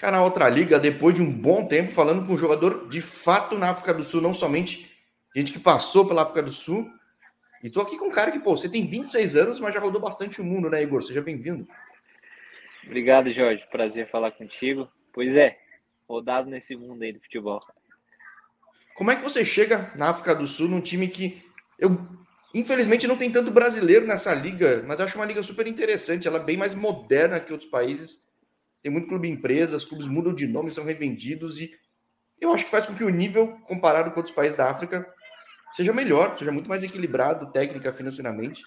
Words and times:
Cara, 0.00 0.16
na 0.16 0.24
outra 0.24 0.48
liga, 0.48 0.80
depois 0.80 1.14
de 1.14 1.20
um 1.20 1.30
bom 1.30 1.66
tempo, 1.66 1.92
falando 1.92 2.26
com 2.26 2.32
um 2.32 2.38
jogador 2.38 2.88
de 2.88 3.02
fato 3.02 3.58
na 3.58 3.68
África 3.68 3.92
do 3.92 4.02
Sul, 4.02 4.22
não 4.22 4.32
somente 4.32 4.90
gente 5.36 5.52
que 5.52 5.58
passou 5.58 6.08
pela 6.08 6.22
África 6.22 6.42
do 6.42 6.50
Sul. 6.50 6.90
E 7.62 7.68
tô 7.68 7.82
aqui 7.82 7.98
com 7.98 8.06
um 8.06 8.10
cara 8.10 8.30
que, 8.30 8.38
pô, 8.38 8.56
você 8.56 8.66
tem 8.66 8.88
26 8.88 9.36
anos, 9.36 9.60
mas 9.60 9.74
já 9.74 9.80
rodou 9.80 10.00
bastante 10.00 10.40
o 10.40 10.44
mundo, 10.44 10.70
né, 10.70 10.82
Igor? 10.82 11.02
Seja 11.02 11.20
bem-vindo. 11.20 11.68
Obrigado, 12.86 13.30
Jorge. 13.30 13.62
Prazer 13.70 14.08
falar 14.10 14.30
contigo. 14.30 14.88
Pois 15.12 15.36
é, 15.36 15.58
rodado 16.08 16.48
nesse 16.48 16.74
mundo 16.74 17.02
aí 17.02 17.12
do 17.12 17.20
futebol. 17.20 17.62
Como 18.94 19.10
é 19.10 19.16
que 19.16 19.22
você 19.22 19.44
chega 19.44 19.92
na 19.96 20.08
África 20.08 20.34
do 20.34 20.46
Sul 20.46 20.68
num 20.68 20.80
time 20.80 21.08
que 21.08 21.44
eu 21.78 22.08
infelizmente 22.54 23.06
não 23.06 23.18
tem 23.18 23.30
tanto 23.30 23.50
brasileiro 23.50 24.06
nessa 24.06 24.32
liga, 24.32 24.82
mas 24.86 24.98
eu 24.98 25.04
acho 25.04 25.18
uma 25.18 25.26
liga 25.26 25.42
super 25.42 25.66
interessante, 25.66 26.26
ela 26.26 26.38
é 26.38 26.42
bem 26.42 26.56
mais 26.56 26.74
moderna 26.74 27.38
que 27.38 27.52
outros 27.52 27.68
países 27.68 28.29
tem 28.82 28.90
muito 28.90 29.08
clube 29.08 29.28
empresa, 29.28 29.76
os 29.76 29.84
clubes 29.84 30.06
mudam 30.06 30.34
de 30.34 30.46
nome, 30.46 30.70
são 30.70 30.84
revendidos 30.84 31.60
e 31.60 31.70
eu 32.40 32.52
acho 32.52 32.64
que 32.64 32.70
faz 32.70 32.86
com 32.86 32.94
que 32.94 33.04
o 33.04 33.10
nível, 33.10 33.58
comparado 33.66 34.10
com 34.10 34.18
outros 34.18 34.34
países 34.34 34.56
da 34.56 34.70
África, 34.70 35.06
seja 35.72 35.92
melhor, 35.92 36.36
seja 36.36 36.50
muito 36.50 36.68
mais 36.68 36.82
equilibrado, 36.82 37.52
técnica, 37.52 37.92
financeiramente. 37.92 38.64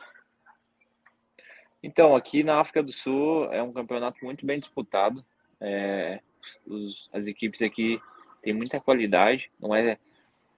Então, 1.82 2.16
aqui 2.16 2.44
na 2.44 2.60
África 2.60 2.84
do 2.84 2.92
Sul 2.92 3.52
é 3.52 3.62
um 3.62 3.74
campeonato 3.74 4.24
muito 4.24 4.46
bem 4.46 4.60
disputado. 4.60 5.26
É, 5.60 6.22
os, 6.66 7.10
as 7.12 7.26
equipes 7.26 7.62
aqui 7.62 8.00
têm 8.42 8.54
muita 8.54 8.80
qualidade. 8.80 9.52
Não 9.60 9.76
é 9.76 9.98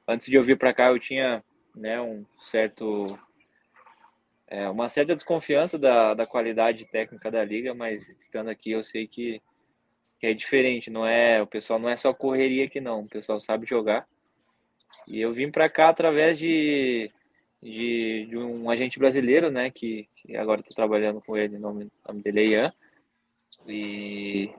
antes 0.08 0.28
de 0.28 0.36
eu 0.36 0.44
vir 0.44 0.58
para 0.58 0.74
cá 0.74 0.90
eu 0.90 1.00
tinha 1.00 1.44
né, 1.76 2.00
um 2.02 2.26
certo 2.40 3.18
é, 4.48 4.70
uma 4.70 4.90
certa 4.90 5.16
desconfiança 5.16 5.78
da, 5.78 6.14
da 6.14 6.28
qualidade 6.28 6.86
técnica 6.86 7.32
da 7.32 7.44
liga, 7.44 7.74
mas 7.74 8.16
estando 8.20 8.50
aqui 8.50 8.72
eu 8.72 8.84
sei 8.84 9.08
que, 9.08 9.42
que 10.20 10.28
é 10.28 10.34
diferente, 10.34 10.90
não 10.90 11.06
é 11.06 11.42
o 11.42 11.48
pessoal 11.48 11.80
não 11.80 11.90
é 11.90 11.96
só 11.96 12.14
correria 12.14 12.66
aqui 12.66 12.80
não, 12.80 13.02
o 13.02 13.10
pessoal 13.10 13.40
sabe 13.40 13.66
jogar. 13.66 14.08
E 15.08 15.20
eu 15.22 15.34
vim 15.34 15.52
para 15.52 15.70
cá 15.70 15.90
através 15.90 16.38
de, 16.38 17.12
de, 17.62 18.28
de, 18.28 18.38
um 18.38 18.70
agente 18.70 18.98
brasileiro, 18.98 19.52
né, 19.52 19.70
que, 19.70 20.08
que 20.16 20.36
agora 20.36 20.62
estou 20.62 20.76
trabalhando 20.76 21.22
com 21.22 21.38
ele, 21.38 21.58
nome, 21.60 21.92
nome 22.08 22.22
dele 22.22 22.42
é 22.42 22.48
Ian. 22.48 22.74
E, 23.68 24.52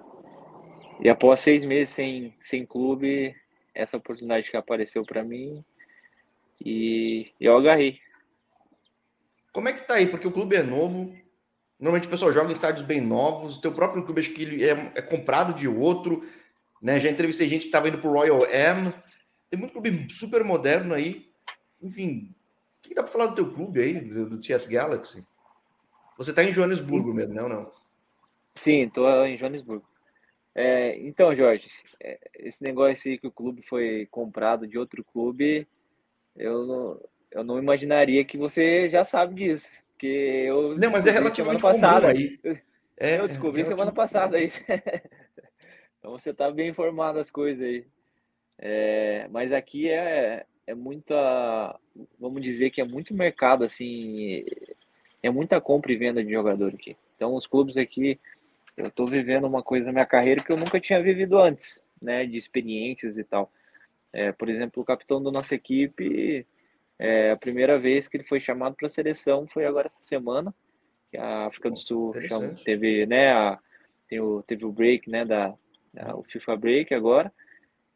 e 1.01 1.09
após 1.09 1.41
seis 1.41 1.65
meses 1.65 1.95
sem, 1.95 2.35
sem 2.41 2.65
clube, 2.65 3.35
essa 3.75 3.97
oportunidade 3.97 4.51
que 4.51 4.57
apareceu 4.57 5.05
para 5.05 5.25
mim 5.25 5.65
e 6.65 7.31
eu 7.41 7.57
agarrei. 7.57 8.01
Como 9.57 9.71
é 9.71 9.73
que 9.73 9.87
tá 9.87 9.95
aí? 9.95 10.07
Porque 10.07 10.29
o 10.29 10.31
clube 10.31 10.55
é 10.55 10.63
novo. 10.63 11.17
Normalmente 11.81 12.07
o 12.07 12.11
pessoal 12.11 12.31
joga 12.31 12.51
em 12.51 12.53
estádios 12.53 12.85
bem 12.85 13.01
novos. 13.01 13.57
O 13.57 13.61
teu 13.63 13.73
próprio 13.73 14.05
clube, 14.05 14.21
acho 14.21 14.35
que 14.35 14.43
ele 14.43 14.63
é, 14.63 14.93
é 14.95 15.01
comprado 15.01 15.55
de 15.55 15.67
outro. 15.67 16.29
Né? 16.83 17.01
Já 17.01 17.11
entrevistei 17.11 17.49
gente 17.49 17.63
que 17.63 17.69
estava 17.69 17.89
indo 17.89 17.97
para 17.97 18.11
o 18.11 18.13
Royal 18.13 18.45
M. 18.45 18.93
Tem 19.49 19.59
muito 19.59 19.73
clube 19.73 20.13
super 20.13 20.45
moderno 20.45 20.93
aí. 20.93 21.33
Enfim, 21.81 22.35
o 22.81 22.83
que 22.83 22.95
dá 22.95 23.03
para 23.03 23.11
falar 23.11 23.27
do 23.29 23.35
teu 23.35 23.51
clube 23.51 23.81
aí, 23.81 23.99
do, 23.99 24.29
do 24.29 24.41
TS 24.43 24.67
Galaxy? 24.67 25.27
Você 26.19 26.33
está 26.33 26.45
em 26.45 26.53
Joanesburgo 26.53 27.15
mesmo, 27.15 27.33
não? 27.33 27.49
não? 27.49 27.73
Sim, 28.57 28.83
estou 28.83 29.09
em 29.25 29.39
Joanesburgo. 29.39 29.89
É, 30.55 30.99
então, 30.99 31.35
Jorge, 31.35 31.71
é, 31.99 32.19
esse 32.41 32.63
negócio 32.63 33.11
aí 33.11 33.17
que 33.17 33.27
o 33.27 33.33
clube 33.33 33.63
foi 33.63 34.07
comprado 34.11 34.67
de 34.67 34.77
outro 34.77 35.03
clube, 35.03 35.67
eu 36.37 36.67
não, 36.67 37.01
eu 37.31 37.45
não 37.45 37.59
imaginaria 37.59 38.25
que 38.25 38.37
você 38.37 38.89
já 38.89 39.05
sabe 39.05 39.35
disso. 39.35 39.69
Porque 39.93 40.07
eu 40.07 40.77
não, 40.77 40.91
mas 40.91 41.07
é 41.07 41.11
relativamente 41.11 41.63
passada. 41.63 42.09
aí. 42.09 42.39
É, 42.99 43.21
eu 43.21 43.29
descobri 43.29 43.61
é 43.61 43.65
semana 43.67 43.93
passada 43.93 44.41
isso. 44.41 44.59
então 45.99 46.13
você 46.13 46.31
está 46.31 46.51
bem 46.51 46.71
informado 46.71 47.19
das 47.19 47.31
coisas 47.31 47.63
aí. 47.63 47.85
É, 48.59 49.29
mas 49.31 49.53
aqui 49.53 49.91
é, 49.91 50.47
é 50.67 50.75
muita, 50.75 51.79
vamos 52.19 52.43
dizer 52.43 52.71
que 52.71 52.81
é 52.81 52.85
muito 52.85 53.13
mercado, 53.13 53.65
assim, 53.65 54.47
é 55.23 55.29
muita 55.29 55.61
compra 55.61 55.93
e 55.93 55.97
venda 55.97 56.25
de 56.25 56.33
jogador 56.33 56.73
aqui. 56.73 56.97
Então 57.15 57.35
os 57.35 57.47
clubes 57.47 57.77
aqui, 57.77 58.19
eu 58.77 58.87
estou 58.87 59.07
vivendo 59.07 59.47
uma 59.47 59.63
coisa 59.63 59.87
na 59.87 59.93
minha 59.93 60.07
carreira 60.07 60.43
que 60.43 60.51
eu 60.51 60.57
nunca 60.57 60.81
tinha 60.81 61.03
vivido 61.03 61.39
antes, 61.39 61.83
né, 62.01 62.25
de 62.25 62.37
experiências 62.37 63.19
e 63.19 63.25
tal. 63.25 63.53
É, 64.13 64.33
por 64.33 64.49
exemplo, 64.49 64.83
o 64.83 64.87
capitão 64.87 65.23
da 65.23 65.31
nossa 65.31 65.55
equipe, 65.55 66.47
é, 66.99 67.31
a 67.31 67.37
primeira 67.37 67.79
vez 67.79 68.09
que 68.09 68.17
ele 68.17 68.25
foi 68.25 68.41
chamado 68.41 68.75
para 68.75 68.87
a 68.87 68.91
seleção 68.91 69.47
foi 69.47 69.67
agora 69.67 69.87
essa 69.87 70.03
semana, 70.03 70.55
que 71.11 71.17
a 71.17 71.47
África 71.47 71.71
do 71.71 71.79
Sul 71.79 72.15
teve, 72.65 73.07
né, 73.07 73.33
a, 73.33 73.59
tem 74.09 74.21
o, 74.21 74.43
teve 74.43 74.65
o 74.65 74.73
break, 74.73 75.11
né, 75.11 75.25
da, 75.25 75.55
o 76.15 76.23
FIFA 76.23 76.57
break 76.57 76.95
agora, 76.95 77.33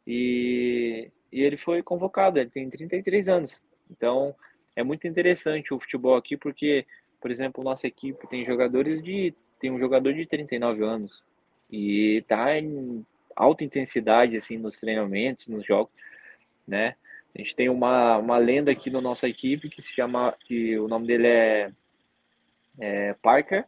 e, 0.06 1.10
e 1.32 1.42
ele 1.42 1.56
foi 1.56 1.82
convocado, 1.82 2.38
ele 2.38 2.50
tem 2.50 2.68
33 2.68 3.28
anos. 3.28 3.62
Então, 3.90 4.34
é 4.76 4.82
muito 4.82 5.06
interessante 5.06 5.72
o 5.72 5.80
futebol 5.80 6.16
aqui, 6.16 6.36
porque, 6.36 6.86
por 7.20 7.30
exemplo, 7.30 7.64
nossa 7.64 7.86
equipe 7.86 8.28
tem 8.28 8.44
jogadores 8.44 9.02
de, 9.02 9.34
tem 9.58 9.70
um 9.70 9.78
jogador 9.78 10.12
de 10.12 10.26
39 10.26 10.84
anos, 10.84 11.22
e 11.70 12.18
está 12.18 12.58
em 12.58 13.04
alta 13.34 13.64
intensidade, 13.64 14.36
assim, 14.36 14.58
nos 14.58 14.78
treinamentos, 14.78 15.46
nos 15.46 15.64
jogos, 15.64 15.92
né, 16.66 16.96
a 17.34 17.38
gente 17.38 17.54
tem 17.54 17.68
uma, 17.68 18.18
uma 18.18 18.38
lenda 18.38 18.70
aqui 18.70 18.90
na 18.90 19.00
nossa 19.00 19.28
equipe 19.28 19.68
que 19.68 19.80
se 19.80 19.92
chama, 19.92 20.34
que 20.46 20.78
o 20.78 20.88
nome 20.88 21.06
dele 21.06 21.26
é, 21.26 21.72
é 22.78 23.14
Parker, 23.14 23.64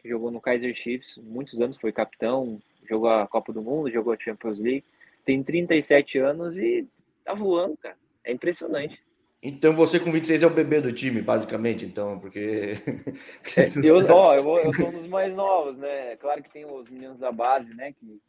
que 0.00 0.08
jogou 0.08 0.30
no 0.30 0.40
Kaiser 0.40 0.74
Chiefs 0.74 1.18
muitos 1.18 1.60
anos, 1.60 1.76
foi 1.76 1.92
capitão, 1.92 2.60
jogou 2.88 3.08
a 3.08 3.26
Copa 3.26 3.52
do 3.52 3.62
Mundo, 3.62 3.90
jogou 3.90 4.12
a 4.12 4.18
Champions 4.18 4.58
League, 4.58 4.84
tem 5.24 5.42
37 5.42 6.18
anos 6.18 6.56
e 6.58 6.86
tá 7.24 7.34
voando, 7.34 7.76
cara. 7.76 7.96
É 8.24 8.32
impressionante. 8.32 9.00
Então 9.42 9.74
você 9.74 9.98
com 9.98 10.12
26 10.12 10.42
é 10.42 10.46
o 10.46 10.50
bebê 10.50 10.80
do 10.80 10.92
time, 10.92 11.22
basicamente, 11.22 11.84
então, 11.84 12.18
porque. 12.18 12.74
É, 13.56 13.66
eu, 13.82 13.96
ó, 14.14 14.34
eu, 14.34 14.58
eu 14.58 14.74
sou 14.74 14.88
um 14.88 14.92
dos 14.92 15.06
mais 15.06 15.34
novos, 15.34 15.76
né? 15.76 16.14
Claro 16.16 16.42
que 16.42 16.50
tem 16.50 16.64
os 16.66 16.88
meninos 16.88 17.20
da 17.20 17.32
base, 17.32 17.74
né? 17.74 17.92
Que, 17.92 18.20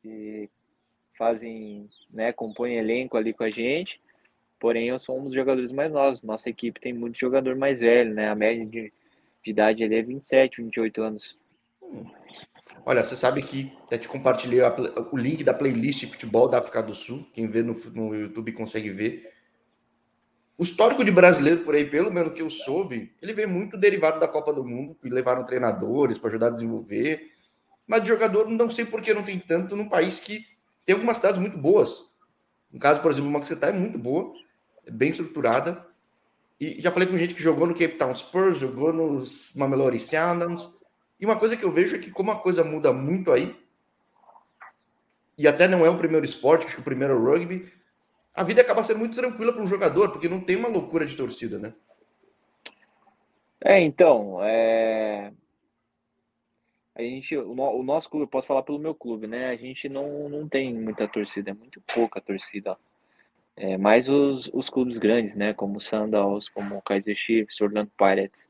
que 0.00 0.50
fazem, 1.18 1.88
né? 2.10 2.32
Compõem 2.32 2.76
elenco 2.76 3.16
ali 3.16 3.32
com 3.34 3.42
a 3.42 3.50
gente. 3.50 4.00
Porém, 4.64 4.88
eu 4.88 4.98
sou 4.98 5.20
um 5.20 5.24
dos 5.24 5.34
jogadores 5.34 5.70
mais 5.70 5.92
novos. 5.92 6.22
Nossa 6.22 6.48
equipe 6.48 6.80
tem 6.80 6.90
muito 6.90 7.18
jogador 7.18 7.54
mais 7.54 7.80
velho, 7.80 8.14
né? 8.14 8.30
A 8.30 8.34
média 8.34 8.64
de, 8.64 8.90
de 9.44 9.50
idade 9.50 9.84
ali 9.84 9.94
é 9.94 10.02
27, 10.02 10.62
28 10.62 11.02
anos. 11.02 11.36
Hum. 11.82 12.06
Olha, 12.86 13.04
você 13.04 13.14
sabe 13.14 13.42
que 13.42 13.70
até 13.82 13.98
te 13.98 14.08
compartilhei 14.08 14.62
a, 14.62 14.74
o 15.12 15.18
link 15.18 15.44
da 15.44 15.52
playlist 15.52 16.06
futebol 16.06 16.48
da 16.48 16.60
África 16.60 16.82
do 16.82 16.94
Sul. 16.94 17.28
Quem 17.34 17.46
vê 17.46 17.62
no, 17.62 17.74
no 17.92 18.14
YouTube 18.14 18.52
consegue 18.52 18.88
ver. 18.88 19.30
O 20.56 20.62
histórico 20.62 21.04
de 21.04 21.10
brasileiro 21.10 21.60
por 21.60 21.74
aí, 21.74 21.84
pelo 21.84 22.10
menos 22.10 22.32
que 22.32 22.40
eu 22.40 22.48
soube, 22.48 23.12
ele 23.20 23.34
veio 23.34 23.50
muito 23.50 23.76
derivado 23.76 24.18
da 24.18 24.26
Copa 24.26 24.50
do 24.50 24.64
Mundo, 24.64 24.94
que 24.94 25.10
levaram 25.10 25.44
treinadores 25.44 26.18
para 26.18 26.30
ajudar 26.30 26.46
a 26.46 26.52
desenvolver. 26.52 27.32
Mas 27.86 28.02
de 28.02 28.08
jogador, 28.08 28.48
não 28.48 28.70
sei 28.70 28.86
por 28.86 29.02
que 29.02 29.12
não 29.12 29.24
tem 29.24 29.38
tanto 29.38 29.76
num 29.76 29.90
país 29.90 30.18
que 30.20 30.46
tem 30.86 30.94
algumas 30.94 31.18
cidades 31.18 31.38
muito 31.38 31.58
boas. 31.58 32.14
No 32.72 32.80
caso, 32.80 33.02
por 33.02 33.12
exemplo, 33.12 33.28
o 33.28 33.32
Maxetá 33.32 33.68
é 33.68 33.72
muito 33.72 33.98
boa, 33.98 34.32
bem 34.90 35.10
estruturada. 35.10 35.86
E 36.60 36.80
já 36.80 36.90
falei 36.90 37.08
com 37.08 37.16
gente 37.16 37.34
que 37.34 37.42
jogou 37.42 37.66
no 37.66 37.74
Cape 37.74 37.96
Town 37.96 38.14
Spurs, 38.14 38.58
jogou 38.58 38.92
nos 38.92 39.52
Mamelodi 39.54 39.98
Sundowns. 39.98 40.72
E 41.20 41.26
uma 41.26 41.38
coisa 41.38 41.56
que 41.56 41.64
eu 41.64 41.70
vejo 41.70 41.96
é 41.96 41.98
que 41.98 42.10
como 42.10 42.30
a 42.30 42.40
coisa 42.40 42.64
muda 42.64 42.92
muito 42.92 43.32
aí, 43.32 43.56
e 45.36 45.48
até 45.48 45.66
não 45.66 45.84
é 45.84 45.90
o 45.90 45.98
primeiro 45.98 46.24
esporte, 46.24 46.64
acho 46.64 46.76
que 46.76 46.80
o 46.80 46.84
primeiro 46.84 47.14
é 47.14 47.16
o 47.16 47.24
rugby, 47.24 47.72
a 48.34 48.42
vida 48.42 48.60
acaba 48.60 48.82
sendo 48.82 48.98
muito 48.98 49.14
tranquila 49.14 49.52
para 49.52 49.62
um 49.62 49.66
jogador, 49.66 50.10
porque 50.10 50.28
não 50.28 50.40
tem 50.40 50.56
uma 50.56 50.68
loucura 50.68 51.06
de 51.06 51.16
torcida, 51.16 51.58
né? 51.58 51.72
É, 53.64 53.80
então, 53.80 54.42
é... 54.42 55.32
a 56.94 57.02
gente, 57.02 57.36
o, 57.36 57.52
o 57.52 57.82
nosso 57.82 58.10
clube, 58.10 58.30
posso 58.30 58.46
falar 58.46 58.62
pelo 58.62 58.78
meu 58.78 58.94
clube, 58.94 59.26
né? 59.26 59.50
A 59.50 59.56
gente 59.56 59.88
não, 59.88 60.28
não 60.28 60.48
tem 60.48 60.74
muita 60.74 61.08
torcida, 61.08 61.50
é 61.50 61.54
muito 61.54 61.80
pouca 61.80 62.20
torcida. 62.20 62.76
É, 63.56 63.76
mais 63.78 64.08
os, 64.08 64.50
os 64.52 64.68
clubes 64.68 64.98
grandes, 64.98 65.34
né? 65.34 65.54
Como 65.54 65.76
o 65.76 65.80
Sundowns, 65.80 66.48
como 66.48 66.76
o 66.76 66.82
Kaiser 66.82 67.16
Chiefs, 67.16 67.60
Orlando 67.60 67.90
Pirates, 67.96 68.48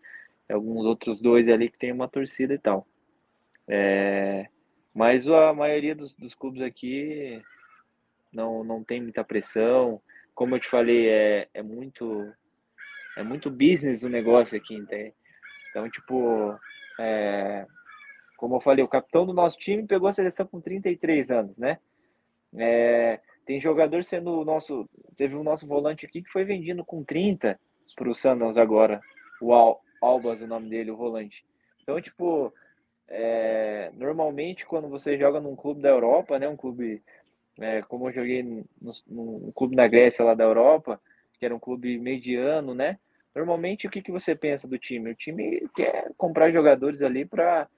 alguns 0.48 0.84
outros 0.86 1.20
dois 1.20 1.48
ali 1.48 1.68
que 1.68 1.78
tem 1.78 1.92
uma 1.92 2.08
torcida 2.08 2.54
e 2.54 2.58
tal. 2.58 2.86
É, 3.68 4.48
mas 4.94 5.26
a 5.28 5.52
maioria 5.52 5.94
dos, 5.94 6.14
dos 6.14 6.34
clubes 6.34 6.62
aqui 6.62 7.42
não, 8.32 8.64
não 8.64 8.82
tem 8.82 9.02
muita 9.02 9.24
pressão. 9.24 10.00
Como 10.34 10.54
eu 10.54 10.60
te 10.60 10.68
falei, 10.68 11.08
é, 11.08 11.48
é 11.54 11.62
muito 11.62 12.32
é 13.16 13.22
muito 13.22 13.50
business 13.50 14.02
o 14.02 14.08
negócio 14.08 14.56
aqui, 14.56 14.74
entende? 14.74 15.14
Então, 15.70 15.88
tipo, 15.88 16.58
é, 16.98 17.66
como 18.36 18.56
eu 18.56 18.60
falei, 18.60 18.84
o 18.84 18.88
capitão 18.88 19.24
do 19.24 19.32
nosso 19.32 19.58
time 19.58 19.86
pegou 19.86 20.08
a 20.08 20.12
seleção 20.12 20.46
com 20.46 20.60
33 20.60 21.30
anos, 21.30 21.58
né? 21.58 21.78
É, 22.56 23.20
tem 23.44 23.60
jogador 23.60 24.02
sendo 24.04 24.40
o 24.40 24.44
nosso. 24.44 24.88
Teve 25.16 25.34
o 25.34 25.42
nosso 25.42 25.66
volante 25.66 26.06
aqui 26.06 26.22
que 26.22 26.30
foi 26.30 26.44
vendido 26.44 26.84
com 26.84 27.04
30 27.04 27.58
para 27.94 28.08
o 28.08 28.14
Sandals 28.14 28.58
agora. 28.58 29.00
O 29.40 29.52
Al, 29.52 29.80
Albas, 30.00 30.40
o 30.42 30.46
nome 30.46 30.68
dele, 30.68 30.90
o 30.90 30.96
volante. 30.96 31.44
Então, 31.82 32.00
tipo, 32.00 32.52
é, 33.08 33.90
normalmente 33.94 34.66
quando 34.66 34.88
você 34.88 35.18
joga 35.18 35.40
num 35.40 35.54
clube 35.54 35.82
da 35.82 35.90
Europa, 35.90 36.38
né, 36.38 36.48
um 36.48 36.56
clube 36.56 37.02
é, 37.60 37.82
como 37.82 38.08
eu 38.08 38.12
joguei 38.12 38.42
num 38.42 39.52
clube 39.54 39.76
na 39.76 39.86
Grécia 39.86 40.24
lá 40.24 40.34
da 40.34 40.44
Europa, 40.44 41.00
que 41.38 41.44
era 41.44 41.54
um 41.54 41.60
clube 41.60 41.98
mediano, 41.98 42.74
né? 42.74 42.98
Normalmente 43.34 43.86
o 43.86 43.90
que, 43.90 44.02
que 44.02 44.12
você 44.12 44.34
pensa 44.34 44.68
do 44.68 44.78
time? 44.78 45.10
O 45.10 45.14
time 45.14 45.68
quer 45.74 46.12
comprar 46.16 46.52
jogadores 46.52 47.02
ali 47.02 47.24
para 47.24 47.68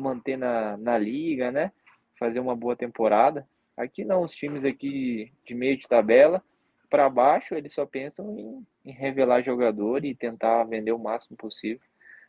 manter 0.00 0.36
na, 0.36 0.76
na 0.76 0.98
liga, 0.98 1.50
né? 1.50 1.72
Fazer 2.18 2.40
uma 2.40 2.56
boa 2.56 2.76
temporada. 2.76 3.46
Aqui 3.76 4.04
não, 4.04 4.22
os 4.22 4.32
times 4.32 4.64
aqui 4.64 5.32
de 5.44 5.54
meio 5.54 5.76
de 5.76 5.86
tabela 5.86 6.42
para 6.88 7.10
baixo, 7.10 7.54
eles 7.54 7.72
só 7.72 7.84
pensam 7.84 8.38
em, 8.38 8.66
em 8.84 8.92
revelar 8.92 9.42
jogador 9.42 10.04
e 10.04 10.14
tentar 10.14 10.64
vender 10.64 10.92
o 10.92 10.98
máximo 10.98 11.36
possível. 11.36 11.86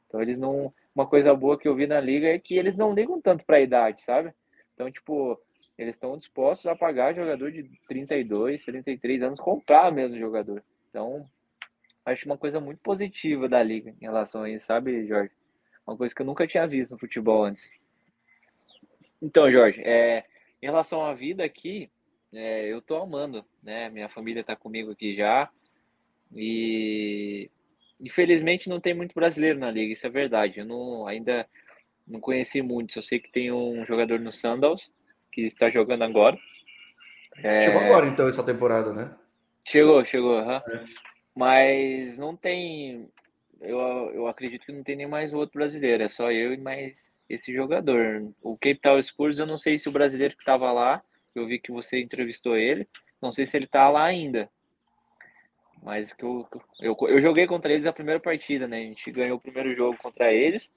Então 0.07 0.21
eles 0.21 0.39
não. 0.39 0.73
Uma 0.95 1.05
coisa 1.05 1.33
boa 1.33 1.57
que 1.59 1.67
eu 1.67 1.75
vi 1.75 1.85
na 1.85 1.99
liga 1.99 2.27
é 2.27 2.39
que 2.39 2.55
eles 2.55 2.75
não 2.75 2.93
ligam 2.93 3.21
tanto 3.21 3.45
para 3.45 3.57
a 3.57 3.61
idade, 3.61 4.03
sabe? 4.03 4.33
Então, 4.73 4.91
tipo, 4.91 5.39
eles 5.77 5.95
estão 5.95 6.17
dispostos 6.17 6.65
a 6.65 6.75
pagar 6.75 7.13
jogador 7.13 7.51
de 7.51 7.69
32, 7.87 8.65
33 8.65 9.23
anos, 9.23 9.39
comprar 9.39 9.91
mesmo 9.91 10.17
jogador. 10.17 10.63
Então, 10.89 11.23
acho 12.03 12.25
uma 12.25 12.37
coisa 12.37 12.59
muito 12.59 12.79
positiva 12.79 13.47
da 13.47 13.61
liga 13.61 13.93
em 14.01 14.05
relação 14.05 14.41
a 14.41 14.49
isso, 14.49 14.65
sabe, 14.65 15.05
Jorge? 15.07 15.31
Uma 15.85 15.95
coisa 15.95 16.15
que 16.15 16.21
eu 16.21 16.25
nunca 16.25 16.47
tinha 16.47 16.67
visto 16.67 16.91
no 16.91 16.99
futebol 16.99 17.43
antes. 17.43 17.71
Então, 19.21 19.51
Jorge, 19.51 19.81
é, 19.83 20.25
em 20.67 20.69
relação 20.69 21.05
à 21.05 21.13
vida 21.13 21.45
aqui, 21.45 21.89
é, 22.33 22.65
eu 22.67 22.81
tô 22.81 22.97
amando, 22.97 23.45
né? 23.63 23.89
Minha 23.89 24.09
família 24.09 24.43
tá 24.43 24.53
comigo 24.53 24.91
aqui 24.91 25.15
já. 25.15 25.49
E 26.35 27.49
infelizmente 28.01 28.67
não 28.67 28.81
tem 28.81 28.93
muito 28.93 29.15
brasileiro 29.15 29.57
na 29.57 29.71
liga, 29.71 29.93
isso 29.93 30.05
é 30.05 30.09
verdade. 30.09 30.59
Eu 30.59 30.65
não, 30.65 31.07
ainda 31.07 31.47
não 32.05 32.19
conheci 32.19 32.61
muitos. 32.61 32.97
Eu 32.97 33.03
sei 33.03 33.17
que 33.17 33.31
tem 33.31 33.49
um 33.49 33.85
jogador 33.85 34.19
no 34.19 34.33
Sandals 34.33 34.91
que 35.31 35.43
está 35.43 35.69
jogando 35.69 36.03
agora. 36.03 36.37
É... 37.41 37.61
Chegou 37.61 37.81
agora 37.81 38.07
então 38.07 38.27
essa 38.27 38.43
temporada, 38.43 38.91
né? 38.93 39.15
Chegou, 39.63 40.03
chegou. 40.03 40.37
Uhum. 40.37 40.51
É. 40.51 40.85
Mas 41.33 42.17
não 42.17 42.35
tem. 42.35 43.07
Eu, 43.61 43.79
eu 44.13 44.27
acredito 44.27 44.65
que 44.65 44.71
não 44.71 44.83
tem 44.83 44.95
nem 44.95 45.07
mais 45.07 45.33
outro 45.33 45.59
brasileiro, 45.59 46.03
é 46.03 46.09
só 46.09 46.31
eu 46.31 46.53
e 46.53 46.57
mais 46.57 47.11
esse 47.29 47.53
jogador. 47.53 48.31
O 48.41 48.55
Cape 48.57 48.79
Town 48.79 49.01
Spurs, 49.01 49.39
eu 49.39 49.45
não 49.45 49.57
sei 49.57 49.77
se 49.77 49.89
o 49.89 49.91
brasileiro 49.91 50.35
que 50.35 50.41
estava 50.41 50.71
lá, 50.71 51.01
eu 51.33 51.47
vi 51.47 51.59
que 51.59 51.71
você 51.71 51.99
entrevistou 51.99 52.55
ele, 52.55 52.87
não 53.21 53.31
sei 53.31 53.45
se 53.45 53.57
ele 53.57 53.65
está 53.65 53.89
lá 53.89 54.05
ainda. 54.05 54.49
Mas 55.81 56.13
que 56.13 56.23
eu, 56.23 56.47
eu, 56.81 56.95
eu 57.07 57.21
joguei 57.21 57.47
contra 57.47 57.71
eles 57.71 57.85
a 57.85 57.93
primeira 57.93 58.19
partida, 58.19 58.67
né? 58.67 58.77
A 58.77 58.83
gente 58.83 59.11
ganhou 59.11 59.37
o 59.37 59.41
primeiro 59.41 59.75
jogo 59.75 59.97
contra 59.97 60.33
eles 60.33 60.71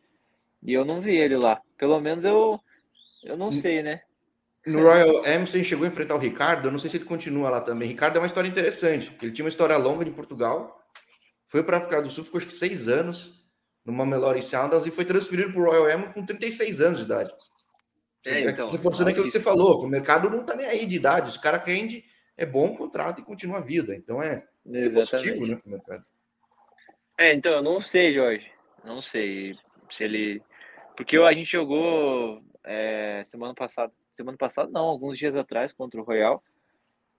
e 0.63 0.73
eu 0.73 0.85
não 0.85 1.01
vi 1.01 1.17
ele 1.17 1.37
lá. 1.37 1.61
Pelo 1.77 2.01
menos 2.01 2.25
eu, 2.25 2.61
eu 3.25 3.37
não 3.37 3.51
sei, 3.51 3.83
né? 3.83 4.03
No 4.67 4.83
Royal 4.83 5.25
Emerson 5.25 5.65
chegou 5.65 5.87
a 5.87 5.89
enfrentar 5.89 6.15
o 6.15 6.19
Ricardo, 6.19 6.69
eu 6.69 6.73
não 6.73 6.79
sei 6.79 6.91
se 6.91 6.99
ele 6.99 7.07
continua 7.07 7.49
lá 7.49 7.61
também. 7.61 7.89
Ricardo 7.89 8.17
é 8.17 8.21
uma 8.21 8.27
história 8.27 8.49
interessante, 8.49 9.11
ele 9.23 9.33
tinha 9.33 9.45
uma 9.45 9.51
história 9.51 9.77
longa 9.79 10.07
em 10.07 10.13
Portugal, 10.13 10.80
foi 11.51 11.63
para 11.63 11.77
a 11.77 11.81
África 11.81 12.01
do 12.01 12.09
Sul, 12.09 12.25
ficou 12.25 12.39
acho 12.39 12.47
que 12.49 12.55
seis 12.55 12.89
anos 12.89 13.45
no 13.85 13.93
Mamelodi 13.93 14.43
Sandals 14.43 14.87
e 14.87 14.91
foi 14.91 15.05
transferido 15.05 15.53
para 15.53 15.61
o 15.61 15.65
Royal 15.65 15.91
Emerson 15.91 16.13
com 16.13 16.27
36 16.27 16.81
anos 16.81 16.99
de 16.99 17.05
idade. 17.05 17.33
É, 18.25 18.51
então, 18.51 18.69
Reforçando 18.69 19.09
aquilo 19.09 19.25
que 19.25 19.33
você 19.33 19.41
falou, 19.41 19.81
que 19.81 19.87
o 19.87 19.89
mercado 19.89 20.29
não 20.29 20.43
está 20.43 20.55
nem 20.55 20.67
aí 20.67 20.85
de 20.85 20.97
idade, 20.97 21.37
o 21.37 21.41
cara 21.41 21.57
rende, 21.57 22.05
é 22.37 22.45
bom 22.45 22.77
contrato 22.77 23.21
e 23.21 23.25
continua 23.25 23.59
a 23.59 23.63
vida. 23.63 23.97
Então 23.97 24.23
é, 24.23 24.47
é 24.73 24.89
positivo, 24.91 25.47
né, 25.47 25.57
para 25.57 25.67
o 25.67 25.71
mercado. 25.71 26.05
É, 27.19 27.33
então, 27.33 27.53
eu 27.53 27.63
não 27.63 27.81
sei, 27.81 28.15
Jorge. 28.15 28.51
Não 28.85 29.01
sei 29.01 29.55
se 29.91 30.05
ele. 30.05 30.43
Porque 30.97 31.17
a 31.17 31.33
gente 31.33 31.53
jogou 31.53 32.43
é, 32.65 33.23
semana 33.25 33.55
passada 33.55 33.93
semana 34.13 34.37
passada, 34.37 34.71
não, 34.71 34.85
alguns 34.85 35.19
dias 35.19 35.35
atrás 35.37 35.73
contra 35.73 36.01
o 36.01 36.05
Royal. 36.05 36.43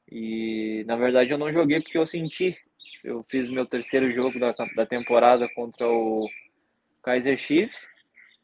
E 0.09 0.83
na 0.87 0.95
verdade 0.95 1.31
eu 1.31 1.37
não 1.37 1.51
joguei 1.51 1.81
porque 1.81 1.97
eu 1.97 2.05
senti. 2.05 2.57
Eu 3.03 3.25
fiz 3.29 3.49
meu 3.49 3.65
terceiro 3.65 4.11
jogo 4.11 4.39
da, 4.39 4.51
da 4.75 4.85
temporada 4.85 5.49
contra 5.55 5.87
o 5.87 6.29
Kaiser 7.03 7.37
Chiefs. 7.37 7.87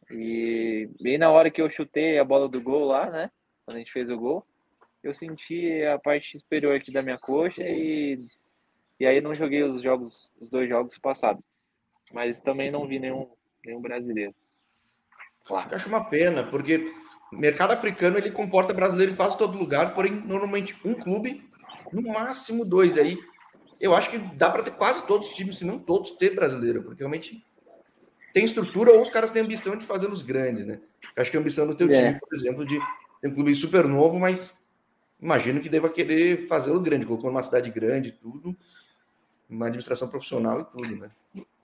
E 0.10 0.90
bem 1.02 1.18
na 1.18 1.30
hora 1.30 1.52
que 1.52 1.62
eu 1.62 1.70
chutei 1.70 2.18
a 2.18 2.24
bola 2.24 2.48
do 2.48 2.62
gol 2.62 2.86
lá, 2.86 3.10
né? 3.10 3.32
Quando 3.66 3.78
a 3.78 3.80
gente 3.80 3.92
fez 3.92 4.10
o 4.10 4.18
gol, 4.18 4.46
eu 5.04 5.14
senti 5.14 5.84
a 5.84 6.00
parte 6.00 6.40
superior 6.40 6.76
aqui 6.76 6.92
da 6.92 7.02
minha 7.02 7.18
coxa 7.18 7.62
e, 7.62 8.20
e 9.00 9.06
aí 9.06 9.20
não 9.20 9.36
joguei 9.36 9.64
os 9.64 9.82
jogos, 9.82 10.32
os 10.40 10.50
dois 10.50 10.70
jogos 10.70 10.98
passados. 10.98 11.48
Mas 12.12 12.40
também 12.40 12.72
não 12.72 12.88
vi 12.88 13.00
nenhum, 13.00 13.30
nenhum 13.66 13.82
brasileiro. 13.82 14.34
Claro. 15.46 15.70
Eu 15.70 15.78
acho 15.78 15.90
uma 15.90 16.06
pena, 16.06 16.44
porque 16.44 16.92
mercado 17.32 17.74
africano 17.74 18.18
ele 18.18 18.32
comporta 18.32 18.74
brasileiro 18.74 19.12
em 19.12 19.16
quase 19.16 19.38
todo 19.38 19.58
lugar, 19.58 19.94
porém 19.94 20.12
normalmente 20.12 20.76
um 20.86 20.94
clube, 20.94 21.44
no 21.92 22.14
máximo 22.14 22.66
dois 22.66 22.98
aí. 22.98 23.18
Eu 23.80 23.96
acho 23.96 24.10
que 24.10 24.18
dá 24.18 24.50
para 24.50 24.64
ter 24.64 24.72
quase 24.72 25.06
todos 25.06 25.30
os 25.30 25.36
times, 25.36 25.58
se 25.58 25.66
não 25.66 25.78
todos, 25.78 26.12
ter 26.12 26.34
brasileiro, 26.34 26.84
porque 26.84 27.00
realmente 27.00 27.46
tem 28.34 28.46
estrutura 28.46 28.92
ou 28.92 29.02
os 29.02 29.10
caras 29.10 29.32
têm 29.32 29.42
ambição 29.42 29.76
de 29.76 29.86
fazer 29.86 30.08
nos 30.08 30.22
grandes, 30.22 30.66
né? 30.66 30.80
Eu 31.16 31.22
acho 31.22 31.32
que 31.32 31.38
a 31.38 31.40
ambição 31.40 31.66
do 31.66 31.76
teu 31.76 31.90
é. 31.90 31.94
time, 31.94 32.20
por 32.20 32.36
exemplo, 32.36 32.66
de 32.66 32.80
ter 33.22 33.28
um 33.28 33.34
clube 33.34 33.54
super 33.56 33.86
novo, 33.86 34.20
mas 34.20 34.58
imagino 35.20 35.60
que 35.60 35.70
deva 35.70 35.90
querer 35.90 36.48
fazê-lo 36.48 36.80
grande, 36.80 37.06
colocou 37.06 37.32
numa 37.32 37.44
cidade 37.44 37.72
grande, 37.72 38.12
tudo, 38.12 38.56
uma 39.50 39.66
administração 39.66 40.08
profissional 40.08 40.62
e 40.62 40.66
tudo, 40.66 40.96
né? 40.96 41.12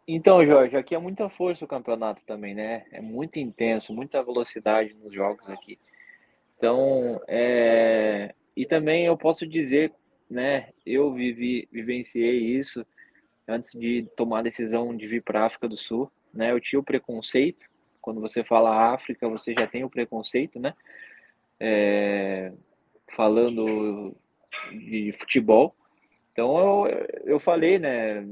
Então, 0.08 0.46
Jorge, 0.46 0.76
aqui 0.76 0.96
é 0.96 1.00
muita 1.00 1.30
força 1.30 1.64
o 1.64 1.68
campeonato 1.68 2.26
também, 2.26 2.54
né? 2.54 2.86
É 2.92 3.00
muito 3.00 3.40
intenso, 3.40 3.94
muita 3.94 4.22
velocidade 4.22 4.96
nos 5.02 5.14
jogos 5.14 5.48
aqui. 5.50 5.80
Então, 6.58 7.22
é... 7.28 8.34
e 8.56 8.66
também 8.66 9.06
eu 9.06 9.18
posso 9.18 9.48
dizer, 9.48 9.94
né? 10.30 10.70
Eu 10.86 11.14
vivi, 11.14 11.68
vivenciei 11.72 12.40
isso 12.40 12.86
antes 13.48 13.72
de 13.72 14.08
tomar 14.16 14.40
a 14.40 14.44
decisão 14.44 14.96
de 14.96 15.08
vir 15.08 15.22
para 15.22 15.42
a 15.42 15.46
África 15.46 15.68
do 15.68 15.78
Sul, 15.78 16.12
né? 16.34 16.52
Eu 16.52 16.60
tinha 16.60 16.80
o 16.80 16.84
preconceito. 16.84 17.66
Quando 18.02 18.20
você 18.20 18.44
fala 18.44 18.94
África, 18.94 19.30
você 19.30 19.54
já 19.58 19.68
tem 19.68 19.84
o 19.84 19.90
preconceito, 19.90 20.60
né? 20.60 20.74
É... 21.60 22.52
Falando 23.16 24.16
de 24.72 25.14
futebol. 25.20 25.76
Então 26.32 26.88
eu, 26.88 27.08
eu 27.26 27.40
falei, 27.40 27.78
né? 27.78 28.26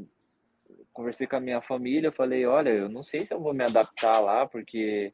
conversei 0.93 1.25
com 1.25 1.35
a 1.35 1.39
minha 1.39 1.61
família, 1.61 2.11
falei, 2.11 2.45
olha, 2.45 2.69
eu 2.69 2.89
não 2.89 3.03
sei 3.03 3.25
se 3.25 3.33
eu 3.33 3.39
vou 3.39 3.53
me 3.53 3.63
adaptar 3.63 4.19
lá, 4.19 4.45
porque 4.45 5.13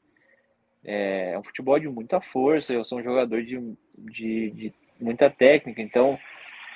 é, 0.84 1.32
é 1.34 1.40
um 1.40 1.44
futebol 1.44 1.80
de 1.80 1.88
muita 1.88 2.20
força, 2.20 2.74
eu 2.74 2.84
sou 2.84 3.00
um 3.00 3.04
jogador 3.04 3.44
de, 3.44 3.60
de, 3.98 4.52
de 4.52 4.74
muita 5.00 5.30
técnica, 5.30 5.82
então 5.82 6.18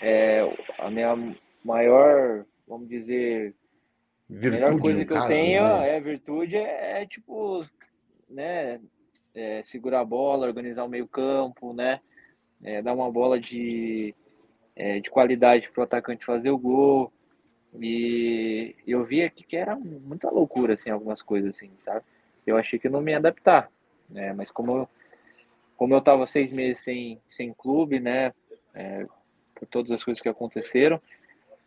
é, 0.01 0.41
a 0.79 0.89
minha 0.89 1.36
maior, 1.63 2.46
vamos 2.67 2.89
dizer, 2.89 3.53
virtude, 4.29 4.63
a 4.63 4.67
melhor 4.67 4.81
coisa 4.81 5.05
que 5.05 5.13
eu 5.13 5.27
tenho 5.27 5.63
né? 5.63 5.98
é 5.98 6.00
virtude 6.00 6.55
é, 6.55 7.01
é 7.01 7.05
tipo, 7.05 7.65
né, 8.29 8.79
é, 9.36 9.62
segurar 9.63 10.01
a 10.01 10.05
bola, 10.05 10.48
organizar 10.48 10.84
o 10.84 10.89
meio 10.89 11.08
campo, 11.08 11.74
né, 11.74 12.00
é, 12.63 12.81
dar 12.81 12.93
uma 12.93 13.12
bola 13.12 13.39
de, 13.39 14.15
é, 14.75 15.00
de 15.00 15.10
qualidade 15.10 15.70
para 15.70 15.81
o 15.81 15.84
atacante 15.84 16.25
fazer 16.25 16.50
o 16.50 16.58
gol, 16.58 17.12
e 17.79 18.75
eu 18.86 19.03
vi 19.03 19.24
aqui 19.24 19.43
que 19.43 19.55
era 19.55 19.75
muita 19.75 20.29
loucura, 20.29 20.74
assim, 20.74 20.89
algumas 20.89 21.22
coisas, 21.22 21.55
assim, 21.55 21.72
sabe? 21.77 22.03
Eu 22.46 22.58
achei 22.58 22.77
que 22.77 22.88
eu 22.88 22.91
não 22.91 23.01
me 23.01 23.12
ia 23.12 23.17
adaptar, 23.17 23.72
né? 24.10 24.34
Mas 24.34 24.51
como 24.51 24.79
eu, 24.79 24.89
como 25.77 25.93
eu 25.93 26.01
tava 26.01 26.27
seis 26.27 26.51
meses 26.51 26.84
sem, 26.84 27.22
sem 27.29 27.53
clube, 27.53 28.00
né? 28.00 28.34
É, 28.74 29.05
por 29.61 29.67
todas 29.67 29.91
as 29.91 30.03
coisas 30.03 30.19
que 30.19 30.27
aconteceram, 30.27 30.99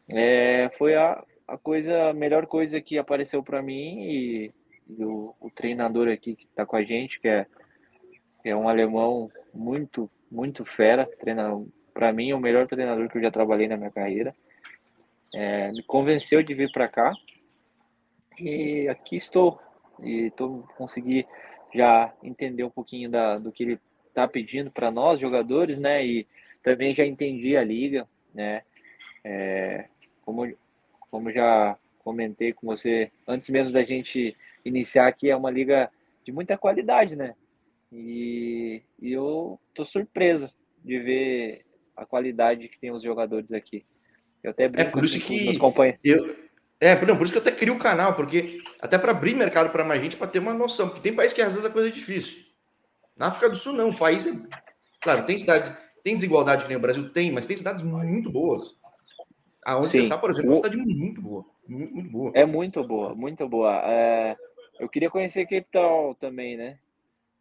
é, 0.08 0.68
foi 0.76 0.96
a, 0.96 1.24
a 1.46 1.56
coisa, 1.56 2.10
a 2.10 2.12
melhor 2.12 2.46
coisa 2.46 2.80
que 2.80 2.98
apareceu 2.98 3.40
para 3.40 3.62
mim 3.62 4.02
e, 4.02 4.52
e 4.90 5.04
o, 5.04 5.32
o, 5.40 5.48
treinador 5.48 6.08
aqui 6.08 6.34
que 6.34 6.46
tá 6.48 6.66
com 6.66 6.74
a 6.74 6.82
gente, 6.82 7.20
que 7.20 7.28
é, 7.28 7.46
é 8.44 8.56
um 8.56 8.68
alemão 8.68 9.30
muito, 9.54 10.10
muito 10.28 10.64
fera, 10.64 11.08
para 11.94 12.12
mim, 12.12 12.32
o 12.32 12.40
melhor 12.40 12.66
treinador 12.66 13.08
que 13.08 13.16
eu 13.16 13.22
já 13.22 13.30
trabalhei 13.30 13.68
na 13.68 13.76
minha 13.76 13.92
carreira 13.92 14.34
é, 15.32 15.70
me 15.70 15.82
convenceu 15.84 16.42
de 16.42 16.52
vir 16.52 16.72
para 16.72 16.88
cá 16.88 17.12
e 18.36 18.88
aqui 18.88 19.14
estou 19.14 19.60
e 20.02 20.32
tô 20.32 20.64
consegui 20.76 21.24
já 21.72 22.12
entender 22.22 22.64
um 22.64 22.70
pouquinho 22.70 23.08
da, 23.08 23.38
do 23.38 23.52
que 23.52 23.62
ele 23.62 23.80
está 24.08 24.28
pedindo 24.28 24.70
para 24.70 24.90
nós 24.90 25.18
jogadores, 25.18 25.78
né? 25.78 26.04
E 26.04 26.26
também 26.64 26.94
já 26.94 27.06
entendi 27.06 27.56
a 27.56 27.62
liga, 27.62 28.08
né? 28.34 28.62
É, 29.22 29.84
como 30.22 30.52
como 31.10 31.30
já 31.30 31.78
comentei 31.98 32.52
com 32.52 32.66
você 32.66 33.12
antes 33.28 33.48
mesmo 33.48 33.70
da 33.70 33.84
gente 33.84 34.36
iniciar 34.64 35.06
aqui 35.06 35.30
é 35.30 35.36
uma 35.36 35.50
liga 35.50 35.88
de 36.24 36.32
muita 36.32 36.58
qualidade, 36.58 37.14
né? 37.14 37.34
E, 37.92 38.82
e 39.00 39.12
eu 39.12 39.60
tô 39.72 39.84
surpreso 39.84 40.50
de 40.82 40.98
ver 40.98 41.64
a 41.96 42.04
qualidade 42.04 42.68
que 42.68 42.78
tem 42.78 42.90
os 42.90 43.02
jogadores 43.02 43.52
aqui. 43.52 43.84
Eu 44.42 44.50
até 44.50 44.64
é 44.64 44.84
por 44.84 45.04
isso 45.04 45.20
que 45.20 45.56
eu 46.02 46.44
é, 46.80 47.00
não, 47.06 47.16
por 47.16 47.24
isso 47.24 47.32
que 47.32 47.38
eu 47.38 47.42
até 47.42 47.52
crio 47.52 47.74
o 47.74 47.78
canal, 47.78 48.14
porque 48.14 48.58
até 48.80 48.98
para 48.98 49.12
abrir 49.12 49.34
mercado 49.34 49.70
para 49.70 49.84
mais 49.84 50.02
gente, 50.02 50.16
para 50.16 50.26
ter 50.26 50.38
uma 50.38 50.52
noção, 50.52 50.88
porque 50.88 51.00
tem 51.00 51.14
países 51.14 51.32
que 51.32 51.40
às 51.40 51.54
vezes 51.54 51.64
a 51.64 51.72
coisa 51.72 51.88
é 51.88 51.92
difícil. 51.92 52.44
Na 53.16 53.28
África 53.28 53.48
do 53.48 53.56
Sul, 53.56 53.72
não. 53.72 53.90
O 53.90 53.96
país 53.96 54.26
é. 54.26 54.32
Claro, 55.00 55.24
tem 55.24 55.38
cidade, 55.38 55.76
tem 56.04 56.14
desigualdade 56.14 56.62
que 56.62 56.68
nem 56.68 56.76
o 56.76 56.80
Brasil 56.80 57.08
tem, 57.08 57.32
mas 57.32 57.46
tem 57.46 57.56
cidades 57.56 57.82
muito 57.82 58.30
boas. 58.30 58.76
Aonde 59.64 59.90
Sim. 59.90 59.98
você 59.98 60.04
está, 60.04 60.18
por 60.18 60.30
exemplo, 60.30 60.50
é 60.50 60.52
uma 60.52 60.56
cidade 60.56 60.76
muito 60.76 61.22
boa. 61.22 61.44
Muito, 61.66 61.94
muito 61.94 62.10
boa. 62.10 62.32
É 62.34 62.44
muito 62.44 62.84
boa, 62.84 63.14
muito 63.14 63.48
boa. 63.48 63.80
É, 63.82 64.36
eu 64.78 64.86
queria 64.86 65.08
conhecer 65.08 65.46
Cape 65.46 65.66
Town 65.72 66.14
também, 66.14 66.58
né? 66.58 66.78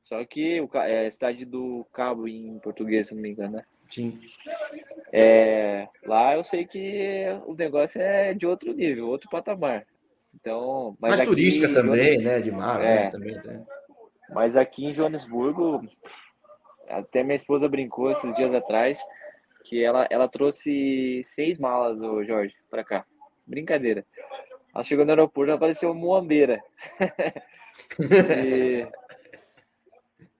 Só 0.01 0.23
que 0.23 0.61
o 0.61 0.69
é 0.77 1.09
cidade 1.09 1.43
do 1.43 1.85
Cabo 1.91 2.25
em 2.25 2.57
português, 2.59 3.07
se 3.07 3.13
não 3.15 3.21
me 3.21 3.31
engano, 3.31 3.57
né? 3.57 3.65
Sim. 3.89 4.19
É, 5.11 5.87
lá 6.05 6.35
eu 6.35 6.43
sei 6.43 6.65
que 6.65 7.25
o 7.45 7.53
negócio 7.53 8.01
é 8.01 8.33
de 8.33 8.47
outro 8.47 8.73
nível, 8.73 9.09
outro 9.09 9.29
patamar. 9.29 9.85
Então, 10.33 10.97
mas 10.99 11.17
Mais 11.17 11.29
turística 11.29 11.69
também, 11.69 12.19
né? 12.19 12.39
De 12.39 12.51
mar, 12.51 12.81
é, 12.81 13.03
né? 13.03 13.11
Também, 13.11 13.35
né? 13.35 13.65
Mas 14.29 14.55
aqui 14.55 14.85
em 14.85 14.95
Joanesburgo, 14.95 15.85
até 16.89 17.23
minha 17.23 17.35
esposa 17.35 17.67
brincou 17.67 18.11
esses 18.11 18.35
dias 18.35 18.53
atrás 18.53 18.99
que 19.63 19.83
ela, 19.83 20.05
ela 20.09 20.27
trouxe 20.27 21.21
seis 21.23 21.57
malas, 21.57 22.01
o 22.01 22.23
Jorge, 22.23 22.55
para 22.69 22.83
cá. 22.83 23.05
Brincadeira. 23.45 24.05
Ela 24.73 24.83
chegou 24.83 25.05
no 25.05 25.11
aeroporto, 25.11 25.49
ela 25.49 25.57
apareceu 25.57 25.93
muambeira. 25.93 26.61
e, 27.99 28.87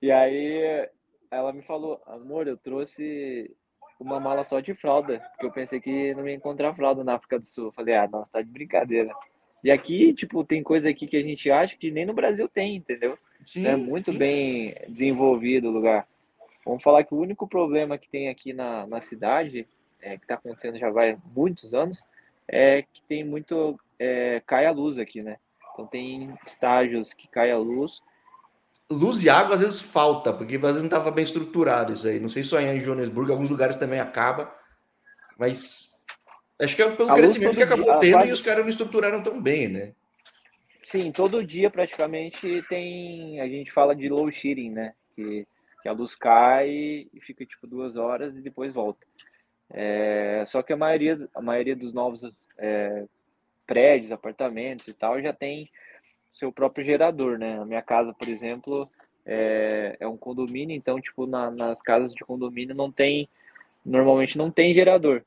e 0.02 0.12
aí 0.12 0.90
ela 1.32 1.54
me 1.54 1.62
falou, 1.62 2.02
amor, 2.06 2.48
eu 2.48 2.58
trouxe 2.58 3.56
uma 4.00 4.20
mala 4.20 4.44
só 4.44 4.60
de 4.60 4.74
fralda, 4.74 5.20
porque 5.32 5.46
eu 5.46 5.52
pensei 5.52 5.80
que 5.80 6.14
não 6.14 6.28
ia 6.28 6.36
encontrar 6.36 6.76
fralda 6.76 7.04
na 7.04 7.16
África 7.16 7.40
do 7.40 7.46
Sul. 7.46 7.66
Eu 7.66 7.72
falei, 7.72 7.96
ah, 7.96 8.08
nossa, 8.08 8.34
tá 8.34 8.42
de 8.42 8.50
brincadeira. 8.50 9.14
E 9.64 9.72
aqui, 9.72 10.14
tipo, 10.14 10.44
tem 10.44 10.62
coisa 10.62 10.90
aqui 10.90 11.08
que 11.08 11.16
a 11.16 11.22
gente 11.22 11.50
acha 11.50 11.78
que 11.78 11.90
nem 11.90 12.06
no 12.06 12.14
Brasil 12.14 12.50
tem, 12.50 12.76
entendeu? 12.76 13.18
Sim, 13.46 13.66
é 13.66 13.76
muito 13.76 14.12
bem 14.12 14.76
desenvolvido 14.90 15.70
o 15.70 15.72
lugar. 15.72 16.08
Vamos 16.66 16.82
falar 16.82 17.04
que 17.04 17.14
o 17.14 17.20
único 17.20 17.48
problema 17.48 17.98
que 17.98 18.10
tem 18.10 18.30
aqui 18.30 18.54
na, 18.54 18.88
na 18.88 19.02
cidade, 19.02 19.68
é, 20.02 20.18
que 20.18 20.24
está 20.24 20.36
acontecendo 20.36 20.80
já 20.80 20.90
vai 20.90 21.18
muitos 21.36 21.74
anos, 21.74 22.04
é 22.48 22.82
que 22.82 23.02
tem 23.08 23.24
muito. 23.24 23.80
É, 24.00 24.42
cai 24.46 24.66
a 24.66 24.72
luz 24.72 24.98
aqui, 24.98 25.24
né? 25.24 25.38
Então 25.74 25.88
tem 25.88 26.34
estágios 26.46 27.14
que 27.14 27.28
cai 27.28 27.52
a 27.52 27.58
luz. 27.58 28.02
Luz 28.90 29.24
e 29.24 29.30
água 29.30 29.56
às 29.56 29.62
vezes 29.62 29.82
falta, 29.82 30.32
porque 30.32 30.56
às 30.56 30.62
vezes 30.62 30.80
não 30.80 30.86
estava 30.86 31.12
bem 31.12 31.24
estruturado 31.24 31.94
isso 31.94 32.08
aí. 32.08 32.20
Não 32.20 32.30
sei 32.30 32.44
só 32.44 32.60
em 32.60 32.80
Joanesburgo, 32.80 33.32
alguns 33.32 33.50
lugares 33.50 33.76
também 33.76 34.00
acaba, 34.00 34.54
mas 35.38 36.00
acho 36.62 36.76
que 36.76 36.82
é 36.82 36.92
pelo 36.92 37.12
a 37.12 37.16
crescimento 37.16 37.56
que 37.56 37.64
acabou 37.64 37.86
dia, 37.86 38.00
tendo 38.00 38.14
quase... 38.14 38.30
e 38.30 38.34
os 38.34 38.42
caras 38.42 38.64
não 38.64 38.70
estruturaram 38.70 39.24
tão 39.24 39.42
bem, 39.42 39.68
né? 39.68 39.94
Sim, 40.84 41.12
todo 41.12 41.46
dia 41.46 41.72
praticamente 41.72 42.62
tem. 42.68 43.40
A 43.40 43.48
gente 43.48 43.72
fala 43.72 43.96
de 43.96 44.10
low 44.10 44.30
shedding, 44.32 44.70
né? 44.70 44.94
Que, 45.16 45.48
que 45.84 45.90
a 45.90 45.92
luz 45.92 46.16
cai 46.16 47.08
e 47.14 47.20
fica 47.20 47.46
tipo 47.46 47.68
duas 47.68 47.98
horas 47.98 48.38
e 48.38 48.42
depois 48.42 48.74
volta. 48.74 49.06
É, 49.70 50.42
só 50.48 50.64
que 50.64 50.72
a 50.72 50.78
maioria, 50.78 51.18
a 51.36 51.42
maioria 51.42 51.76
dos 51.76 51.92
novos 51.92 52.24
é, 52.58 53.06
prédios, 53.68 54.12
apartamentos 54.12 54.88
e 54.88 54.94
tal 54.94 55.22
já 55.22 55.34
tem 55.34 55.70
seu 56.34 56.54
próprio 56.54 56.86
gerador, 56.86 57.38
né? 57.38 57.60
A 57.60 57.66
minha 57.66 57.82
casa, 57.82 58.14
por 58.14 58.30
exemplo, 58.30 58.90
é, 59.26 59.98
é 60.00 60.08
um 60.08 60.16
condomínio, 60.16 60.74
então, 60.74 61.02
tipo, 61.02 61.28
na, 61.28 61.52
nas 61.52 61.82
casas 61.82 62.14
de 62.14 62.24
condomínio 62.24 62.74
não 62.74 62.90
tem, 62.90 63.28
normalmente 63.86 64.38
não 64.38 64.50
tem 64.50 64.74
gerador. 64.74 65.22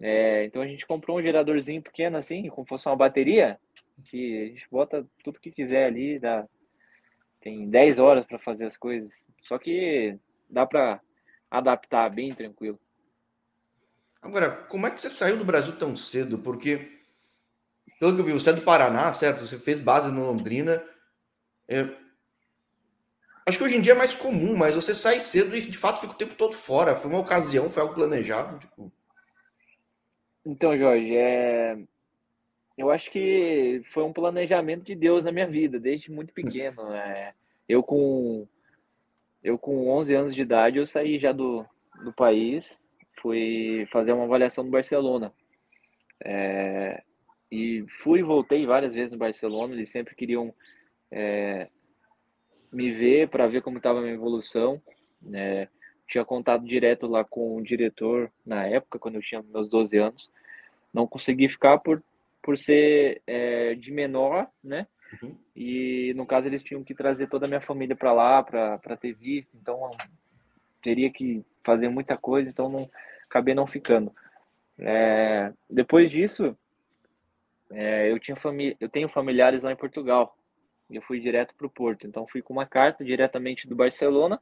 É, 0.00 0.44
então 0.44 0.62
a 0.62 0.66
gente 0.68 0.86
comprou 0.86 1.18
um 1.18 1.22
geradorzinho 1.22 1.82
pequeno 1.82 2.16
assim, 2.16 2.48
como 2.48 2.68
fosse 2.68 2.88
uma 2.88 2.94
bateria, 2.94 3.58
que 4.04 4.42
a 4.42 4.46
gente 4.46 4.68
bota 4.70 5.04
tudo 5.24 5.40
que 5.40 5.50
quiser 5.50 5.86
ali, 5.86 6.20
dá, 6.20 6.46
tem 7.48 7.66
10 7.66 7.98
horas 7.98 8.26
para 8.26 8.38
fazer 8.38 8.66
as 8.66 8.76
coisas. 8.76 9.26
Só 9.44 9.58
que 9.58 10.18
dá 10.50 10.66
para 10.66 11.00
adaptar 11.50 12.10
bem 12.10 12.34
tranquilo. 12.34 12.78
Agora, 14.20 14.50
como 14.50 14.86
é 14.86 14.90
que 14.90 15.00
você 15.00 15.08
saiu 15.08 15.38
do 15.38 15.46
Brasil 15.46 15.74
tão 15.78 15.96
cedo? 15.96 16.38
Porque, 16.38 17.00
pelo 17.98 18.14
que 18.14 18.20
eu 18.20 18.24
vi, 18.24 18.32
você 18.32 18.50
é 18.50 18.52
do 18.52 18.60
Paraná, 18.60 19.10
certo? 19.14 19.46
Você 19.46 19.58
fez 19.58 19.80
base 19.80 20.12
no 20.12 20.26
Londrina. 20.26 20.84
É... 21.66 21.88
Acho 23.46 23.56
que 23.56 23.64
hoje 23.64 23.76
em 23.76 23.80
dia 23.80 23.92
é 23.92 23.96
mais 23.96 24.14
comum, 24.14 24.54
mas 24.54 24.74
você 24.74 24.94
sai 24.94 25.18
cedo 25.20 25.56
e 25.56 25.62
de 25.62 25.78
fato 25.78 26.02
fica 26.02 26.12
o 26.12 26.16
tempo 26.16 26.34
todo 26.34 26.52
fora. 26.52 26.96
Foi 26.96 27.10
uma 27.10 27.20
ocasião, 27.20 27.70
foi 27.70 27.82
algo 27.82 27.94
planejado. 27.94 28.58
Tipo... 28.58 28.92
Então, 30.44 30.76
Jorge, 30.76 31.16
é 31.16 31.78
eu 32.78 32.92
acho 32.92 33.10
que 33.10 33.82
foi 33.90 34.04
um 34.04 34.12
planejamento 34.12 34.84
de 34.84 34.94
Deus 34.94 35.24
na 35.24 35.32
minha 35.32 35.48
vida, 35.48 35.80
desde 35.80 36.12
muito 36.12 36.32
pequeno. 36.32 36.92
É, 36.92 37.34
eu 37.68 37.82
com 37.82 38.46
eu 39.42 39.58
com 39.58 39.88
11 39.90 40.14
anos 40.14 40.34
de 40.34 40.42
idade, 40.42 40.78
eu 40.78 40.86
saí 40.86 41.18
já 41.18 41.32
do, 41.32 41.64
do 42.02 42.12
país, 42.12 42.78
fui 43.20 43.86
fazer 43.90 44.12
uma 44.12 44.24
avaliação 44.24 44.64
no 44.64 44.70
Barcelona. 44.70 45.32
É, 46.24 47.02
e 47.50 47.84
fui 48.02 48.18
e 48.20 48.24
voltei 48.24 48.66
várias 48.66 48.94
vezes 48.94 49.12
no 49.12 49.18
Barcelona, 49.18 49.74
eles 49.74 49.90
sempre 49.90 50.14
queriam 50.14 50.52
é, 51.10 51.68
me 52.72 52.90
ver 52.92 53.28
para 53.28 53.46
ver 53.46 53.62
como 53.62 53.78
estava 53.78 54.00
a 54.00 54.02
minha 54.02 54.14
evolução. 54.14 54.82
É, 55.32 55.68
tinha 56.06 56.24
contato 56.24 56.64
direto 56.64 57.06
lá 57.06 57.24
com 57.24 57.56
o 57.56 57.62
diretor 57.62 58.30
na 58.44 58.66
época, 58.66 58.98
quando 58.98 59.16
eu 59.16 59.22
tinha 59.22 59.42
meus 59.42 59.68
12 59.68 59.96
anos. 59.98 60.30
Não 60.92 61.06
consegui 61.06 61.48
ficar 61.48 61.78
por 61.78 62.02
por 62.42 62.56
ser 62.56 63.20
é, 63.26 63.74
de 63.74 63.90
menor, 63.90 64.48
né? 64.64 64.86
Uhum. 65.12 65.36
E 65.56 66.12
no 66.14 66.26
caso 66.26 66.46
eles 66.46 66.62
tinham 66.62 66.84
que 66.84 66.94
trazer 66.94 67.28
toda 67.28 67.46
a 67.46 67.48
minha 67.48 67.60
família 67.60 67.96
para 67.96 68.12
lá 68.12 68.42
para 68.42 68.96
ter 68.96 69.12
visto, 69.14 69.56
então 69.56 69.90
teria 70.82 71.10
que 71.10 71.44
fazer 71.64 71.88
muita 71.88 72.16
coisa, 72.16 72.50
então 72.50 72.68
não 72.68 72.90
acabei 73.26 73.54
não 73.54 73.66
ficando. 73.66 74.12
É, 74.78 75.52
depois 75.68 76.10
disso, 76.10 76.56
é, 77.70 78.10
eu 78.10 78.18
tinha 78.18 78.36
eu 78.80 78.88
tenho 78.88 79.08
familiares 79.08 79.62
lá 79.62 79.72
em 79.72 79.76
Portugal. 79.76 80.36
E 80.90 80.96
eu 80.96 81.02
fui 81.02 81.20
direto 81.20 81.54
para 81.54 81.66
o 81.66 81.70
Porto, 81.70 82.06
então 82.06 82.26
fui 82.26 82.40
com 82.40 82.54
uma 82.54 82.64
carta 82.64 83.04
diretamente 83.04 83.68
do 83.68 83.76
Barcelona. 83.76 84.40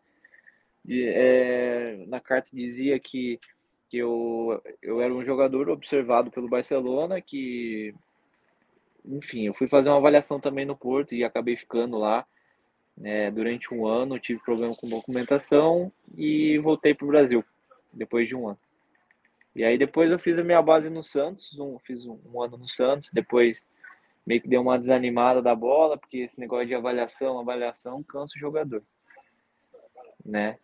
De, 0.85 1.08
é, 1.08 2.04
na 2.06 2.20
carta 2.20 2.50
dizia 2.52 2.99
que 3.00 3.40
que 3.88 3.99
eu, 3.99 4.61
eu 4.82 5.00
era 5.00 5.14
um 5.14 5.25
jogador 5.25 5.68
observado 5.68 6.30
pelo 6.30 6.49
Barcelona, 6.49 7.20
que, 7.20 7.94
enfim, 9.06 9.46
eu 9.46 9.54
fui 9.54 9.68
fazer 9.68 9.88
uma 9.88 9.98
avaliação 9.98 10.40
também 10.40 10.64
no 10.64 10.76
Porto 10.76 11.14
e 11.14 11.25
acabei 11.25 11.56
ficando 11.56 11.96
lá 11.98 12.26
né, 12.96 13.30
durante 13.30 13.72
um 13.72 13.86
ano, 13.86 14.18
tive 14.18 14.40
problema 14.40 14.75
com 14.75 14.88
documentação 14.88 15.92
e 16.16 16.58
voltei 16.58 16.94
para 16.94 17.04
o 17.04 17.08
Brasil 17.08 17.44
depois 17.92 18.26
de 18.26 18.34
um 18.34 18.48
ano. 18.48 18.58
E 19.54 19.64
aí 19.64 19.78
depois 19.78 20.10
eu 20.10 20.18
fiz 20.18 20.38
a 20.38 20.44
minha 20.44 20.60
base 20.60 20.90
no 20.90 21.02
Santos, 21.02 21.58
um, 21.58 21.78
fiz 21.78 22.04
um, 22.06 22.18
um 22.32 22.42
ano 22.42 22.56
no 22.56 22.68
Santos, 22.68 23.10
depois 23.12 23.66
meio 24.26 24.40
que 24.40 24.48
deu 24.48 24.60
uma 24.60 24.78
desanimada 24.78 25.40
da 25.40 25.54
bola, 25.54 25.96
porque 25.96 26.18
esse 26.18 26.40
negócio 26.40 26.66
de 26.66 26.75
avaliação, 26.75 27.38
avaliação 27.38 28.02
cansa 28.02 28.34
o 28.36 28.40
jogador, 28.40 28.82
né? 30.25 30.58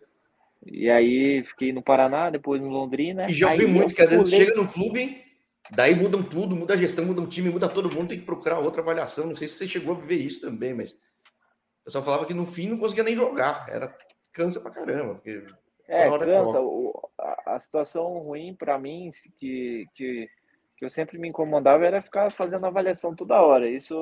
E 0.64 0.90
aí 0.90 1.42
fiquei 1.44 1.72
no 1.72 1.82
Paraná, 1.82 2.30
depois 2.30 2.61
no 2.61 2.68
Londrina. 2.68 3.25
E 3.28 3.34
já 3.34 3.50
ouvi 3.50 3.66
muito 3.66 3.94
que 3.94 4.02
às 4.02 4.11
vezes 4.11 4.30
chega 4.30 4.54
no 4.54 4.68
clube, 4.68 5.25
daí 5.74 5.94
mudam 5.94 6.22
tudo, 6.22 6.54
muda 6.54 6.74
a 6.74 6.76
gestão, 6.76 7.04
muda 7.04 7.20
o 7.20 7.26
time, 7.26 7.50
muda 7.50 7.68
todo 7.68 7.90
mundo, 7.90 8.08
tem 8.08 8.20
que 8.20 8.26
procurar 8.26 8.58
outra 8.58 8.82
avaliação. 8.82 9.26
Não 9.26 9.36
sei 9.36 9.48
se 9.48 9.54
você 9.54 9.68
chegou 9.68 9.94
a 9.94 9.98
viver 9.98 10.16
isso 10.16 10.40
também, 10.40 10.74
mas 10.74 10.92
o 10.92 11.84
pessoal 11.84 12.04
falava 12.04 12.26
que 12.26 12.34
no 12.34 12.46
fim 12.46 12.68
não 12.68 12.78
conseguia 12.78 13.04
nem 13.04 13.14
jogar. 13.14 13.66
Era 13.68 13.96
cansa 14.32 14.60
pra 14.60 14.70
caramba. 14.70 15.14
Porque 15.14 15.44
é, 15.88 16.08
cansa. 16.18 16.60
O, 16.60 17.08
a, 17.18 17.54
a, 17.54 17.58
situação 17.58 18.18
ruim 18.18 18.54
para 18.54 18.78
mim, 18.78 19.10
que, 19.38 19.86
que, 19.94 20.28
que 20.76 20.84
eu 20.84 20.90
sempre 20.90 21.18
me 21.18 21.28
incomodava, 21.28 21.84
era 21.84 22.02
ficar 22.02 22.30
fazendo 22.30 22.66
avaliação 22.66 23.14
toda 23.14 23.42
hora. 23.42 23.68
Isso 23.68 23.94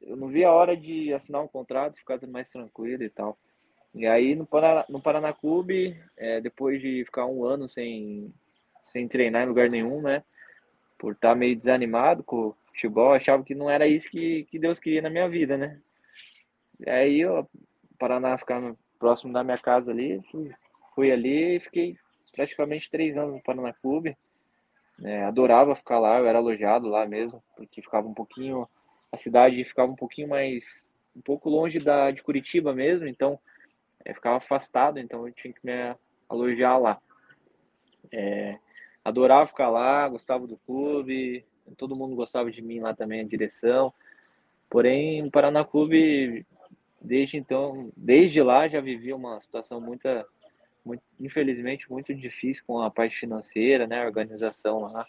eu 0.00 0.16
não 0.16 0.28
via 0.28 0.48
a 0.48 0.52
hora 0.52 0.76
de 0.76 1.12
assinar 1.12 1.42
um 1.42 1.48
contrato, 1.48 1.96
ficar 1.96 2.20
mais 2.26 2.50
tranquilo 2.50 3.02
e 3.02 3.10
tal. 3.10 3.38
E 3.94 4.06
aí 4.06 4.34
no 4.34 4.46
Paraná, 4.46 4.84
no 4.88 5.00
Paraná 5.00 5.32
Clube, 5.32 6.00
é, 6.16 6.40
depois 6.40 6.80
de 6.80 7.04
ficar 7.04 7.26
um 7.26 7.44
ano 7.44 7.68
sem, 7.68 8.32
sem 8.84 9.08
treinar 9.08 9.44
em 9.44 9.48
lugar 9.48 9.70
nenhum, 9.70 10.02
né? 10.02 10.22
Por 10.98 11.12
estar 11.12 11.30
tá 11.30 11.34
meio 11.34 11.56
desanimado 11.56 12.22
com 12.22 12.48
o 12.48 12.56
futebol, 12.66 13.12
achava 13.12 13.42
que 13.42 13.54
não 13.54 13.68
era 13.68 13.86
isso 13.86 14.10
que, 14.10 14.44
que 14.44 14.58
Deus 14.58 14.78
queria 14.78 15.02
na 15.02 15.10
minha 15.10 15.28
vida, 15.28 15.56
né? 15.56 15.78
E 16.84 16.90
aí 16.90 17.26
o 17.26 17.46
Paraná 17.98 18.36
ficava 18.36 18.76
próximo 18.98 19.32
da 19.32 19.44
minha 19.44 19.58
casa 19.58 19.90
ali, 19.90 20.20
fui, 20.30 20.50
fui 20.94 21.12
ali 21.12 21.56
e 21.56 21.60
fiquei 21.60 21.96
praticamente 22.34 22.90
três 22.90 23.16
anos 23.16 23.34
no 23.34 23.42
Paraná 23.42 23.72
Clube. 23.72 24.16
É, 25.02 25.24
adorava 25.24 25.74
ficar 25.74 25.98
lá, 25.98 26.18
eu 26.18 26.26
era 26.26 26.38
alojado 26.38 26.88
lá 26.88 27.06
mesmo, 27.06 27.42
porque 27.56 27.82
ficava 27.82 28.06
um 28.06 28.14
pouquinho, 28.14 28.68
a 29.10 29.16
cidade 29.16 29.64
ficava 29.64 29.90
um 29.90 29.96
pouquinho 29.96 30.28
mais, 30.28 30.90
um 31.16 31.20
pouco 31.20 31.50
longe 31.50 31.80
da, 31.80 32.10
de 32.10 32.22
Curitiba 32.22 32.72
mesmo, 32.72 33.08
então 33.08 33.38
é, 34.04 34.14
ficava 34.14 34.36
afastado, 34.36 34.98
então 34.98 35.26
eu 35.26 35.32
tinha 35.34 35.52
que 35.52 35.60
me 35.64 35.96
alojar 36.28 36.80
lá. 36.80 37.00
É, 38.12 38.58
adorava 39.04 39.46
ficar 39.46 39.68
lá, 39.68 40.08
gostava 40.08 40.46
do 40.46 40.56
clube, 40.56 41.44
todo 41.76 41.96
mundo 41.96 42.14
gostava 42.14 42.50
de 42.50 42.62
mim 42.62 42.80
lá 42.80 42.94
também, 42.94 43.20
a 43.20 43.24
direção. 43.24 43.92
Porém, 44.68 45.26
o 45.26 45.30
Paraná 45.30 45.64
Clube 45.64 46.46
desde 47.00 47.36
então, 47.36 47.90
desde 47.96 48.40
lá 48.42 48.68
já 48.68 48.80
vivi 48.80 49.12
uma 49.12 49.40
situação 49.40 49.80
muito, 49.80 50.08
muito 50.84 51.02
infelizmente 51.20 51.90
muito 51.90 52.14
difícil 52.14 52.62
com 52.66 52.80
a 52.80 52.90
parte 52.90 53.16
financeira, 53.18 53.86
né, 53.86 54.02
a 54.02 54.06
organização 54.06 54.80
lá. 54.80 55.06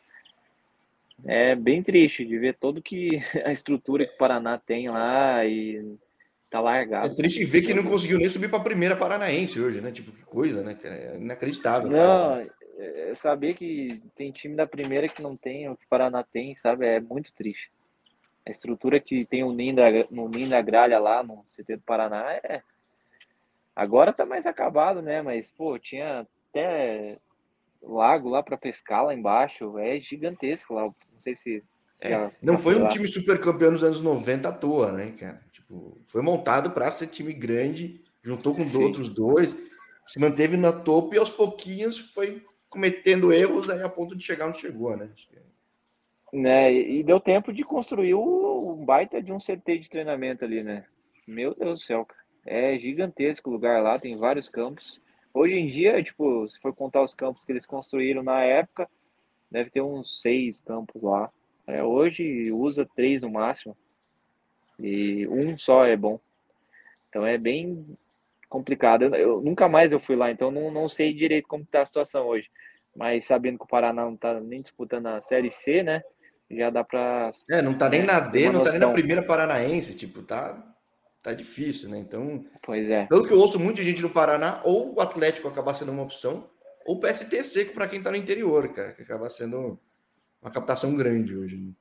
É 1.25 1.55
bem 1.55 1.81
triste 1.83 2.25
de 2.25 2.37
ver 2.37 2.55
todo 2.55 2.81
que 2.81 3.09
a 3.45 3.51
estrutura 3.51 4.05
que 4.05 4.15
o 4.15 4.17
Paraná 4.17 4.57
tem 4.57 4.89
lá 4.89 5.45
e 5.45 5.95
tá 6.49 6.59
largado. 6.59 7.07
É 7.07 7.15
triste 7.15 7.45
ver 7.45 7.61
que 7.61 7.73
não 7.73 7.83
conseguiu 7.83 8.17
nem 8.17 8.29
subir 8.29 8.49
para 8.49 8.59
a 8.59 8.63
primeira 8.63 8.95
paranaense 8.95 9.59
hoje, 9.59 9.81
né? 9.81 9.91
Tipo, 9.91 10.11
que 10.11 10.23
coisa, 10.23 10.61
né? 10.61 10.77
É 10.83 11.17
inacreditável. 11.17 11.89
Não, 11.89 12.47
é 13.11 13.15
saber 13.15 13.53
que 13.53 14.01
tem 14.15 14.31
time 14.31 14.55
da 14.55 14.67
primeira 14.67 15.07
que 15.07 15.21
não 15.21 15.35
tem, 15.35 15.69
o 15.69 15.75
que 15.75 15.85
o 15.85 15.89
Paraná 15.89 16.23
tem, 16.23 16.55
sabe? 16.55 16.85
É 16.85 16.99
muito 16.99 17.33
triste. 17.33 17.71
A 18.45 18.51
estrutura 18.51 18.99
que 18.99 19.25
tem 19.25 19.43
o 19.43 19.53
Ninho 19.53 19.75
da, 19.75 19.85
no 20.11 20.27
Ninho 20.27 20.49
da 20.49 20.61
Gralha 20.61 20.99
lá 20.99 21.23
no 21.23 21.45
CT 21.45 21.77
do 21.77 21.83
Paraná 21.83 22.33
é. 22.33 22.61
Agora 23.75 24.13
tá 24.13 24.25
mais 24.25 24.45
acabado, 24.45 25.01
né? 25.01 25.21
Mas, 25.21 25.49
pô, 25.49 25.79
tinha 25.79 26.27
até 26.49 27.17
lago 27.81 28.29
lá 28.29 28.43
para 28.43 28.57
pescar 28.57 29.05
lá 29.05 29.13
embaixo. 29.13 29.77
É 29.79 29.99
gigantesco 29.99 30.73
lá. 30.73 30.83
Não 30.83 31.21
sei 31.21 31.35
se. 31.35 31.63
É, 32.01 32.29
não 32.41 32.57
foi 32.57 32.75
um 32.75 32.83
lá. 32.83 32.89
time 32.89 33.07
super 33.07 33.39
campeão 33.39 33.71
nos 33.71 33.83
anos 33.83 34.01
90 34.01 34.49
à 34.49 34.51
toa, 34.51 34.91
né, 34.91 35.11
cara? 35.17 35.41
Tipo, 35.51 35.97
foi 36.03 36.21
montado 36.21 36.71
para 36.71 36.91
ser 36.91 37.07
time 37.07 37.31
grande, 37.33 38.03
juntou 38.21 38.53
com 38.53 38.63
Sim. 38.63 38.83
outros 38.83 39.07
dois, 39.07 39.55
se 40.05 40.19
manteve 40.19 40.57
na 40.57 40.73
topo 40.73 41.15
e 41.15 41.17
aos 41.17 41.29
pouquinhos 41.29 41.97
foi 41.97 42.45
cometendo 42.73 43.31
erros 43.31 43.69
aí 43.69 43.83
a 43.83 43.87
ponto 43.87 44.15
de 44.15 44.23
chegar 44.23 44.47
onde 44.47 44.59
chegou, 44.59 44.97
né? 44.97 45.07
Né, 46.33 46.73
e 46.73 47.03
deu 47.03 47.19
tempo 47.19 47.53
de 47.53 47.63
construir 47.63 48.15
um 48.15 48.83
baita 48.83 49.21
de 49.21 49.31
um 49.31 49.37
CT 49.37 49.77
de 49.77 49.89
treinamento 49.89 50.43
ali, 50.43 50.63
né? 50.63 50.83
Meu 51.27 51.53
Deus 51.53 51.79
do 51.79 51.85
céu. 51.85 52.07
É 52.43 52.77
gigantesco 52.79 53.47
o 53.49 53.53
lugar 53.53 53.83
lá, 53.83 53.99
tem 53.99 54.17
vários 54.17 54.49
campos. 54.49 54.99
Hoje 55.31 55.53
em 55.53 55.67
dia, 55.67 56.01
tipo, 56.01 56.49
se 56.49 56.59
for 56.59 56.73
contar 56.73 57.03
os 57.03 57.13
campos 57.13 57.45
que 57.45 57.51
eles 57.51 57.67
construíram 57.67 58.23
na 58.23 58.41
época, 58.41 58.89
deve 59.51 59.69
ter 59.69 59.81
uns 59.81 60.19
seis 60.21 60.59
campos 60.59 61.03
lá. 61.03 61.31
É, 61.67 61.83
hoje 61.83 62.51
usa 62.51 62.89
três 62.95 63.21
no 63.21 63.29
máximo. 63.29 63.77
E 64.79 65.27
um 65.27 65.55
só 65.55 65.85
é 65.85 65.95
bom. 65.95 66.19
Então 67.09 67.23
é 67.23 67.37
bem 67.37 67.95
complicado. 68.53 69.03
Eu, 69.03 69.15
eu, 69.15 69.41
nunca 69.41 69.67
mais 69.67 69.91
eu 69.91 69.99
fui 69.99 70.15
lá, 70.15 70.29
então 70.29 70.51
não, 70.51 70.69
não 70.69 70.87
sei 70.87 71.11
direito 71.11 71.47
como 71.47 71.63
está 71.63 71.81
a 71.81 71.85
situação 71.85 72.27
hoje. 72.27 72.47
Mas 72.95 73.25
sabendo 73.25 73.57
que 73.57 73.65
o 73.65 73.67
Paraná 73.67 74.05
não 74.05 74.13
está 74.13 74.39
nem 74.39 74.61
disputando 74.61 75.07
a 75.07 75.19
Série 75.19 75.49
C, 75.49 75.81
né? 75.81 76.03
já 76.51 76.69
dá 76.69 76.83
para. 76.83 77.31
É, 77.49 77.63
não 77.63 77.73
tá 77.73 77.89
nem 77.89 78.03
na 78.03 78.19
D, 78.19 78.45
não 78.45 78.59
noção. 78.59 78.65
tá 78.65 78.71
nem 78.71 78.87
na 78.87 78.93
primeira 78.93 79.23
paranaense, 79.23 79.95
tipo, 79.95 80.21
tá, 80.21 80.61
tá 81.23 81.33
difícil, 81.33 81.89
né? 81.89 81.97
Então. 81.97 82.45
Pois 82.61 82.87
é. 82.87 83.07
Pelo 83.07 83.25
que 83.25 83.33
eu 83.33 83.39
ouço 83.39 83.59
muita 83.59 83.81
gente 83.81 84.03
no 84.03 84.09
Paraná, 84.11 84.61
ou 84.63 84.93
o 84.93 85.01
Atlético 85.01 85.47
acaba 85.47 85.73
sendo 85.73 85.91
uma 85.91 86.03
opção, 86.03 86.47
ou 86.85 86.97
o 86.97 86.99
PST 86.99 87.43
seco 87.43 87.73
para 87.73 87.87
quem 87.87 88.03
tá 88.03 88.11
no 88.11 88.17
interior, 88.17 88.67
cara, 88.69 88.91
que 88.91 89.01
acaba 89.01 89.29
sendo 89.31 89.79
uma 90.39 90.51
captação 90.51 90.95
grande 90.95 91.35
hoje. 91.35 91.57
Né? 91.57 91.71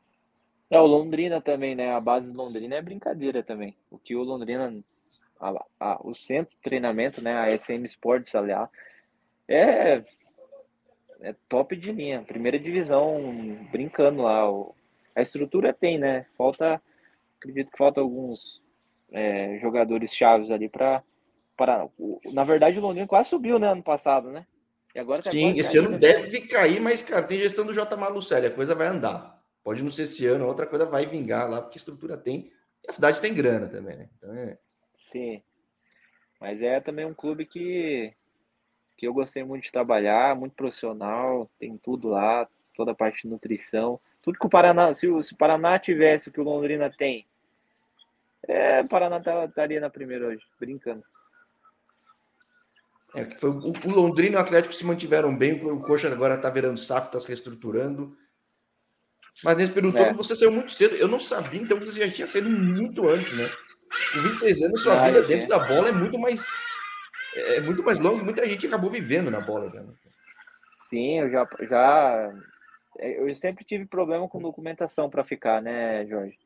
É, 0.70 0.80
o 0.80 0.86
Londrina 0.86 1.40
também, 1.40 1.74
né? 1.74 1.92
A 1.92 2.00
base 2.00 2.32
do 2.32 2.38
Londrina 2.38 2.76
é 2.76 2.82
brincadeira 2.82 3.42
também. 3.42 3.76
O 3.90 3.98
que 3.98 4.16
o 4.16 4.22
Londrina. 4.22 4.82
A, 5.42 5.64
a, 5.80 6.00
o 6.06 6.14
centro 6.14 6.54
de 6.54 6.62
treinamento, 6.62 7.20
né? 7.20 7.34
A 7.34 7.58
SM 7.58 7.84
Sports, 7.84 8.34
aliás, 8.34 8.68
é 9.48 10.04
é 11.20 11.34
top 11.48 11.76
de 11.76 11.92
linha, 11.92 12.22
primeira 12.22 12.58
divisão, 12.58 13.20
brincando 13.70 14.22
lá. 14.22 14.42
A 15.14 15.22
estrutura 15.22 15.72
tem, 15.72 15.96
né? 15.96 16.26
Falta, 16.36 16.82
acredito 17.38 17.70
que 17.70 17.78
falta 17.78 18.00
alguns 18.00 18.60
é, 19.12 19.58
jogadores 19.60 20.14
chaves 20.14 20.50
ali 20.50 20.68
para 20.68 21.02
para 21.56 21.86
na 22.32 22.44
verdade 22.44 22.78
o 22.78 22.80
Londrina 22.80 23.06
quase 23.06 23.28
subiu 23.28 23.58
né 23.58 23.70
ano 23.70 23.82
passado 23.82 24.30
né 24.30 24.46
e 24.94 24.98
agora 24.98 25.22
tá 25.22 25.30
sim 25.30 25.58
esse 25.58 25.76
ano 25.78 25.90
né? 25.90 25.98
deve 25.98 26.40
cair 26.48 26.80
mas 26.80 27.02
cara 27.02 27.22
tem 27.26 27.38
gestão 27.38 27.64
do 27.64 27.74
J 27.74 27.94
Malucelli 27.94 28.46
a 28.46 28.50
coisa 28.50 28.74
vai 28.74 28.86
andar 28.88 29.38
pode 29.62 29.82
não 29.82 29.90
ser 29.90 30.04
esse 30.04 30.26
ano 30.26 30.46
outra 30.46 30.66
coisa 30.66 30.86
vai 30.86 31.04
vingar 31.04 31.48
lá 31.48 31.60
porque 31.60 31.76
a 31.76 31.80
estrutura 31.80 32.16
tem 32.16 32.50
e 32.82 32.88
a 32.88 32.92
cidade 32.92 33.20
tem 33.20 33.34
grana 33.34 33.68
também 33.68 33.96
né 33.96 34.08
então 34.16 34.32
é... 34.34 34.58
sim 35.12 35.42
mas 36.40 36.60
é 36.60 36.80
também 36.80 37.04
um 37.04 37.14
clube 37.14 37.46
que 37.46 38.12
que 38.96 39.06
eu 39.08 39.12
gostei 39.12 39.42
muito 39.42 39.64
de 39.64 39.72
trabalhar, 39.72 40.36
muito 40.36 40.54
profissional, 40.54 41.50
tem 41.58 41.76
tudo 41.76 42.10
lá, 42.10 42.46
toda 42.72 42.92
a 42.92 42.94
parte 42.94 43.22
de 43.22 43.28
nutrição, 43.28 43.98
tudo 44.22 44.38
que 44.38 44.46
o 44.46 44.50
Paraná, 44.50 44.94
se 44.94 45.08
o, 45.08 45.20
se 45.20 45.32
o 45.32 45.36
Paraná 45.36 45.76
tivesse 45.76 46.28
o 46.28 46.32
que 46.32 46.40
o 46.40 46.44
Londrina 46.44 46.88
tem, 46.88 47.26
é, 48.46 48.80
o 48.80 48.86
Paraná 48.86 49.18
tá, 49.18 49.44
estaria 49.44 49.80
na 49.80 49.90
primeira 49.90 50.28
hoje, 50.28 50.44
brincando. 50.58 51.02
É, 53.14 53.24
foi, 53.38 53.50
o, 53.50 53.72
o 53.72 53.90
Londrina 53.90 54.36
e 54.36 54.38
o 54.38 54.40
Atlético 54.40 54.72
se 54.72 54.86
mantiveram 54.86 55.36
bem, 55.36 55.64
o 55.64 55.80
Coxa 55.80 56.08
agora 56.08 56.36
está 56.36 56.48
virando 56.48 56.78
SAF, 56.78 57.06
está 57.06 57.18
se 57.18 57.26
reestruturando. 57.26 58.16
Mas 59.42 59.56
nesse 59.56 59.72
período 59.72 59.98
é. 59.98 60.04
todo 60.04 60.16
você 60.16 60.36
saiu 60.36 60.52
muito 60.52 60.70
cedo. 60.70 60.94
Eu 60.94 61.08
não 61.08 61.18
sabia, 61.18 61.60
então 61.60 61.78
você 61.78 62.06
já 62.06 62.12
tinha 62.12 62.26
saído 62.26 62.50
muito 62.50 63.08
antes, 63.08 63.32
né? 63.32 63.50
Com 64.12 64.22
26 64.22 64.62
anos, 64.62 64.82
sua 64.82 64.96
vida 65.06 65.22
dentro 65.22 65.48
da 65.48 65.58
bola 65.58 65.88
é 65.88 65.92
muito 65.92 66.18
mais 66.18 66.64
é, 67.34 67.56
é 67.56 67.60
muito 67.60 67.82
mais 67.82 67.98
longo, 67.98 68.24
muita 68.24 68.44
gente 68.46 68.66
acabou 68.66 68.90
vivendo 68.90 69.30
na 69.30 69.40
bola 69.40 69.70
já. 69.70 69.82
Né? 69.82 69.92
Sim, 70.78 71.20
eu 71.20 71.30
já, 71.30 71.48
já 71.68 72.32
é, 72.98 73.20
eu 73.20 73.34
sempre 73.34 73.64
tive 73.64 73.86
problema 73.86 74.28
com 74.28 74.38
documentação 74.40 75.08
para 75.08 75.24
ficar, 75.24 75.62
né, 75.62 76.06
Jorge? 76.06 76.38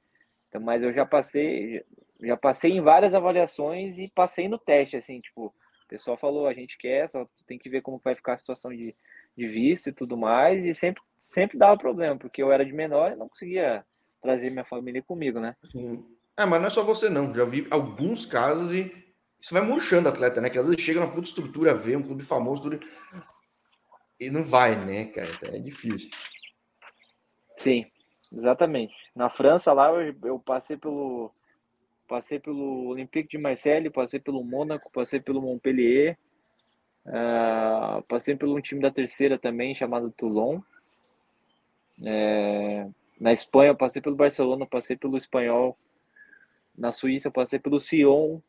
Então, 0.49 0.61
mas 0.61 0.83
eu 0.83 0.93
já 0.93 1.05
passei, 1.05 1.85
já 2.23 2.37
passei 2.37 2.73
em 2.73 2.81
várias 2.81 3.15
avaliações 3.15 3.99
e 3.99 4.09
passei 4.09 4.49
no 4.49 4.59
teste, 4.59 4.97
assim, 4.97 5.21
tipo, 5.21 5.47
o 5.47 5.89
pessoal 5.89 6.17
falou, 6.17 6.47
a 6.47 6.55
gente 6.55 6.79
quer, 6.79 7.09
só 7.09 7.29
tem 7.47 7.59
que 7.59 7.69
ver 7.69 7.83
como 7.83 8.01
vai 8.03 8.15
ficar 8.15 8.35
a 8.35 8.39
situação 8.39 8.73
de, 8.73 8.95
de 9.37 9.47
visto 9.49 9.89
e 9.89 9.93
tudo 9.93 10.17
mais, 10.17 10.65
e 10.65 10.73
sempre, 10.73 11.03
sempre 11.19 11.59
dava 11.59 11.77
problema, 11.77 12.17
porque 12.17 12.43
eu 12.43 12.53
era 12.53 12.65
de 12.65 12.73
menor 12.73 13.13
e 13.13 13.17
não 13.17 13.29
conseguia 13.29 13.85
trazer 14.23 14.51
minha 14.51 14.65
família 14.65 15.03
comigo, 15.03 15.41
né? 15.41 15.57
Sim. 15.71 16.05
É, 16.39 16.45
mas 16.45 16.61
não 16.61 16.67
é 16.67 16.71
só 16.71 16.83
você 16.83 17.09
não, 17.09 17.35
já 17.35 17.45
vi 17.45 17.67
alguns 17.71 18.27
casos 18.27 18.73
e 18.73 18.93
isso 19.41 19.55
vai 19.55 19.63
murchando 19.63 20.09
o 20.09 20.13
atleta, 20.13 20.41
né? 20.41 20.51
Que 20.51 20.59
às 20.59 20.67
vezes 20.69 20.83
chega 20.83 21.01
numa 21.01 21.13
puta 21.13 21.29
estrutura, 21.29 21.75
vê 21.75 21.97
um 21.97 22.03
clube 22.03 22.23
famoso, 22.23 22.63
tudo, 22.63 22.81
e 24.21 24.31
não 24.31 24.45
vai, 24.45 24.77
né, 24.77 25.07
cara? 25.07 25.31
Então 25.31 25.49
é 25.55 25.59
difícil. 25.59 26.11
Sim, 27.57 27.87
exatamente. 28.33 28.95
Na 29.15 29.31
França 29.31 29.73
lá 29.73 29.91
eu, 29.91 30.15
eu 30.25 30.39
passei 30.39 30.77
pelo 30.77 31.33
passei 32.09 32.39
pelo 32.39 32.89
Olympique 32.89 33.31
de 33.31 33.39
Marseille, 33.39 33.91
passei 33.91 34.21
pelo 34.21 34.45
Mônaco, 34.45 34.91
passei 34.93 35.21
pelo 35.21 35.43
Montpellier, 35.43 36.17
uh, 37.05 38.03
passei 38.03 38.37
pelo 38.37 38.57
um 38.57 38.61
time 38.61 38.81
da 38.81 38.91
terceira 38.91 39.39
também 39.39 39.75
chamado 39.75 40.13
Toulon. 40.13 40.61
É, 42.05 42.87
na 43.19 43.33
Espanha 43.33 43.75
passei 43.75 44.01
pelo 44.03 44.15
Barcelona, 44.15 44.67
passei 44.67 44.97
pelo 44.97 45.17
Espanhol. 45.17 45.77
Na 46.77 46.93
Suíça 46.93 47.29
eu 47.29 47.33
passei 47.33 47.59
pelo 47.59 47.81
Sion, 47.81 48.41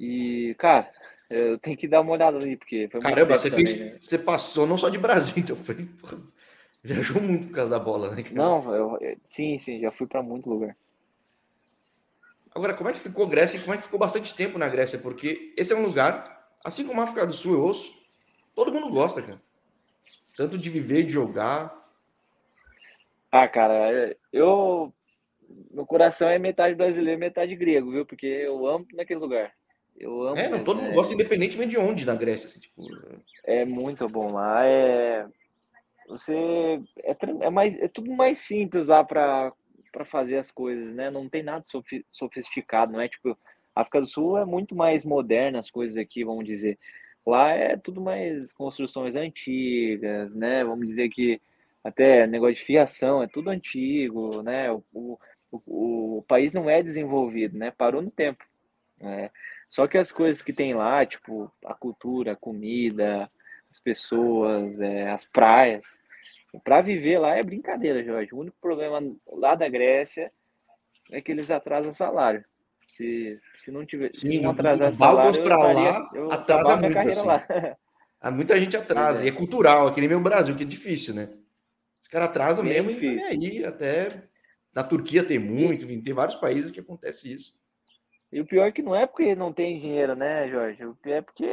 e, 0.00 0.54
cara, 0.58 0.90
eu 1.28 1.58
tenho 1.58 1.76
que 1.76 1.86
dar 1.86 2.00
uma 2.00 2.12
olhada 2.12 2.38
ali, 2.38 2.56
porque 2.56 2.88
foi 2.90 3.02
Caramba, 3.02 3.36
você 3.36 3.50
também, 3.50 3.66
fez. 3.66 3.78
Né? 3.78 3.98
Você 4.00 4.18
passou 4.18 4.66
não 4.66 4.78
só 4.78 4.88
de 4.88 4.98
Brasil, 4.98 5.34
então 5.38 5.54
foi. 5.56 5.76
Viajou 6.82 7.20
muito 7.20 7.48
por 7.48 7.54
causa 7.56 7.70
da 7.70 7.78
bola, 7.78 8.16
né? 8.16 8.24
Não, 8.32 8.74
eu, 8.74 8.98
sim, 9.22 9.58
sim, 9.58 9.78
já 9.78 9.92
fui 9.92 10.06
para 10.06 10.22
muito 10.22 10.48
lugar. 10.48 10.74
Agora, 12.54 12.72
como 12.72 12.88
é 12.88 12.94
que 12.94 12.98
ficou 12.98 13.28
Grécia 13.28 13.58
e 13.58 13.60
como 13.60 13.74
é 13.74 13.76
que 13.76 13.82
ficou 13.82 13.98
bastante 13.98 14.34
tempo 14.34 14.58
na 14.58 14.66
Grécia? 14.66 14.98
Porque 14.98 15.52
esse 15.58 15.74
é 15.74 15.76
um 15.76 15.84
lugar, 15.84 16.48
assim 16.64 16.86
como 16.86 16.98
a 17.00 17.04
África 17.04 17.26
do 17.26 17.34
Sul, 17.34 17.52
eu 17.52 17.62
ouço, 17.62 17.94
todo 18.54 18.72
mundo 18.72 18.90
gosta, 18.90 19.20
cara. 19.20 19.40
Tanto 20.34 20.56
de 20.56 20.70
viver, 20.70 21.02
de 21.02 21.10
jogar. 21.10 21.78
Ah, 23.30 23.46
cara, 23.46 24.16
eu. 24.32 24.92
Meu 25.70 25.86
coração 25.86 26.28
é 26.28 26.38
metade 26.38 26.74
brasileiro, 26.74 27.18
metade 27.18 27.54
grego, 27.56 27.90
viu? 27.90 28.06
Porque 28.06 28.26
eu 28.26 28.66
amo 28.66 28.86
naquele 28.92 29.20
lugar. 29.20 29.52
Eu 29.98 30.22
amo. 30.22 30.36
É, 30.36 30.48
não, 30.48 30.64
todo 30.64 30.80
mundo 30.80 30.94
gosta, 30.94 31.12
independentemente 31.12 31.70
de 31.70 31.78
onde 31.78 32.06
na 32.06 32.14
Grécia. 32.14 32.46
Assim, 32.46 32.60
tipo... 32.60 32.86
É 33.44 33.64
muito 33.64 34.08
bom 34.08 34.32
lá. 34.32 34.64
É, 34.64 35.26
você 36.08 36.80
é, 37.04 37.16
é 37.40 37.50
mais, 37.50 37.76
é 37.76 37.88
tudo 37.88 38.10
mais 38.12 38.38
simples 38.38 38.88
lá 38.88 39.04
para 39.04 39.52
para 39.92 40.04
fazer 40.04 40.36
as 40.36 40.52
coisas, 40.52 40.94
né? 40.94 41.10
Não 41.10 41.28
tem 41.28 41.42
nada 41.42 41.64
sofisticado, 42.12 42.92
não 42.92 43.00
é 43.00 43.08
tipo 43.08 43.36
a 43.74 43.82
África 43.82 44.00
do 44.00 44.06
Sul 44.06 44.38
é 44.38 44.44
muito 44.44 44.74
mais 44.74 45.04
moderna 45.04 45.58
as 45.58 45.70
coisas 45.70 45.96
aqui, 45.96 46.24
vamos 46.24 46.44
dizer. 46.44 46.78
Lá 47.26 47.50
é 47.50 47.76
tudo 47.76 48.00
mais 48.00 48.52
construções 48.52 49.14
antigas, 49.14 50.34
né? 50.34 50.64
Vamos 50.64 50.86
dizer 50.86 51.08
que 51.08 51.40
até 51.82 52.26
negócio 52.26 52.56
de 52.56 52.62
fiação 52.62 53.22
é 53.22 53.26
tudo 53.26 53.50
antigo, 53.50 54.42
né? 54.42 54.70
O, 54.70 54.82
o, 54.92 55.18
o, 55.50 56.18
o 56.18 56.22
país 56.22 56.52
não 56.52 56.68
é 56.68 56.82
desenvolvido, 56.82 57.58
né? 57.58 57.70
Parou 57.70 58.02
no 58.02 58.10
tempo. 58.10 58.44
Né? 58.98 59.30
Só 59.68 59.86
que 59.86 59.98
as 59.98 60.10
coisas 60.10 60.42
que 60.42 60.52
tem 60.52 60.74
lá, 60.74 61.04
tipo 61.06 61.50
a 61.64 61.74
cultura, 61.74 62.32
a 62.32 62.36
comida, 62.36 63.30
as 63.70 63.80
pessoas, 63.80 64.80
é, 64.80 65.10
as 65.10 65.24
praias, 65.24 66.00
para 66.64 66.80
viver 66.80 67.18
lá 67.18 67.36
é 67.36 67.42
brincadeira, 67.42 68.02
Jorge. 68.04 68.34
O 68.34 68.38
único 68.38 68.56
problema 68.60 69.00
lá 69.26 69.54
da 69.54 69.68
Grécia 69.68 70.32
é 71.10 71.20
que 71.20 71.30
eles 71.30 71.50
atrasam 71.50 71.92
salário. 71.92 72.44
Se, 72.88 73.38
se 73.58 73.70
não 73.70 73.86
tiver, 73.86 74.10
Sim, 74.14 74.32
se 74.32 74.40
não 74.40 74.50
atrasar 74.50 74.92
salário, 74.92 75.42
para 75.44 75.56
lá, 75.56 76.10
eu 76.12 76.30
atrasa 76.32 76.76
muito, 76.76 76.98
assim. 76.98 77.26
lá. 77.26 77.46
Há 78.20 78.30
muita 78.32 78.58
gente 78.58 78.76
atrasa, 78.76 79.22
é. 79.22 79.26
e 79.26 79.28
é 79.28 79.32
cultural, 79.32 79.86
aqui 79.86 80.00
nem 80.00 80.08
meu 80.08 80.20
Brasil, 80.20 80.56
que 80.56 80.64
é 80.64 80.66
difícil, 80.66 81.14
né? 81.14 81.28
Os 82.02 82.08
caras 82.08 82.28
atrasam 82.28 82.64
Bem 82.64 82.72
mesmo 82.72 82.88
difícil. 82.88 83.40
e 83.40 83.58
aí 83.60 83.64
até 83.64 84.24
na 84.74 84.84
Turquia 84.84 85.24
tem 85.24 85.38
muito, 85.38 85.86
tem 85.86 86.14
vários 86.14 86.36
países 86.36 86.70
que 86.70 86.80
acontece 86.80 87.32
isso. 87.32 87.58
E 88.32 88.40
o 88.40 88.46
pior 88.46 88.66
é 88.66 88.72
que 88.72 88.82
não 88.82 88.94
é 88.94 89.06
porque 89.06 89.34
não 89.34 89.52
tem 89.52 89.78
dinheiro, 89.78 90.14
né, 90.14 90.48
Jorge? 90.48 90.84
O 90.84 90.94
pior 90.94 91.16
é 91.16 91.22
porque 91.22 91.50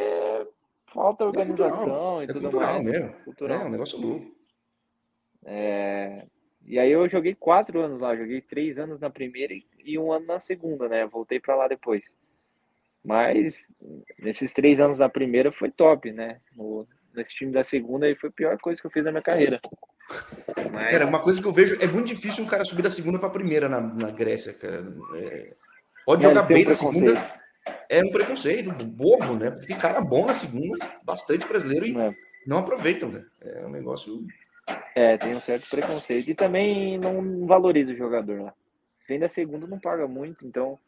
falta 0.93 1.23
é 1.23 1.27
organização 1.27 2.21
é 2.21 2.25
e 2.25 2.27
tudo 2.27 2.41
cultural 2.41 2.73
mais. 2.73 2.85
Mesmo. 2.85 3.13
Cultural. 3.23 3.61
É 3.61 3.65
um 3.65 3.69
negócio 3.69 3.99
louco. 3.99 4.31
É... 5.45 6.27
E 6.65 6.77
aí 6.77 6.91
eu 6.91 7.09
joguei 7.09 7.33
quatro 7.33 7.81
anos 7.81 7.99
lá, 7.99 8.15
joguei 8.15 8.41
três 8.41 8.77
anos 8.77 8.99
na 8.99 9.09
primeira 9.09 9.53
e 9.83 9.97
um 9.97 10.11
ano 10.11 10.25
na 10.25 10.39
segunda, 10.39 10.87
né? 10.89 11.05
Voltei 11.07 11.39
para 11.39 11.55
lá 11.55 11.67
depois. 11.67 12.13
Mas 13.03 13.73
nesses 14.19 14.51
três 14.51 14.79
anos 14.79 14.97
da 14.97 15.07
primeira 15.07 15.51
foi 15.51 15.71
top, 15.71 16.11
né? 16.11 16.41
No, 16.53 16.85
nesse 17.17 17.35
time 17.35 17.51
da 17.51 17.63
segunda 17.63 18.05
aí 18.05 18.15
foi 18.15 18.29
a 18.29 18.33
pior 18.33 18.57
coisa 18.59 18.79
que 18.79 18.87
eu 18.87 18.91
fiz 18.91 19.03
na 19.03 19.11
minha 19.11 19.23
carreira. 19.23 19.59
Mas... 20.71 20.91
Cara, 20.91 21.05
uma 21.05 21.19
coisa 21.19 21.41
que 21.41 21.47
eu 21.47 21.51
vejo 21.51 21.77
é 21.81 21.87
muito 21.87 22.07
difícil 22.07 22.43
um 22.43 22.47
cara 22.47 22.63
subir 22.63 22.83
da 22.83 22.91
segunda 22.91 23.19
para 23.19 23.27
a 23.27 23.31
primeira 23.31 23.67
na, 23.67 23.81
na 23.81 24.11
Grécia, 24.11 24.53
cara. 24.53 24.85
É... 25.15 25.53
Pode 26.05 26.23
jogar 26.23 26.45
bem 26.45 26.65
um 26.65 26.69
na 26.69 26.73
segunda. 26.73 27.39
É 27.89 28.01
um 28.01 28.11
preconceito, 28.11 28.71
bobo, 28.71 29.35
né? 29.35 29.51
Porque 29.51 29.67
tem 29.67 29.77
cara 29.77 29.99
bom 29.99 30.25
na 30.25 30.33
segunda, 30.33 30.77
bastante 31.03 31.45
brasileiro 31.45 31.85
e 31.85 31.97
é. 31.97 32.15
não 32.45 32.59
aproveitam, 32.59 33.09
né? 33.09 33.25
É 33.41 33.65
um 33.65 33.69
negócio. 33.69 34.25
É, 34.95 35.17
tem 35.17 35.35
um 35.35 35.41
certo 35.41 35.69
preconceito. 35.69 36.29
E 36.29 36.35
também 36.35 36.97
não 36.97 37.45
valoriza 37.45 37.91
o 37.91 37.97
jogador 37.97 38.41
lá. 38.41 38.53
Vem 39.07 39.19
da 39.19 39.27
segunda, 39.27 39.67
não 39.67 39.79
paga 39.79 40.07
muito, 40.07 40.45
então 40.47 40.79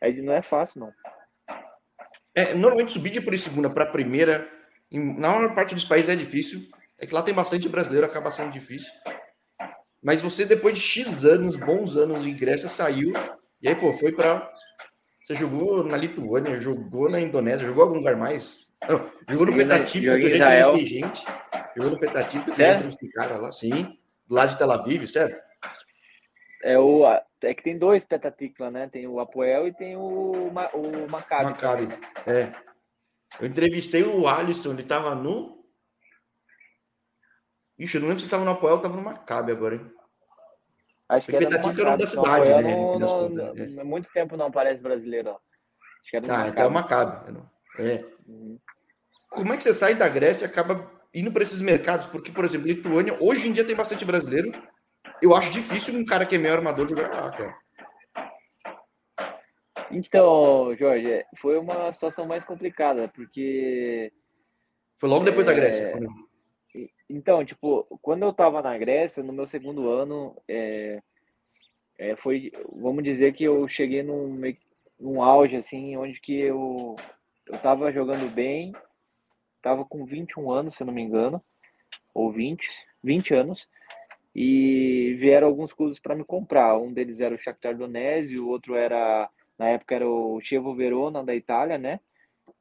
aí 0.00 0.20
não 0.22 0.32
é 0.32 0.42
fácil, 0.42 0.80
não. 0.80 0.92
É, 2.34 2.54
normalmente 2.54 2.92
subir 2.92 3.10
de 3.10 3.20
por 3.20 3.36
segunda 3.36 3.68
para 3.68 3.86
primeira, 3.86 4.48
na 4.98 5.30
maior 5.30 5.54
parte 5.54 5.74
dos 5.74 5.84
países 5.84 6.10
é 6.10 6.16
difícil. 6.16 6.68
É 6.98 7.06
que 7.06 7.14
lá 7.14 7.22
tem 7.22 7.34
bastante 7.34 7.68
brasileiro, 7.68 8.06
acaba 8.06 8.30
sendo 8.30 8.50
difícil. 8.50 8.90
Mas 10.02 10.20
você, 10.20 10.44
depois 10.44 10.76
de 10.76 10.82
X 10.82 11.24
anos, 11.24 11.56
bons 11.56 11.96
anos 11.96 12.24
de 12.24 12.32
Grécia, 12.32 12.68
saiu. 12.68 13.12
E 13.62 13.68
aí, 13.68 13.74
pô, 13.74 13.92
foi 13.92 14.12
para 14.12 14.50
você 15.30 15.36
jogou 15.36 15.84
na 15.84 15.96
Lituânia, 15.96 16.60
jogou 16.60 17.08
na 17.08 17.20
Indonésia, 17.20 17.66
jogou 17.66 17.84
algum 17.84 17.96
lugar 17.96 18.16
mais? 18.16 18.66
Não, 18.88 19.06
jogou 19.28 19.46
no 19.46 19.56
Petativo, 19.56 20.16
que 20.16 20.24
eu 20.24 20.30
já 20.34 20.62
gente. 20.74 21.24
Jogou 21.76 21.92
no 21.92 22.00
Petativo, 22.00 22.44
que 22.46 22.50
eu 22.50 22.54
já 22.54 22.80
cara 23.14 23.36
lá, 23.36 23.52
sim. 23.52 23.96
Lado 24.28 24.52
de 24.52 24.58
Tel 24.58 24.72
Aviv, 24.72 25.06
certo? 25.06 25.40
É, 26.64 26.78
o, 26.78 27.04
é 27.42 27.54
que 27.54 27.62
tem 27.62 27.78
dois 27.78 28.04
Petatikva, 28.04 28.70
né? 28.70 28.88
Tem 28.88 29.06
o 29.06 29.20
Apoel 29.20 29.68
e 29.68 29.72
tem 29.72 29.96
o, 29.96 30.50
o 30.74 31.08
Maccabi. 31.08 31.44
Maccabi, 31.44 31.88
é. 32.26 32.52
Eu 33.38 33.46
entrevistei 33.46 34.02
o 34.02 34.26
Alisson, 34.26 34.72
ele 34.72 34.82
tava 34.82 35.14
no... 35.14 35.64
Ixi, 37.78 37.96
eu 37.96 38.00
não 38.00 38.08
lembro 38.08 38.20
se 38.20 38.26
ele 38.26 38.30
tava 38.30 38.44
no 38.44 38.50
Apoel 38.50 38.74
ou 38.74 38.80
tava 38.80 38.96
no 38.96 39.02
Maccabi 39.02 39.52
agora, 39.52 39.76
hein? 39.76 39.92
Acho 41.08 41.26
que 41.26 41.36
Expectativa 41.36 41.80
era, 41.80 41.96
da 41.96 42.06
cidade, 42.06 42.50
né? 42.62 43.80
É. 43.80 43.84
Muito 43.84 44.10
tempo 44.12 44.36
não 44.36 44.46
aparece 44.46 44.80
brasileiro. 44.80 45.30
Acho 45.30 46.10
que 46.10 46.16
era 46.16 46.42
ah, 46.42 46.48
então 46.48 46.64
é 46.64 46.66
uma 46.68 46.86
cabe. 46.86 47.36
É. 47.78 48.04
Uhum. 48.26 48.58
Como 49.28 49.52
é 49.52 49.56
que 49.56 49.62
você 49.62 49.74
sai 49.74 49.94
da 49.94 50.08
Grécia 50.08 50.44
e 50.44 50.48
acaba 50.48 50.88
indo 51.12 51.32
para 51.32 51.42
esses 51.42 51.60
mercados? 51.60 52.06
Porque, 52.06 52.30
por 52.30 52.44
exemplo, 52.44 52.68
Lituânia, 52.68 53.16
hoje 53.20 53.48
em 53.48 53.52
dia 53.52 53.64
tem 53.64 53.74
bastante 53.74 54.04
brasileiro. 54.04 54.52
Eu 55.20 55.34
acho 55.34 55.50
difícil 55.50 55.98
um 55.98 56.04
cara 56.04 56.24
que 56.24 56.36
é 56.36 56.38
meio 56.38 56.54
armador 56.54 56.86
jogar 56.86 57.08
lá, 57.08 57.30
cara. 57.30 57.56
Então, 59.90 60.74
Jorge, 60.76 61.24
foi 61.38 61.58
uma 61.58 61.90
situação 61.92 62.26
mais 62.26 62.44
complicada, 62.44 63.08
porque. 63.08 64.12
Foi 64.96 65.08
logo 65.08 65.24
depois 65.24 65.46
é... 65.46 65.50
da 65.50 65.54
Grécia. 65.54 66.00
Então, 67.08 67.44
tipo, 67.44 67.84
quando 68.00 68.22
eu 68.22 68.32
tava 68.32 68.62
na 68.62 68.78
Grécia, 68.78 69.22
no 69.22 69.32
meu 69.32 69.46
segundo 69.46 69.90
ano, 69.90 70.36
é, 70.46 71.02
é, 71.98 72.14
foi, 72.16 72.52
vamos 72.72 73.02
dizer 73.02 73.32
que 73.32 73.42
eu 73.42 73.66
cheguei 73.66 74.02
num, 74.02 74.40
num 74.98 75.20
auge, 75.20 75.56
assim, 75.56 75.96
onde 75.96 76.20
que 76.20 76.38
eu, 76.38 76.94
eu 77.46 77.58
tava 77.58 77.92
jogando 77.92 78.32
bem, 78.32 78.72
tava 79.60 79.84
com 79.84 80.06
21 80.06 80.52
anos, 80.52 80.76
se 80.76 80.84
não 80.84 80.92
me 80.92 81.02
engano, 81.02 81.42
ou 82.14 82.30
20, 82.30 82.66
20 83.02 83.34
anos, 83.34 83.68
e 84.34 85.16
vieram 85.18 85.48
alguns 85.48 85.72
clubes 85.72 85.98
para 85.98 86.14
me 86.14 86.24
comprar. 86.24 86.78
Um 86.78 86.92
deles 86.92 87.20
era 87.20 87.34
o 87.34 87.38
Shakhtar 87.38 87.76
Donetsk, 87.76 88.36
o 88.38 88.48
outro 88.48 88.76
era, 88.76 89.28
na 89.60 89.68
época 89.68 89.94
era 89.94 90.08
o 90.08 90.40
Chievo 90.40 90.74
Verona 90.74 91.22
da 91.22 91.34
Itália, 91.34 91.76
né? 91.76 92.00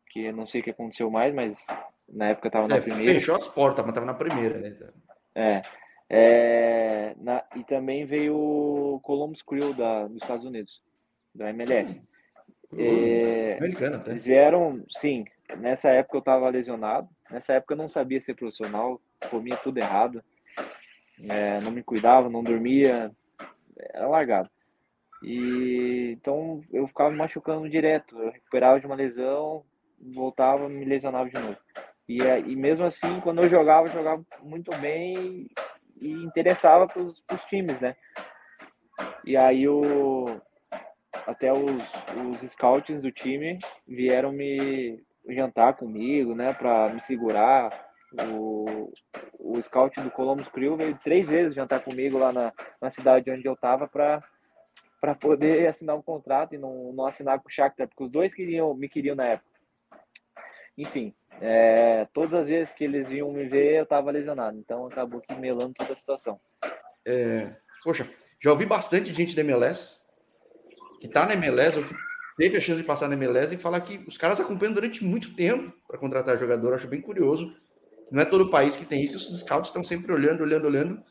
Que 0.09 0.33
não 0.33 0.45
sei 0.45 0.59
o 0.59 0.63
que 0.65 0.71
aconteceu 0.71 1.09
mais, 1.09 1.33
mas 1.33 1.65
na 2.09 2.27
época 2.27 2.51
tava 2.51 2.67
na 2.67 2.75
é, 2.75 2.81
primeira. 2.81 3.13
Fechou 3.13 3.37
as 3.37 3.47
portas, 3.47 3.85
mas 3.85 3.93
tava 3.93 4.05
na 4.05 4.13
primeira, 4.13 4.59
né? 4.59 4.77
É. 5.33 5.61
é 6.09 7.15
na, 7.17 7.41
e 7.55 7.63
também 7.63 8.05
veio 8.05 8.35
o 8.35 8.99
Columbus 9.01 9.41
Crew 9.41 9.73
da, 9.73 10.09
dos 10.09 10.21
Estados 10.21 10.43
Unidos, 10.43 10.81
da 11.33 11.49
MLS. 11.51 12.05
É, 12.77 13.55
Americana, 13.57 13.95
até. 13.95 14.11
Eles 14.11 14.25
vieram, 14.25 14.83
sim. 14.89 15.23
Nessa 15.57 15.87
época 15.91 16.17
eu 16.17 16.21
tava 16.21 16.49
lesionado. 16.49 17.07
Nessa 17.31 17.53
época 17.53 17.75
eu 17.75 17.77
não 17.77 17.87
sabia 17.87 18.19
ser 18.19 18.33
profissional, 18.33 18.99
comia 19.29 19.55
tudo 19.55 19.77
errado. 19.77 20.21
É, 21.29 21.61
não 21.61 21.71
me 21.71 21.81
cuidava, 21.81 22.29
não 22.29 22.43
dormia, 22.43 23.09
era 23.93 24.05
largado. 24.05 24.49
E 25.21 26.15
então 26.17 26.61
eu 26.71 26.87
ficava 26.87 27.09
me 27.09 27.17
machucando 27.17 27.69
direto. 27.69 28.17
Eu 28.17 28.31
recuperava 28.31 28.79
de 28.79 28.85
uma 28.85 28.95
lesão, 28.95 29.63
voltava, 29.99 30.69
me 30.69 30.85
lesionava 30.85 31.29
de 31.29 31.37
novo. 31.37 31.57
E, 32.07 32.21
é, 32.21 32.39
e 32.39 32.55
mesmo 32.55 32.85
assim, 32.85 33.19
quando 33.21 33.43
eu 33.43 33.49
jogava, 33.49 33.87
eu 33.87 33.93
jogava 33.93 34.23
muito 34.41 34.75
bem 34.77 35.47
e 36.01 36.11
interessava 36.11 36.87
para 36.87 37.01
os 37.01 37.45
times, 37.47 37.79
né? 37.81 37.95
E 39.23 39.37
aí 39.37 39.67
o, 39.67 40.41
até 41.27 41.53
os, 41.53 41.93
os 42.31 42.51
scouts 42.51 43.01
do 43.01 43.11
time 43.11 43.59
vieram 43.87 44.31
me 44.31 44.99
jantar 45.27 45.75
comigo, 45.75 46.33
né, 46.33 46.53
para 46.53 46.89
me 46.89 47.01
segurar. 47.01 47.87
O, 48.31 48.91
o 49.37 49.61
scout 49.61 50.01
do 50.01 50.09
Columbus 50.09 50.47
Crew 50.47 50.75
veio 50.75 50.97
três 51.03 51.29
vezes 51.29 51.53
jantar 51.53 51.83
comigo 51.83 52.17
lá 52.17 52.33
na, 52.33 52.51
na 52.81 52.89
cidade 52.89 53.29
onde 53.29 53.47
eu 53.47 53.55
tava 53.55 53.87
para 53.87 54.19
para 54.99 55.15
poder 55.15 55.67
assinar 55.67 55.95
um 55.95 56.01
contrato 56.01 56.55
e 56.55 56.57
não, 56.57 56.91
não 56.93 57.05
assinar 57.05 57.39
com 57.39 57.47
o 57.47 57.51
Shakhtar, 57.51 57.87
porque 57.87 58.03
os 58.03 58.09
dois 58.09 58.33
queriam, 58.33 58.75
me 58.75 58.89
queriam 58.89 59.15
na 59.15 59.25
época. 59.25 59.49
Enfim, 60.77 61.13
é, 61.41 62.05
todas 62.13 62.33
as 62.33 62.47
vezes 62.47 62.71
que 62.71 62.83
eles 62.83 63.09
vinham 63.09 63.31
me 63.31 63.45
ver, 63.47 63.77
eu 63.77 63.83
estava 63.83 64.11
lesionado. 64.11 64.57
Então 64.57 64.87
acabou 64.87 65.21
que 65.21 65.33
melando 65.35 65.73
toda 65.73 65.93
a 65.93 65.95
situação. 65.95 66.39
É, 67.05 67.55
poxa, 67.83 68.07
já 68.41 68.51
ouvi 68.51 68.65
bastante 68.65 69.13
gente 69.13 69.35
da 69.35 69.41
MLS 69.41 69.99
que 70.99 71.07
está 71.07 71.25
na 71.25 71.33
MLS 71.33 71.77
ou 71.77 71.83
que 71.83 71.95
teve 72.37 72.57
a 72.57 72.61
chance 72.61 72.81
de 72.81 72.87
passar 72.87 73.07
na 73.07 73.15
MLS 73.15 73.53
e 73.53 73.57
falar 73.57 73.81
que 73.81 74.03
os 74.07 74.17
caras 74.17 74.39
acompanham 74.39 74.73
durante 74.73 75.03
muito 75.03 75.35
tempo 75.35 75.73
para 75.87 75.97
contratar 75.97 76.37
jogador. 76.37 76.73
Acho 76.73 76.87
bem 76.87 77.01
curioso. 77.01 77.53
Não 78.11 78.21
é 78.21 78.25
todo 78.25 78.49
país 78.49 78.75
que 78.75 78.85
tem 78.85 79.01
isso, 79.01 79.17
os 79.17 79.39
scouts 79.39 79.69
estão 79.69 79.83
sempre 79.83 80.11
olhando, 80.11 80.41
olhando, 80.41 80.65
olhando. 80.65 81.03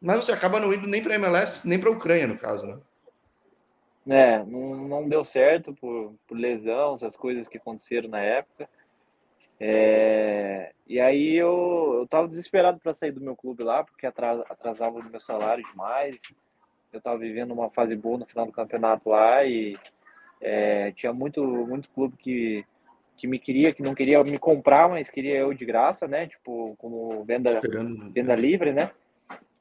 Mas 0.00 0.24
você 0.24 0.32
acaba 0.32 0.60
não 0.60 0.72
indo 0.72 0.86
nem 0.86 1.02
para 1.02 1.14
a 1.14 1.16
MLS, 1.16 1.66
nem 1.66 1.78
para 1.78 1.88
a 1.88 1.92
Ucrânia, 1.92 2.26
no 2.26 2.38
caso, 2.38 2.66
né? 2.66 2.78
É, 4.08 4.42
não, 4.44 4.88
não 4.88 5.08
deu 5.08 5.22
certo 5.22 5.74
por, 5.74 6.14
por 6.26 6.38
lesão, 6.38 6.94
essas 6.94 7.16
coisas 7.16 7.46
que 7.48 7.58
aconteceram 7.58 8.08
na 8.08 8.20
época. 8.20 8.68
É, 9.60 10.72
e 10.86 11.00
aí 11.00 11.34
eu, 11.34 11.96
eu 12.00 12.06
tava 12.06 12.28
desesperado 12.28 12.78
para 12.78 12.94
sair 12.94 13.10
do 13.10 13.20
meu 13.20 13.36
clube 13.36 13.64
lá, 13.64 13.82
porque 13.84 14.06
atrasava 14.06 14.98
o 14.98 15.02
meu 15.02 15.20
salário 15.20 15.64
demais. 15.68 16.22
Eu 16.92 17.00
tava 17.00 17.18
vivendo 17.18 17.52
uma 17.52 17.68
fase 17.70 17.94
boa 17.94 18.18
no 18.18 18.26
final 18.26 18.46
do 18.46 18.52
campeonato 18.52 19.10
lá 19.10 19.44
e 19.44 19.76
é, 20.40 20.92
tinha 20.92 21.12
muito, 21.12 21.44
muito 21.44 21.90
clube 21.90 22.16
que, 22.16 22.64
que 23.16 23.26
me 23.26 23.38
queria, 23.38 23.74
que 23.74 23.82
não 23.82 23.94
queria 23.94 24.22
me 24.22 24.38
comprar, 24.38 24.88
mas 24.88 25.10
queria 25.10 25.36
eu 25.36 25.52
de 25.52 25.66
graça, 25.66 26.08
né? 26.08 26.28
Tipo, 26.28 26.74
como 26.78 27.24
venda, 27.24 27.60
venda 28.14 28.34
livre, 28.34 28.72
né? 28.72 28.90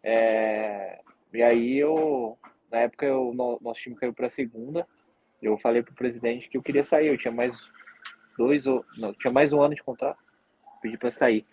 É, 0.10 1.02
e 1.34 1.44
aí 1.44 1.78
eu, 1.78 2.38
na 2.72 2.80
época, 2.80 3.06
eu, 3.06 3.34
nosso 3.34 3.82
time 3.82 3.98
caiu 3.98 4.14
para 4.14 4.28
a 4.28 4.30
segunda. 4.30 4.88
Eu 5.42 5.58
falei 5.58 5.84
pro 5.84 5.94
presidente 5.94 6.48
que 6.48 6.56
eu 6.56 6.64
queria 6.64 6.86
sair, 6.86 7.08
eu 7.08 7.18
tinha 7.18 7.32
mais 7.32 7.54
dois 8.38 8.66
ou 8.68 8.86
não, 8.98 9.14
tinha 9.14 9.34
mais 9.34 9.52
um 9.52 9.62
ano 9.62 9.76
de 9.76 9.84
contrato, 9.84 10.18
pedi 10.82 10.98
para 10.98 11.12
sair. 11.12 11.46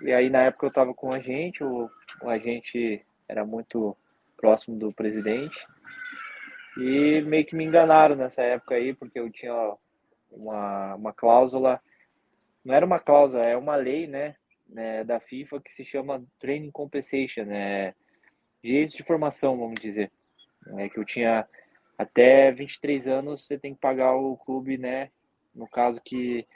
E 0.00 0.12
aí 0.12 0.28
na 0.28 0.42
época 0.42 0.66
eu 0.66 0.70
estava 0.70 0.92
com 0.92 1.10
o 1.10 1.12
agente, 1.12 1.62
o, 1.62 1.88
o 2.22 2.28
agente 2.28 3.06
era 3.28 3.44
muito 3.44 3.96
próximo 4.36 4.76
do 4.76 4.92
presidente 4.92 5.64
e 6.76 7.22
meio 7.22 7.46
que 7.46 7.54
me 7.54 7.64
enganaram 7.64 8.16
nessa 8.16 8.42
época 8.42 8.74
aí, 8.74 8.94
porque 8.94 9.20
eu 9.20 9.30
tinha 9.30 9.76
uma, 10.32 10.96
uma 10.96 11.12
cláusula, 11.12 11.80
não 12.64 12.74
era 12.74 12.84
uma 12.84 12.98
cláusula, 12.98 13.42
é 13.42 13.56
uma 13.56 13.76
lei, 13.76 14.08
né, 14.08 14.34
né 14.70 15.04
da 15.04 15.20
FIFA 15.20 15.60
que 15.60 15.72
se 15.72 15.84
chama 15.84 16.24
Training 16.38 16.70
Compensation, 16.70 17.44
né, 17.44 17.94
direitos 18.62 18.94
de 18.94 19.02
formação, 19.02 19.58
vamos 19.58 19.80
dizer, 19.80 20.10
é 20.78 20.88
que 20.88 20.98
eu 20.98 21.04
tinha 21.04 21.46
até 22.00 22.50
23 22.50 23.08
anos 23.08 23.46
você 23.46 23.58
tem 23.58 23.74
que 23.74 23.80
pagar 23.80 24.14
o 24.14 24.36
clube, 24.36 24.78
né? 24.78 25.10
No 25.54 25.68
caso 25.68 26.00
que, 26.02 26.46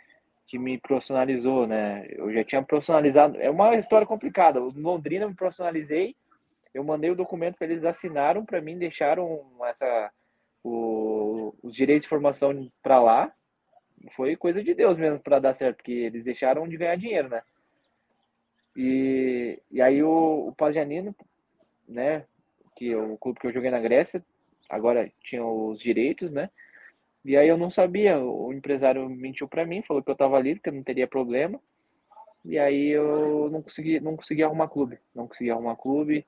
que 0.46 0.58
me 0.58 0.78
profissionalizou, 0.78 1.66
né? 1.66 2.06
Eu 2.10 2.32
já 2.32 2.42
tinha 2.42 2.62
profissionalizado. 2.62 3.38
É 3.38 3.50
uma 3.50 3.74
história 3.76 4.06
complicada. 4.06 4.62
O 4.62 4.72
Londrina 4.74 5.28
me 5.28 5.34
profissionalizei, 5.34 6.16
eu 6.72 6.82
mandei 6.82 7.10
o 7.10 7.14
documento 7.14 7.56
para 7.56 7.66
eles 7.66 7.84
assinaram 7.84 8.44
para 8.44 8.60
mim, 8.60 8.78
deixaram 8.78 9.44
essa 9.66 10.10
o, 10.62 11.54
os 11.62 11.74
direitos 11.74 12.04
de 12.04 12.08
formação 12.08 12.70
para 12.82 13.00
lá. 13.00 13.32
Foi 14.12 14.36
coisa 14.36 14.62
de 14.62 14.74
Deus 14.74 14.96
mesmo 14.96 15.20
para 15.20 15.38
dar 15.38 15.52
certo, 15.52 15.76
porque 15.76 15.92
eles 15.92 16.24
deixaram 16.24 16.66
de 16.66 16.76
ganhar 16.76 16.96
dinheiro, 16.96 17.28
né? 17.28 17.42
E, 18.76 19.60
e 19.70 19.80
aí 19.80 20.02
o, 20.02 20.48
o 20.48 20.54
Pagianino, 20.54 21.14
né, 21.88 22.24
que 22.76 22.92
é 22.92 22.96
o 22.96 23.16
clube 23.16 23.40
que 23.40 23.46
eu 23.46 23.52
joguei 23.52 23.70
na 23.70 23.80
Grécia, 23.80 24.24
agora 24.68 25.10
tinha 25.20 25.44
os 25.44 25.78
direitos, 25.78 26.30
né? 26.30 26.50
E 27.24 27.36
aí 27.36 27.48
eu 27.48 27.56
não 27.56 27.70
sabia, 27.70 28.18
o 28.18 28.52
empresário 28.52 29.08
mentiu 29.08 29.48
para 29.48 29.64
mim, 29.64 29.82
falou 29.82 30.02
que 30.02 30.10
eu 30.10 30.14
estava 30.14 30.38
livre, 30.40 30.60
que 30.60 30.68
eu 30.68 30.74
não 30.74 30.82
teria 30.82 31.06
problema. 31.06 31.58
E 32.44 32.58
aí 32.58 32.88
eu 32.90 33.48
não 33.50 33.62
consegui, 33.62 33.98
não 34.00 34.16
consegui 34.16 34.42
arrumar 34.42 34.68
clube, 34.68 34.98
não 35.14 35.26
consegui 35.26 35.50
arrumar 35.50 35.76
clube. 35.76 36.26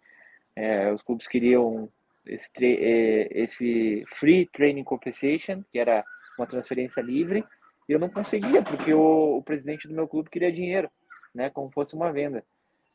É, 0.55 0.91
os 0.91 1.03
clubes 1.03 1.27
queriam 1.27 1.91
esse, 2.25 2.51
é, 2.65 3.29
esse 3.31 4.05
free 4.09 4.47
training 4.47 4.85
compensation, 4.85 5.63
que 5.71 5.79
era 5.79 6.03
uma 6.39 6.47
transferência 6.47 7.03
livre, 7.03 7.45
e 7.87 7.93
eu 7.93 7.99
não 7.99 8.09
conseguia 8.09 8.63
porque 8.63 8.95
o, 8.95 9.37
o 9.37 9.43
presidente 9.43 9.87
do 9.87 9.95
meu 9.95 10.09
clube 10.09 10.31
queria 10.31 10.51
dinheiro, 10.51 10.91
né, 11.37 11.51
como 11.51 11.71
fosse 11.71 11.95
uma 11.95 12.11
venda. 12.11 12.43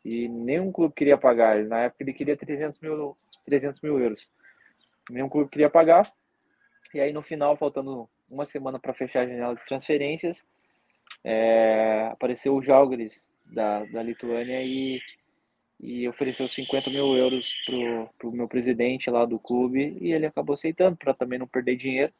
E 0.03 0.27
nenhum 0.27 0.71
clube 0.71 0.95
queria 0.95 1.17
pagar. 1.17 1.63
Na 1.63 1.81
época 1.81 2.03
ele 2.03 2.13
queria 2.13 2.35
300 2.35 2.79
mil, 2.79 3.15
300 3.45 3.79
mil 3.81 3.99
euros. 3.99 4.27
Nenhum 5.09 5.29
clube 5.29 5.51
queria 5.51 5.69
pagar. 5.69 6.11
E 6.93 6.99
aí 6.99 7.13
no 7.13 7.21
final, 7.21 7.55
faltando 7.55 8.09
uma 8.29 8.45
semana 8.45 8.79
para 8.79 8.93
fechar 8.93 9.21
a 9.21 9.27
janela 9.27 9.55
de 9.55 9.65
transferências, 9.65 10.43
é, 11.23 12.09
apareceu 12.11 12.55
o 12.55 12.63
Jalgris 12.63 13.29
da, 13.45 13.85
da 13.85 14.01
Lituânia 14.01 14.63
e, 14.63 14.99
e 15.79 16.07
ofereceu 16.07 16.47
50 16.47 16.89
mil 16.89 17.15
euros 17.15 17.53
pro, 17.65 18.09
pro 18.17 18.31
meu 18.31 18.47
presidente 18.47 19.09
lá 19.09 19.25
do 19.25 19.37
clube 19.37 19.97
e 20.01 20.11
ele 20.11 20.25
acabou 20.25 20.55
aceitando 20.55 20.97
para 20.97 21.13
também 21.13 21.37
não 21.37 21.47
perder 21.47 21.75
dinheiro. 21.75 22.11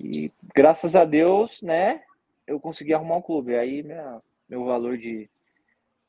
E 0.00 0.32
graças 0.54 0.96
a 0.96 1.04
Deus, 1.04 1.60
né, 1.60 2.02
eu 2.46 2.58
consegui 2.58 2.94
arrumar 2.94 3.16
um 3.16 3.22
clube. 3.22 3.54
Aí 3.56 3.82
minha, 3.82 4.20
meu 4.48 4.64
valor 4.64 4.96
de, 4.96 5.28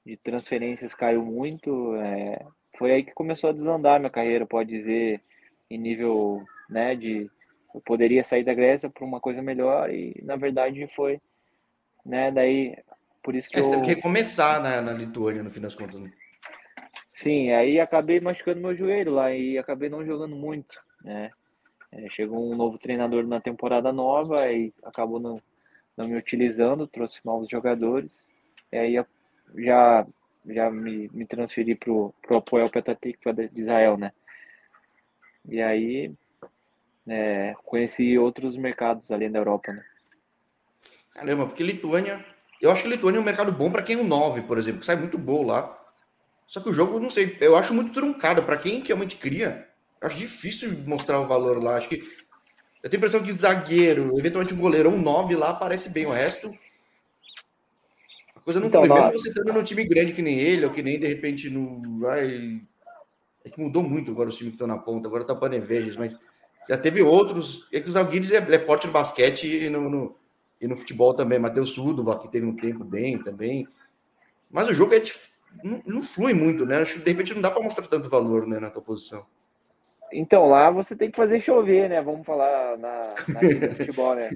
de 0.06 0.18
transferências 0.18 0.94
caiu 0.94 1.24
muito. 1.24 1.96
É, 1.96 2.46
foi 2.78 2.92
aí 2.92 3.04
que 3.04 3.14
começou 3.14 3.50
a 3.50 3.54
desandar 3.54 4.00
minha 4.00 4.12
carreira, 4.12 4.46
pode 4.46 4.70
dizer, 4.70 5.22
em 5.70 5.78
nível 5.78 6.44
né, 6.70 6.96
de 6.96 7.30
eu 7.74 7.82
poderia 7.82 8.24
sair 8.24 8.44
da 8.44 8.54
Grécia 8.54 8.90
para 8.90 9.06
uma 9.06 9.20
coisa 9.20 9.42
melhor 9.42 9.92
e 9.92 10.20
na 10.24 10.36
verdade 10.36 10.88
foi, 10.88 11.22
né? 12.06 12.32
Daí 12.32 12.76
por 13.22 13.36
isso 13.36 13.50
que 13.50 13.58
é, 13.58 13.62
eu... 13.62 13.70
teve 13.70 13.82
que 13.84 13.96
recomeçar 13.96 14.62
na, 14.62 14.82
na 14.82 14.94
Lituânia 14.94 15.44
no 15.44 15.52
fim 15.52 15.60
das 15.60 15.76
contas. 15.76 16.00
Né? 16.00 16.12
Sim, 17.14 17.52
aí 17.52 17.80
acabei 17.80 18.20
machucando 18.20 18.62
meu 18.62 18.76
joelho 18.76 19.14
lá 19.14 19.34
e 19.34 19.58
acabei 19.58 19.90
não 19.90 20.06
jogando 20.06 20.36
muito, 20.36 20.80
né? 21.04 21.32
É, 21.92 22.10
chegou 22.10 22.52
um 22.52 22.56
novo 22.56 22.78
treinador 22.78 23.26
na 23.26 23.40
temporada 23.40 23.94
nova 23.94 24.52
e 24.52 24.74
acabou 24.84 25.20
não, 25.20 25.42
não 25.98 26.08
me 26.08 26.16
utilizando, 26.16 26.88
trouxe 26.88 27.20
novos 27.26 27.50
jogadores. 27.50 28.28
E 28.72 28.78
aí 28.78 29.06
já 29.58 30.06
já 30.46 30.72
me, 30.72 31.10
me 31.12 31.26
transferi 31.26 31.76
pro 31.76 32.14
pro 32.22 32.38
Apoel 32.38 32.70
Petatikva 32.70 33.34
de 33.34 33.50
Israel, 33.56 33.98
né? 33.98 34.14
E 35.48 35.62
aí 35.62 36.14
é, 37.08 37.56
conheci 37.64 38.18
outros 38.18 38.56
mercados 38.58 39.12
além 39.12 39.32
da 39.32 39.40
Europa, 39.40 39.72
né? 39.72 39.84
Caramba, 41.14 41.48
porque 41.48 41.64
Lituânia, 41.64 42.24
eu 42.62 42.70
acho 42.70 42.84
que 42.84 42.90
Lituânia 42.90 43.18
é 43.18 43.22
um 43.22 43.26
mercado 43.26 43.52
bom 43.52 43.72
para 43.72 43.82
quem 43.82 43.98
é 43.98 44.00
um 44.00 44.06
9, 44.06 44.44
por 44.44 44.58
exemplo, 44.58 44.82
que 44.82 44.86
sai 44.86 44.96
muito 44.96 45.18
gol 45.18 45.44
lá. 45.44 45.76
Só 46.46 46.62
que 46.62 46.70
o 46.70 46.74
jogo, 46.74 47.00
não 47.00 47.10
sei, 47.10 47.38
eu 47.42 47.58
acho 47.58 47.74
muito 47.74 47.92
truncado. 47.92 48.44
Para 48.44 48.58
quem 48.58 48.82
realmente 48.82 49.16
cria, 49.16 49.68
acho 50.00 50.18
difícil 50.18 50.78
mostrar 50.86 51.20
o 51.20 51.28
valor 51.28 51.62
lá. 51.62 51.78
Acho 51.78 51.90
que 51.90 52.17
eu 52.84 52.90
tenho 52.90 53.04
a 53.04 53.08
impressão 53.08 53.24
que 53.24 53.34
zagueiro, 53.34 54.18
eventualmente 54.18 54.54
um 54.54 54.60
goleiro, 54.60 54.90
um 54.90 55.02
9 55.02 55.36
lá, 55.36 55.54
parece 55.54 55.90
bem. 55.90 56.06
O 56.06 56.12
resto. 56.12 56.54
A 58.36 58.40
coisa 58.40 58.60
não 58.60 58.68
então, 58.68 58.86
foi. 58.86 58.94
Mesmo 58.94 59.12
você 59.14 59.30
estando 59.30 59.54
num 59.54 59.64
time 59.64 59.86
grande 59.86 60.14
que 60.14 60.22
nem 60.22 60.40
ele, 60.40 60.66
ou 60.66 60.72
que 60.72 60.84
nem 60.84 61.00
de 61.00 61.08
repente 61.08 61.50
no. 61.50 62.08
Ai, 62.08 62.62
é 63.44 63.50
que 63.50 63.60
mudou 63.60 63.82
muito 63.82 64.12
agora 64.12 64.30
os 64.30 64.36
times 64.36 64.52
que 64.52 64.56
estão 64.56 64.68
na 64.68 64.78
ponta. 64.78 65.08
Agora 65.08 65.24
tá 65.24 65.34
o 65.34 65.40
Paneveges, 65.40 65.98
mas 65.98 66.18
já 66.68 66.78
teve 66.78 67.02
outros. 67.02 67.68
É 67.72 67.80
que 67.80 67.90
o 67.90 67.98
Alguires 67.98 68.32
é, 68.32 68.38
é, 68.38 68.60
forte 68.60 68.88
no 68.88 68.94
basquete 68.94 69.48
e 69.48 69.70
no, 69.70 69.90
no, 69.90 70.16
e 70.62 70.68
no 70.68 70.76
futebol 70.76 71.14
também. 71.14 71.40
Matheus 71.40 71.72
Sudova, 71.72 72.20
que 72.20 72.30
teve 72.30 72.46
um 72.46 72.56
tempo 72.56 72.84
bem 72.84 73.18
também. 73.18 73.68
Mas 74.52 74.70
o 74.70 74.74
jogo 74.74 74.94
é 74.94 75.02
não, 75.64 75.82
não 75.86 76.04
flui 76.04 76.34
muito, 76.34 76.66
né? 76.66 76.78
Acho 76.78 76.96
que 76.96 77.00
de 77.00 77.12
repente 77.12 77.34
não 77.34 77.42
dá 77.42 77.50
para 77.50 77.64
mostrar 77.64 77.88
tanto 77.88 78.10
valor 78.10 78.46
né, 78.46 78.60
na 78.60 78.70
tua 78.70 78.82
posição. 78.82 79.26
Então, 80.12 80.48
lá 80.48 80.70
você 80.70 80.96
tem 80.96 81.12
que 81.12 81.18
fazer 81.18 81.40
chover, 81.40 81.90
né? 81.90 82.02
Vamos 82.02 82.26
falar 82.26 82.78
na, 82.78 83.14
na 83.28 83.76
futebol, 83.76 84.16
né? 84.16 84.30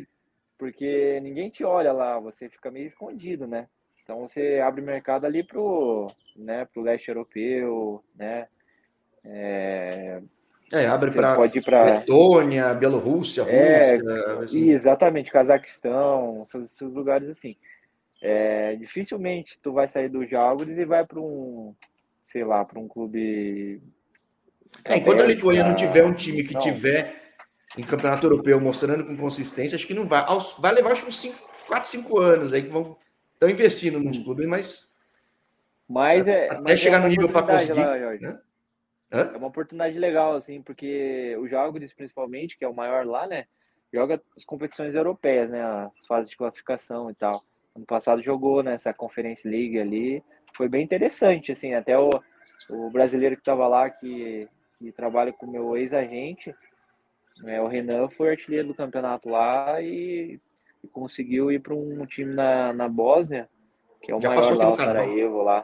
Porque 0.57 1.19
ninguém 1.21 1.49
te 1.49 1.63
olha 1.63 1.91
lá, 1.91 2.19
você 2.19 2.49
fica 2.49 2.69
meio 2.69 2.85
escondido, 2.85 3.47
né? 3.47 3.67
Então 4.03 4.19
você 4.19 4.59
abre 4.59 4.81
mercado 4.81 5.25
ali 5.25 5.43
pro, 5.43 6.11
né, 6.35 6.65
pro 6.65 6.81
leste 6.81 7.09
europeu, 7.09 8.03
né? 8.15 8.47
É, 9.23 10.21
é 10.73 10.85
abre 10.87 11.11
para 11.11 11.35
pra... 11.63 11.83
Letônia, 11.85 12.73
Bielorrússia, 12.73 13.43
é, 13.43 13.95
Rússia. 13.95 14.39
Assim. 14.39 14.71
Exatamente, 14.71 15.31
Cazaquistão, 15.31 16.41
esses, 16.41 16.73
esses 16.73 16.95
lugares 16.95 17.29
assim. 17.29 17.55
É, 18.21 18.75
dificilmente 18.75 19.57
tu 19.59 19.73
vai 19.73 19.87
sair 19.87 20.09
do 20.09 20.25
Jalgres 20.25 20.77
e 20.77 20.85
vai 20.85 21.05
para 21.05 21.19
um, 21.19 21.73
sei 22.23 22.43
lá, 22.43 22.63
para 22.63 22.79
um 22.79 22.87
clube 22.87 23.81
é, 24.85 24.97
enquanto 24.97 25.21
a 25.21 25.25
Lituânia 25.25 25.63
não 25.63 25.75
tiver 25.75 26.03
um 26.03 26.13
time 26.13 26.43
que 26.43 26.53
não. 26.53 26.61
tiver 26.61 27.33
em 27.77 27.83
campeonato 27.83 28.25
europeu 28.25 28.59
mostrando 28.59 29.05
com 29.05 29.15
consistência, 29.15 29.75
acho 29.75 29.87
que 29.87 29.93
não 29.93 30.07
vai. 30.07 30.25
Vai 30.59 30.73
levar 30.73 30.91
acho 30.91 31.05
uns 31.05 31.25
4, 31.67 31.89
5 31.89 32.19
anos 32.19 32.53
aí 32.53 32.63
que 32.63 32.69
vão 32.69 32.97
estão 33.41 33.49
investindo 33.49 33.99
nos 33.99 34.19
clubes, 34.19 34.45
mas. 34.45 34.91
Mas 35.89 36.27
é, 36.27 36.45
até 36.45 36.61
mas 36.61 36.79
chegar 36.79 36.99
é 36.99 37.03
no 37.03 37.07
nível 37.07 37.29
para 37.29 37.47
conseguir. 37.47 37.83
Lá, 37.83 37.95
né? 37.97 38.39
É 39.11 39.37
uma 39.37 39.47
oportunidade 39.47 39.99
legal, 39.99 40.35
assim, 40.35 40.61
porque 40.61 41.35
o 41.37 41.47
Jogos, 41.47 41.91
principalmente, 41.91 42.57
que 42.57 42.63
é 42.63 42.67
o 42.67 42.73
maior 42.73 43.05
lá, 43.05 43.27
né? 43.27 43.45
Joga 43.93 44.21
as 44.37 44.45
competições 44.45 44.95
europeias, 44.95 45.51
né? 45.51 45.61
As 45.61 46.05
fases 46.07 46.29
de 46.29 46.37
classificação 46.37 47.09
e 47.09 47.15
tal. 47.15 47.43
Ano 47.75 47.85
passado 47.85 48.21
jogou 48.21 48.63
nessa 48.63 48.93
Conference 48.93 49.45
League 49.45 49.79
ali. 49.79 50.23
Foi 50.55 50.69
bem 50.69 50.83
interessante, 50.83 51.51
assim, 51.51 51.73
até 51.73 51.97
o, 51.97 52.09
o 52.69 52.89
brasileiro 52.89 53.35
que 53.35 53.41
estava 53.41 53.67
lá, 53.67 53.89
que 53.89 54.47
que 54.81 54.91
trabalha 54.91 55.31
com 55.31 55.45
o 55.45 55.51
meu 55.51 55.77
ex-agente, 55.77 56.55
né, 57.39 57.61
o 57.61 57.67
Renan 57.67 58.09
foi 58.09 58.31
artilheiro 58.31 58.69
do 58.69 58.73
campeonato 58.73 59.29
lá 59.29 59.79
e, 59.81 60.39
e 60.83 60.87
conseguiu 60.87 61.51
ir 61.51 61.59
para 61.59 61.75
um 61.75 62.05
time 62.05 62.33
na, 62.33 62.73
na 62.73 62.89
Bósnia, 62.89 63.47
que 64.01 64.11
é 64.11 64.15
o 64.15 64.19
já 64.19 64.29
maior 64.29 64.55
lá, 64.55 64.73
o 64.73 64.77
Sarajevo 64.77 65.41
lá. 65.43 65.63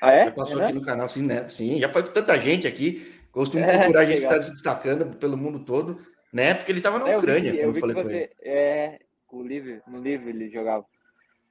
Ah, 0.00 0.12
é? 0.12 0.24
Já 0.26 0.32
passou 0.32 0.56
Renan? 0.56 0.68
aqui 0.68 0.74
no 0.74 0.84
canal, 0.84 1.08
sim, 1.08 1.26
né? 1.26 1.48
Sim, 1.48 1.78
já 1.78 1.88
foi 1.88 2.04
com 2.04 2.12
tanta 2.12 2.40
gente 2.40 2.66
aqui. 2.66 3.12
Costumo 3.32 3.64
é, 3.66 3.78
procurar 3.78 4.04
gente 4.04 4.20
que 4.20 4.26
está 4.26 4.42
se 4.42 4.52
destacando 4.52 5.16
pelo 5.16 5.36
mundo 5.36 5.64
todo, 5.64 6.00
né? 6.32 6.54
Porque 6.54 6.70
ele 6.70 6.78
estava 6.78 6.98
na 6.98 7.10
é, 7.10 7.16
Ucrânia, 7.16 7.50
eu 7.50 7.54
vi, 7.54 7.60
eu 7.60 7.72
vi 7.72 7.80
falei 7.80 7.96
que 7.96 8.04
você, 8.04 8.30
É, 8.40 8.98
o 9.30 9.42
Livre, 9.42 9.82
no 9.86 10.00
Livre 10.00 10.30
ele 10.30 10.48
jogava. 10.48 10.86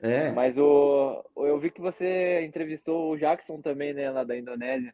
É. 0.02 0.32
Mas 0.32 0.58
o, 0.58 1.24
eu 1.38 1.60
vi 1.60 1.69
que 1.69 1.82
você 1.82 2.41
entrevistou 2.43 3.12
o 3.12 3.17
Jackson 3.17 3.62
também, 3.62 3.93
né, 3.93 4.10
lá 4.10 4.24
da 4.24 4.38
Indonésia. 4.38 4.93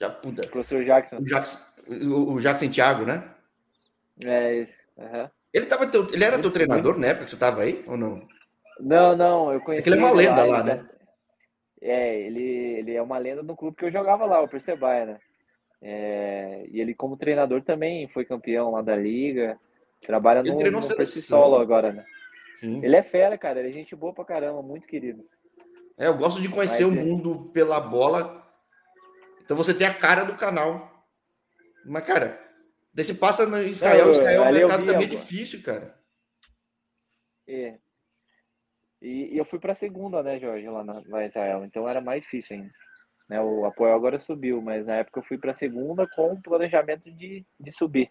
Já, 0.00 0.10
puta. 0.10 0.46
Professor 0.46 0.84
Jackson. 0.84 1.18
O 1.18 1.24
Jackson, 1.24 1.58
o, 1.86 2.32
o 2.34 2.40
Jackson 2.40 2.70
Thiago, 2.70 3.04
né? 3.04 3.28
É, 4.24 4.54
esse. 4.54 4.76
Uhum. 4.96 5.28
Ele, 5.52 5.66
tava 5.66 5.86
teu, 5.86 6.08
ele 6.12 6.24
era 6.24 6.38
teu 6.38 6.50
treinador 6.50 6.98
na 6.98 7.08
época 7.08 7.24
que 7.24 7.30
você 7.30 7.36
estava 7.36 7.62
aí, 7.62 7.84
ou 7.86 7.96
não? 7.96 8.26
Não, 8.78 9.16
não, 9.16 9.52
eu 9.52 9.60
conheci. 9.60 9.88
É 9.88 9.92
ele 9.92 10.00
é 10.00 10.04
uma 10.04 10.12
lenda 10.12 10.44
lá, 10.44 10.58
lá 10.58 10.62
né? 10.62 10.88
É, 11.82 12.20
ele, 12.20 12.42
ele 12.42 12.94
é 12.94 13.02
uma 13.02 13.18
lenda 13.18 13.42
no 13.42 13.56
clube 13.56 13.76
que 13.76 13.84
eu 13.84 13.92
jogava 13.92 14.24
lá, 14.26 14.40
o 14.40 14.48
Percebaia, 14.48 15.06
né? 15.06 15.18
É, 15.82 16.66
e 16.70 16.80
ele, 16.80 16.94
como 16.94 17.16
treinador, 17.16 17.62
também 17.62 18.06
foi 18.08 18.24
campeão 18.24 18.70
lá 18.70 18.82
da 18.82 18.94
liga. 18.94 19.58
Trabalha 20.06 20.40
ele 20.40 20.70
no, 20.70 20.80
no 20.80 21.06
Solo 21.06 21.56
agora, 21.56 21.92
né? 21.92 22.04
Sim. 22.58 22.80
Ele 22.84 22.96
é 22.96 23.02
fera, 23.02 23.36
cara. 23.38 23.60
Ele 23.60 23.70
é 23.70 23.72
gente 23.72 23.96
boa 23.96 24.12
pra 24.12 24.24
caramba, 24.24 24.62
muito 24.62 24.86
querido. 24.86 25.24
É, 25.98 26.06
eu 26.06 26.16
gosto 26.16 26.40
de 26.40 26.48
conhecer 26.48 26.86
Mas, 26.86 26.96
o 26.96 26.98
é... 26.98 27.02
mundo 27.02 27.50
pela 27.52 27.80
bola 27.80 28.39
então 29.50 29.56
você 29.56 29.74
tem 29.74 29.84
a 29.84 29.92
cara 29.92 30.22
do 30.22 30.36
canal. 30.36 31.04
Mas, 31.84 32.06
cara, 32.06 32.40
desse 32.94 33.12
passa 33.14 33.44
no 33.46 33.60
Israel, 33.60 34.12
Israel 34.12 34.44
é 34.44 34.48
um 34.48 34.52
mercado 34.52 34.86
também 34.86 35.08
difícil, 35.08 35.60
cara. 35.60 35.98
É. 37.48 37.76
E, 39.02 39.34
e 39.34 39.36
eu 39.36 39.44
fui 39.44 39.58
para 39.58 39.72
a 39.72 39.74
segunda, 39.74 40.22
né, 40.22 40.38
Jorge, 40.38 40.68
lá 40.68 40.84
na, 40.84 41.00
na 41.00 41.26
Israel. 41.26 41.64
Então 41.64 41.88
era 41.88 42.00
mais 42.00 42.22
difícil 42.22 42.58
ainda. 42.58 42.70
Né, 43.28 43.40
o 43.40 43.64
apoio 43.64 43.92
agora 43.92 44.20
subiu, 44.20 44.62
mas 44.62 44.86
na 44.86 44.98
época 44.98 45.18
eu 45.18 45.24
fui 45.24 45.36
para 45.36 45.50
a 45.50 45.54
segunda 45.54 46.06
com 46.14 46.34
o 46.34 46.40
planejamento 46.40 47.10
de, 47.10 47.44
de 47.58 47.72
subir. 47.72 48.08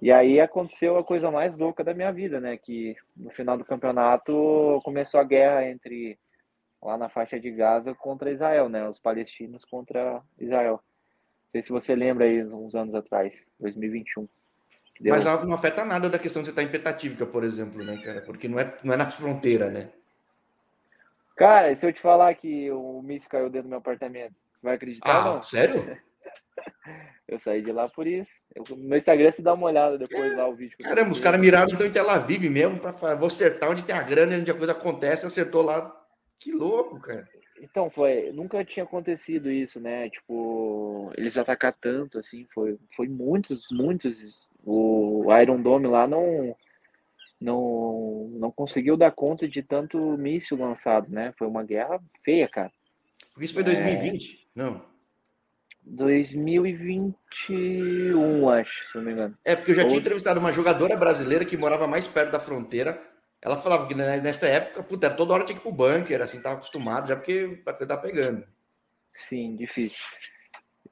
E 0.00 0.10
aí 0.10 0.40
aconteceu 0.40 0.96
a 0.96 1.04
coisa 1.04 1.30
mais 1.30 1.58
louca 1.58 1.84
da 1.84 1.92
minha 1.92 2.10
vida, 2.10 2.40
né? 2.40 2.56
Que 2.56 2.96
no 3.14 3.28
final 3.28 3.58
do 3.58 3.64
campeonato 3.64 4.80
começou 4.84 5.20
a 5.20 5.24
guerra 5.24 5.68
entre 5.68 6.18
lá 6.84 6.98
na 6.98 7.08
faixa 7.08 7.40
de 7.40 7.50
Gaza 7.50 7.94
contra 7.94 8.30
Israel, 8.30 8.68
né? 8.68 8.86
Os 8.86 8.98
palestinos 8.98 9.64
contra 9.64 10.22
Israel. 10.38 10.74
Não 10.74 11.50
sei 11.50 11.62
se 11.62 11.70
você 11.70 11.94
lembra 11.96 12.26
aí 12.26 12.44
uns 12.44 12.74
anos 12.74 12.94
atrás, 12.94 13.46
2021. 13.58 14.28
Deu... 15.00 15.14
Mas 15.14 15.24
não 15.24 15.54
afeta 15.54 15.84
nada 15.84 16.08
da 16.08 16.18
questão 16.18 16.42
de 16.42 16.46
você 16.46 16.52
estar 16.52 16.62
em 16.62 16.70
Petatívica, 16.70 17.26
por 17.26 17.42
exemplo, 17.42 17.82
né, 17.82 18.00
cara? 18.04 18.20
Porque 18.20 18.46
não 18.46 18.60
é, 18.60 18.78
não 18.84 18.92
é 18.92 18.96
na 18.96 19.10
fronteira, 19.10 19.70
né? 19.70 19.90
Cara, 21.36 21.74
se 21.74 21.84
eu 21.84 21.92
te 21.92 22.00
falar 22.00 22.32
que 22.34 22.70
o 22.70 23.02
míssil 23.02 23.28
caiu 23.28 23.50
dentro 23.50 23.64
do 23.64 23.70
meu 23.70 23.78
apartamento, 23.78 24.34
você 24.52 24.64
vai 24.64 24.76
acreditar 24.76 25.20
ah, 25.20 25.24
não? 25.24 25.42
Sério? 25.42 25.98
eu 27.26 27.38
saí 27.38 27.60
de 27.60 27.72
lá 27.72 27.88
por 27.88 28.06
isso. 28.06 28.30
Eu, 28.54 28.62
no 28.70 28.88
meu 28.88 28.96
Instagram 28.96 29.30
você 29.30 29.42
dá 29.42 29.54
uma 29.54 29.66
olhada 29.66 29.98
depois 29.98 30.32
é. 30.32 30.36
lá 30.36 30.46
o 30.46 30.54
vídeo. 30.54 30.76
Caramba, 30.78 31.10
os 31.10 31.18
caras 31.18 31.40
miraram 31.40 31.72
então 31.72 31.86
em 31.86 31.90
Tel 31.90 32.08
Aviv 32.08 32.48
mesmo 32.48 32.78
para 32.78 32.92
vou 33.16 33.26
acertar 33.26 33.70
onde 33.70 33.82
tem 33.82 33.96
a 33.96 34.02
grana, 34.02 34.36
onde 34.36 34.50
a 34.50 34.54
coisa 34.54 34.72
acontece, 34.72 35.26
acertou 35.26 35.62
lá. 35.62 36.03
Que 36.38 36.52
louco, 36.52 37.00
cara. 37.00 37.28
Então, 37.60 37.88
foi, 37.88 38.32
nunca 38.32 38.64
tinha 38.64 38.84
acontecido 38.84 39.50
isso, 39.50 39.80
né? 39.80 40.10
Tipo, 40.10 41.10
eles 41.16 41.38
atacar 41.38 41.72
tanto 41.72 42.18
assim, 42.18 42.46
foi 42.52 42.76
foi 42.94 43.08
muitos, 43.08 43.66
muitos 43.70 44.40
o 44.64 45.24
Iron 45.40 45.62
Dome 45.62 45.86
lá 45.86 46.06
não 46.06 46.54
não 47.40 48.28
não 48.32 48.50
conseguiu 48.50 48.96
dar 48.96 49.12
conta 49.12 49.48
de 49.48 49.62
tanto 49.62 49.98
míssil 50.16 50.58
lançado, 50.58 51.10
né? 51.10 51.32
Foi 51.38 51.46
uma 51.46 51.62
guerra 51.62 52.00
feia, 52.24 52.48
cara. 52.48 52.72
Porque 53.32 53.46
isso 53.46 53.54
foi 53.54 53.62
2020? 53.62 54.34
É... 54.34 54.38
Não. 54.54 54.82
2021, 55.86 58.48
acho, 58.48 58.90
se 58.90 58.96
não 58.96 59.04
me 59.04 59.12
engano. 59.12 59.36
É, 59.44 59.54
porque 59.54 59.72
eu 59.72 59.76
já 59.76 59.82
Ou... 59.82 59.88
tinha 59.88 60.00
entrevistado 60.00 60.40
uma 60.40 60.50
jogadora 60.50 60.96
brasileira 60.96 61.44
que 61.44 61.58
morava 61.58 61.86
mais 61.86 62.06
perto 62.06 62.32
da 62.32 62.40
fronteira. 62.40 62.98
Ela 63.44 63.58
falava 63.58 63.86
que 63.86 63.94
nessa 63.94 64.46
época, 64.46 64.82
puta, 64.82 65.14
toda 65.14 65.34
hora 65.34 65.44
tinha 65.44 65.54
que 65.54 65.60
ir 65.60 65.70
pro 65.70 65.70
bunker, 65.70 66.22
assim, 66.22 66.40
tava 66.40 66.56
acostumado 66.56 67.08
já 67.08 67.14
porque 67.14 67.62
a 67.66 67.72
coisa 67.74 67.94
tá 67.94 68.00
pegando. 68.00 68.46
Sim, 69.12 69.54
difícil. 69.54 70.02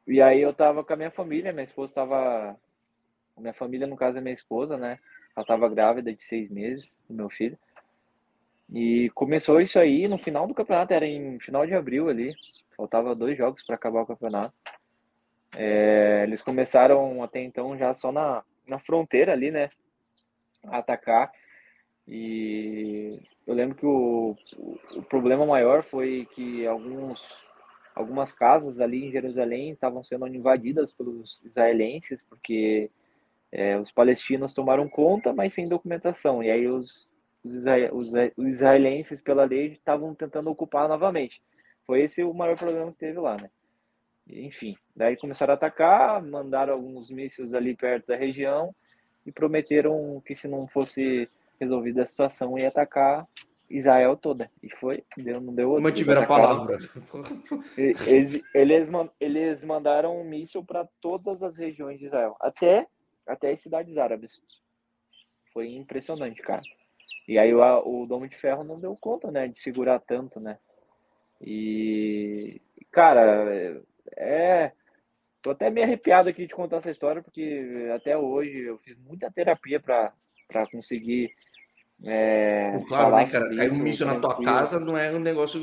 E 0.07 0.21
aí 0.21 0.43
eu 0.43 0.53
tava 0.53 0.85
com 0.85 0.93
a 0.93 0.97
minha 0.97 1.11
família, 1.11 1.51
minha 1.51 1.65
esposa 1.65 1.95
tava. 1.95 2.55
Minha 3.39 3.55
família, 3.55 3.87
no 3.87 3.97
caso, 3.97 4.19
é 4.19 4.21
minha 4.21 4.35
esposa, 4.35 4.77
né? 4.77 4.99
Ela 5.35 5.47
tava 5.47 5.67
grávida 5.67 6.13
de 6.13 6.23
seis 6.23 6.51
meses, 6.51 7.01
do 7.09 7.15
meu 7.15 7.31
filho. 7.31 7.59
E 8.71 9.09
começou 9.15 9.59
isso 9.59 9.79
aí 9.79 10.07
no 10.07 10.19
final 10.19 10.47
do 10.47 10.55
campeonato, 10.55 10.93
era 10.93 11.07
em 11.07 11.41
final 11.41 11.67
de 11.67 11.75
abril 11.75 12.11
ali. 12.11 12.35
Faltava 12.77 13.15
dois 13.15 13.37
jogos 13.39 13.63
para 13.63 13.77
acabar 13.77 14.03
o 14.03 14.07
campeonato. 14.07 14.55
É, 15.57 16.25
eles 16.25 16.43
começaram 16.43 17.23
até 17.23 17.41
então 17.41 17.79
já 17.79 17.95
só 17.95 18.13
na, 18.13 18.45
na 18.69 18.79
fronteira 18.79 19.33
ali, 19.33 19.51
né? 19.51 19.71
A 20.67 20.79
atacar. 20.79 21.33
E 22.07 23.21
eu 23.47 23.55
lembro 23.55 23.77
que 23.77 23.87
o, 23.87 24.37
o 24.97 25.03
problema 25.03 25.47
maior 25.47 25.83
foi 25.83 26.27
que 26.35 26.67
alguns, 26.67 27.37
algumas 27.95 28.33
casas 28.33 28.81
ali 28.81 29.07
em 29.07 29.13
Jerusalém 29.13 29.71
estavam 29.71 30.03
sendo 30.03 30.27
invadidas 30.27 30.93
pelos 30.93 31.43
israelenses, 31.45 32.23
porque 32.23 32.91
é, 33.51 33.79
os 33.79 33.93
palestinos 33.93 34.55
tomaram 34.55 34.89
conta, 34.89 35.33
mas 35.33 35.53
sem 35.53 35.69
documentação. 35.69 36.43
E 36.43 36.51
aí 36.51 36.67
os, 36.67 37.09
os, 37.45 37.65
os, 37.93 38.13
os 38.37 38.47
israelenses, 38.47 39.21
pela 39.21 39.45
lei, 39.45 39.73
estavam 39.73 40.15
tentando 40.15 40.51
ocupar 40.51 40.89
novamente. 40.89 41.43
Foi 41.87 42.03
esse 42.03 42.23
o 42.23 42.33
maior 42.33 42.57
problema 42.57 42.93
que 42.93 42.99
teve 42.99 43.19
lá, 43.19 43.37
né? 43.37 43.51
Enfim, 44.29 44.77
daí 44.95 45.17
começaram 45.17 45.53
a 45.53 45.57
atacar, 45.57 46.23
mandaram 46.23 46.75
alguns 46.75 47.11
mísseis 47.11 47.55
ali 47.55 47.77
perto 47.77 48.07
da 48.07 48.17
região 48.17 48.75
e 49.27 49.33
prometeram 49.33 50.23
que 50.25 50.35
se 50.35 50.47
não 50.47 50.67
fosse 50.69 51.29
resolvida 51.61 52.03
a 52.03 52.07
situação 52.07 52.59
ia 52.59 52.69
atacar 52.69 53.27
Israel 53.71 54.17
toda. 54.17 54.51
E 54.63 54.69
foi, 54.75 55.05
deu, 55.17 55.41
não 55.41 55.55
deu 55.55 55.71
outro. 55.71 55.83
Mantiveram 55.83 56.23
a 56.23 56.27
palavra. 56.27 56.77
Eles, 57.77 58.43
eles, 58.55 58.91
eles 59.19 59.63
mandaram 59.63 60.21
um 60.21 60.25
míssil 60.25 60.65
para 60.65 60.87
todas 61.01 61.43
as 61.43 61.57
regiões 61.57 61.99
de 61.99 62.07
Israel, 62.07 62.37
até, 62.41 62.87
até 63.27 63.51
as 63.51 63.61
cidades 63.61 63.97
árabes. 63.97 64.41
Foi 65.53 65.69
impressionante, 65.69 66.43
cara. 66.43 66.63
E 67.27 67.39
aí 67.39 67.55
o, 67.55 67.61
o 67.87 68.07
Domo 68.07 68.29
de 68.29 68.37
Ferro 68.37 68.65
não 68.65 68.79
deu 68.81 68.97
conta, 68.97 69.31
né, 69.31 69.49
de 69.49 69.61
segurar 69.61 69.99
tanto, 70.01 70.41
né? 70.41 70.59
E, 71.41 72.61
cara, 72.91 73.83
é. 74.17 74.73
Tô 75.41 75.51
até 75.51 75.71
meio 75.71 75.85
arrepiado 75.85 76.29
aqui 76.29 76.47
de 76.47 76.55
contar 76.55 76.77
essa 76.77 76.91
história, 76.91 77.21
porque 77.21 77.91
até 77.93 78.17
hoje 78.17 78.61
eu 78.61 78.79
fiz 78.79 78.97
muita 78.99 79.29
terapia 79.29 79.81
para 79.81 80.13
conseguir. 80.71 81.33
É, 82.05 82.81
claro, 82.89 83.17
né, 83.17 83.27
cara? 83.29 83.55
Cair 83.55 83.73
um 83.73 83.79
míssil 83.79 84.07
na 84.07 84.19
tua 84.19 84.43
casa 84.43 84.81
não 84.81 84.97
é 84.97 85.13
um 85.13 85.21
negócio 85.21 85.61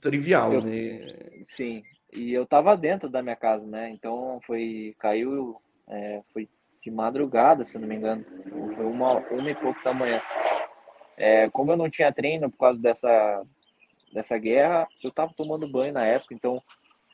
trivial, 0.00 0.52
eu, 0.52 0.62
né? 0.62 1.30
Sim, 1.42 1.82
e 2.12 2.32
eu 2.32 2.44
tava 2.44 2.76
dentro 2.76 3.08
da 3.08 3.22
minha 3.22 3.36
casa, 3.36 3.66
né? 3.66 3.90
Então 3.90 4.40
foi. 4.46 4.94
Caiu. 4.98 5.60
É, 5.88 6.22
foi 6.32 6.48
de 6.82 6.90
madrugada, 6.90 7.64
se 7.64 7.78
não 7.78 7.86
me 7.86 7.94
engano. 7.94 8.24
Foi 8.74 8.84
uma, 8.84 9.18
uma 9.18 9.50
e 9.50 9.54
pouco 9.54 9.82
da 9.84 9.94
manhã. 9.94 10.20
É, 11.16 11.48
como 11.50 11.70
eu 11.70 11.76
não 11.76 11.88
tinha 11.88 12.12
treino 12.12 12.50
por 12.50 12.58
causa 12.58 12.82
dessa, 12.82 13.42
dessa 14.12 14.36
guerra, 14.36 14.88
eu 15.02 15.10
estava 15.10 15.32
tomando 15.36 15.68
banho 15.68 15.92
na 15.92 16.04
época, 16.04 16.34
então 16.34 16.60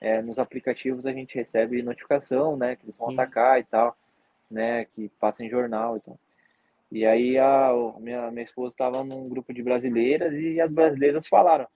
é, 0.00 0.22
nos 0.22 0.38
aplicativos 0.38 1.04
a 1.04 1.12
gente 1.12 1.34
recebe 1.34 1.82
notificação, 1.82 2.56
né, 2.56 2.76
que 2.76 2.86
eles 2.86 2.96
vão 2.96 3.10
Sim. 3.10 3.14
atacar 3.14 3.60
e 3.60 3.64
tal, 3.64 3.96
né, 4.50 4.86
que 4.86 5.10
passa 5.20 5.44
em 5.44 5.50
jornal 5.50 5.96
e 5.96 6.00
tal. 6.00 6.18
E 6.90 7.04
aí 7.04 7.38
a 7.38 7.70
minha, 7.98 8.30
minha 8.30 8.44
esposa 8.44 8.72
estava 8.72 9.04
num 9.04 9.28
grupo 9.28 9.52
de 9.52 9.62
brasileiras 9.62 10.36
e 10.36 10.60
as 10.60 10.72
brasileiras 10.72 11.28
falaram, 11.28 11.66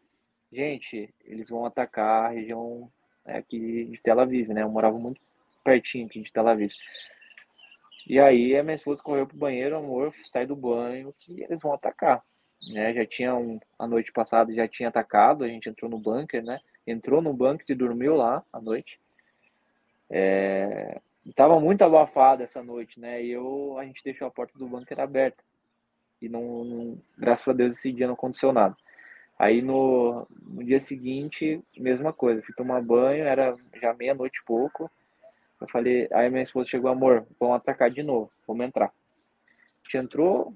gente, 0.50 1.12
eles 1.24 1.50
vão 1.50 1.66
atacar 1.66 2.26
a 2.26 2.34
região 2.34 2.90
né, 3.24 3.36
aqui 3.36 3.84
de 3.86 4.00
Tel 4.02 4.20
Aviv, 4.20 4.48
né, 4.48 4.62
eu 4.62 4.70
morava 4.70 4.98
muito 4.98 5.20
pertinho 5.62 6.06
aqui 6.06 6.20
de 6.20 6.32
Tel 6.32 6.48
Aviv. 6.48 6.72
E 8.08 8.18
aí 8.18 8.56
a 8.56 8.62
minha 8.62 8.74
esposa 8.74 9.02
correu 9.02 9.26
pro 9.26 9.36
banheiro, 9.36 9.76
amor, 9.76 10.12
sai 10.24 10.46
do 10.46 10.56
banho, 10.56 11.14
que 11.18 11.42
eles 11.42 11.60
vão 11.60 11.72
atacar 11.72 12.22
né? 12.68 12.92
Já 12.94 13.06
tinha 13.06 13.34
um, 13.34 13.58
a 13.78 13.86
noite 13.86 14.12
passada 14.12 14.52
já 14.52 14.68
tinha 14.68 14.88
atacado, 14.88 15.44
a 15.44 15.48
gente 15.48 15.68
entrou 15.68 15.90
no 15.90 15.98
bunker, 15.98 16.42
né? 16.42 16.60
Entrou 16.86 17.20
no 17.20 17.32
bunker 17.32 17.64
e 17.68 17.74
dormiu 17.74 18.14
lá 18.14 18.44
à 18.52 18.60
noite. 18.60 19.00
É, 20.10 21.00
estava 21.26 21.58
muito 21.60 21.82
abafado 21.82 22.42
essa 22.42 22.62
noite, 22.62 22.98
né? 23.00 23.22
E 23.22 23.30
eu 23.30 23.76
a 23.78 23.84
gente 23.84 24.02
deixou 24.04 24.26
a 24.26 24.30
porta 24.30 24.58
do 24.58 24.66
bunker 24.66 25.00
aberta. 25.00 25.42
E 26.20 26.28
não, 26.28 26.64
não 26.64 26.98
graças 27.16 27.48
a 27.48 27.52
Deus 27.52 27.76
esse 27.78 27.92
dia 27.92 28.06
não 28.06 28.14
aconteceu 28.14 28.52
nada. 28.52 28.76
Aí 29.38 29.60
no, 29.60 30.26
no 30.42 30.62
dia 30.62 30.78
seguinte, 30.78 31.62
mesma 31.76 32.12
coisa, 32.12 32.42
fui 32.42 32.54
tomar 32.54 32.80
banho, 32.82 33.24
era 33.24 33.56
já 33.80 33.92
meia-noite 33.94 34.40
e 34.40 34.44
pouco. 34.44 34.90
Eu 35.60 35.68
falei, 35.68 36.08
aí 36.12 36.28
minha 36.28 36.42
esposa 36.42 36.68
chegou, 36.68 36.90
amor, 36.90 37.26
vamos 37.38 37.56
atacar 37.56 37.90
de 37.90 38.02
novo, 38.02 38.30
vamos 38.46 38.66
entrar. 38.66 38.86
A 38.86 39.84
gente 39.84 39.96
entrou, 39.96 40.54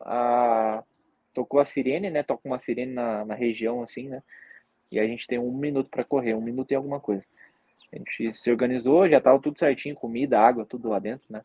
a 0.00 0.82
tocou 1.38 1.60
a 1.60 1.64
sirene, 1.64 2.10
né? 2.10 2.22
Toca 2.22 2.42
uma 2.44 2.58
sirene 2.58 2.92
na, 2.92 3.24
na 3.24 3.34
região, 3.34 3.82
assim, 3.82 4.08
né? 4.08 4.22
E 4.90 4.98
a 4.98 5.06
gente 5.06 5.26
tem 5.26 5.38
um 5.38 5.52
minuto 5.52 5.88
para 5.88 6.02
correr, 6.02 6.34
um 6.34 6.40
minuto 6.40 6.72
e 6.72 6.74
alguma 6.74 6.98
coisa. 6.98 7.24
A 7.92 7.96
gente 7.96 8.32
se 8.34 8.50
organizou, 8.50 9.08
já 9.08 9.20
tava 9.20 9.40
tudo 9.40 9.58
certinho, 9.58 9.94
comida, 9.94 10.38
água, 10.38 10.66
tudo 10.66 10.88
lá 10.88 10.98
dentro, 10.98 11.26
né? 11.30 11.42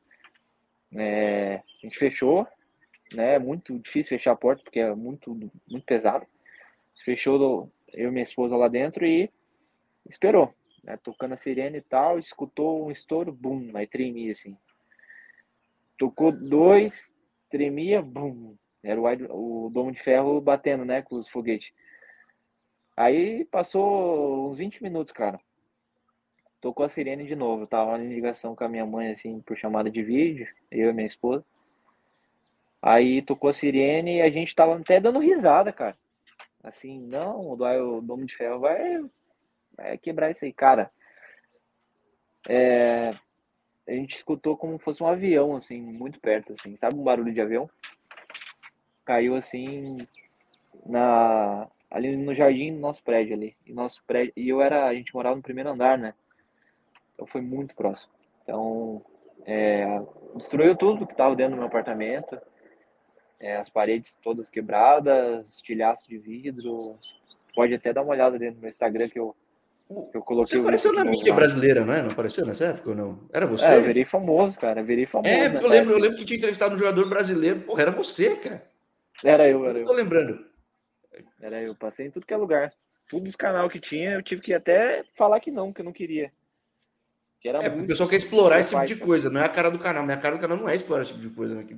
É, 0.96 1.56
a 1.56 1.82
gente 1.82 1.98
fechou, 1.98 2.48
né? 3.14 3.36
É 3.36 3.40
muito 3.40 3.78
difícil 3.80 4.18
fechar 4.18 4.34
a 4.34 4.36
porta 4.36 4.64
porque 4.64 4.80
é 4.80 4.94
muito, 4.94 5.34
muito 5.34 5.86
pesado. 5.86 6.26
Fechou 7.04 7.72
eu 7.94 8.10
e 8.10 8.12
minha 8.12 8.24
esposa 8.24 8.56
lá 8.56 8.68
dentro 8.68 9.06
e 9.06 9.30
esperou, 10.10 10.54
né? 10.84 10.98
Tocando 10.98 11.34
a 11.34 11.38
sirene 11.38 11.78
e 11.78 11.82
tal, 11.82 12.20
escutou 12.20 12.86
um 12.86 12.92
estouro, 12.92 13.32
bum, 13.32 13.72
aí 13.76 13.88
tremia 13.88 14.32
assim. 14.32 14.58
Tocou 15.98 16.32
dois, 16.32 17.16
tremia, 17.50 18.02
bum, 18.02 18.56
era 18.84 19.00
o, 19.00 19.68
o 19.68 19.70
domo 19.70 19.92
de 19.92 20.02
ferro 20.02 20.42
batendo, 20.42 20.84
né, 20.84 21.02
com 21.02 21.16
os 21.16 21.30
foguetes. 21.30 21.72
Aí 22.98 23.46
passou 23.46 24.50
uns 24.50 24.58
20 24.58 24.84
minutos, 24.84 25.12
cara. 25.12 25.40
Tocou 26.64 26.86
a 26.86 26.90
sirene 26.90 27.26
de 27.26 27.36
novo. 27.36 27.68
Tava 27.68 28.00
em 28.00 28.08
ligação 28.08 28.56
com 28.56 28.64
a 28.64 28.70
minha 28.70 28.86
mãe, 28.86 29.12
assim, 29.12 29.42
por 29.42 29.58
chamada 29.58 29.92
de 29.92 30.02
vídeo, 30.02 30.48
eu 30.72 30.90
e 30.90 30.94
minha 30.94 31.06
esposa. 31.06 31.44
Aí 32.82 33.22
tocou 33.22 33.50
a 33.50 33.54
sirene 33.54 34.20
e 34.20 34.22
a 34.22 34.30
gente 34.30 34.56
tava 34.56 34.80
até 34.80 34.98
dando 34.98 35.20
risada, 35.20 35.74
cara. 35.74 35.98
Assim, 36.64 36.98
não, 37.02 37.52
o 37.52 38.02
domo 38.02 38.26
de 38.26 38.38
ferro 38.38 38.62
vai, 38.62 39.04
vai 39.76 39.98
quebrar 39.98 40.32
isso 40.32 40.46
aí, 40.46 40.54
cara. 40.54 40.90
É, 42.48 43.14
a 43.86 43.92
gente 43.92 44.16
escutou 44.16 44.56
como 44.56 44.80
fosse 44.80 45.04
um 45.04 45.08
avião, 45.08 45.58
assim, 45.58 45.82
muito 45.82 46.18
perto, 46.22 46.54
assim. 46.54 46.78
Sabe 46.78 46.96
um 46.98 47.04
barulho 47.04 47.34
de 47.34 47.42
avião? 47.42 47.70
caiu 49.06 49.36
assim 49.36 50.08
na 50.86 51.68
ali 51.92 52.16
no 52.16 52.34
jardim 52.34 52.74
do 52.74 52.80
nosso 52.80 53.04
prédio 53.04 53.36
ali. 53.36 53.56
E 53.66 53.74
nosso 53.74 54.02
prédio, 54.06 54.34
e 54.36 54.50
eu 54.50 54.62
era, 54.62 54.88
a 54.88 54.96
gente 54.96 55.14
morava 55.14 55.36
no 55.36 55.42
primeiro 55.44 55.70
andar, 55.70 55.98
né? 55.98 56.14
Então 57.24 57.28
foi 57.28 57.42
muito 57.42 57.74
próximo. 57.74 58.12
Então, 58.44 59.02
É, 59.46 60.02
destruiu 60.36 60.76
tudo 60.76 61.06
que 61.06 61.14
estava 61.14 61.36
dentro 61.36 61.52
do 61.52 61.58
meu 61.58 61.68
apartamento. 61.68 62.40
É, 63.40 63.58
as 63.58 63.70
paredes 63.70 64.18
todas 64.24 64.48
quebradas, 64.48 65.56
estilhaço 65.56 66.08
de 66.08 66.18
vidro. 66.18 66.98
Pode 67.54 67.74
até 67.74 67.92
dar 67.92 68.04
uma 68.04 68.12
olhada 68.12 68.40
dentro 68.40 68.56
do 68.56 68.62
meu 68.62 68.70
Instagram 68.70 69.10
que 69.10 69.20
eu, 69.20 69.36
que 70.12 70.18
eu 70.18 70.22
coloquei. 70.22 70.58
Você 70.58 70.62
apareceu 70.62 70.94
na 70.94 71.04
mídia 71.04 71.34
brasileira, 71.34 71.84
não 71.84 71.94
é? 71.94 72.02
Não 72.02 72.12
apareceu 72.12 72.46
nessa 72.46 72.68
época 72.68 72.92
ou 72.92 72.96
não? 72.96 73.20
Era 73.34 73.46
você? 73.46 73.66
É, 73.66 73.78
eu 73.78 73.84
virei 73.84 74.06
famoso, 74.06 74.58
cara. 74.58 74.80
Eu 74.80 74.86
virei 74.86 75.06
famoso. 75.06 75.34
É, 75.34 75.48
eu 75.48 75.68
lembro, 75.68 75.94
eu 75.94 76.00
lembro 76.00 76.18
que 76.18 76.26
tinha 76.26 76.38
entrevistado 76.38 76.76
um 76.76 76.78
jogador 76.78 77.10
brasileiro. 77.10 77.60
Porra, 77.62 77.82
era 77.82 77.92
você, 77.92 78.36
cara. 78.38 78.66
Era 79.22 79.50
eu, 79.50 79.66
era 79.66 79.80
eu. 79.80 79.86
Tô 79.86 79.94
lembrando. 79.94 80.46
Era 81.42 81.62
eu. 81.62 81.76
Passei 81.76 82.08
em 82.08 82.12
tudo 82.12 82.26
que 82.26 82.34
é 82.34 82.38
lugar. 82.38 82.74
Todos 83.10 83.32
os 83.32 83.36
canal 83.36 83.70
que 83.70 83.80
tinha, 83.80 84.12
eu 84.12 84.24
tive 84.24 84.42
que 84.42 84.54
até 84.54 85.04
falar 85.16 85.42
que 85.42 85.52
não, 85.52 85.74
que 85.74 85.82
eu 85.82 85.86
não 85.86 85.92
queria. 85.92 86.32
Que 87.44 87.50
era 87.50 87.58
é, 87.58 87.70
porque 87.70 87.84
o 87.84 87.88
pessoal 87.88 88.08
quer 88.08 88.16
explorar 88.16 88.62
esse 88.62 88.70
tipo 88.70 88.86
de 88.86 88.96
coisa, 88.96 89.30
não 89.30 89.42
é 89.42 89.44
a 89.44 89.50
cara 89.50 89.70
do 89.70 89.78
canal. 89.78 90.06
Minha 90.06 90.18
cara 90.18 90.38
do 90.38 90.42
canal 90.42 90.58
não 90.58 90.70
é 90.70 90.78
explorar 90.78 91.04
esse 91.04 91.12
tipo 91.12 91.28
de 91.28 91.36
coisa, 91.36 91.54
né? 91.54 91.66
Que, 91.66 91.76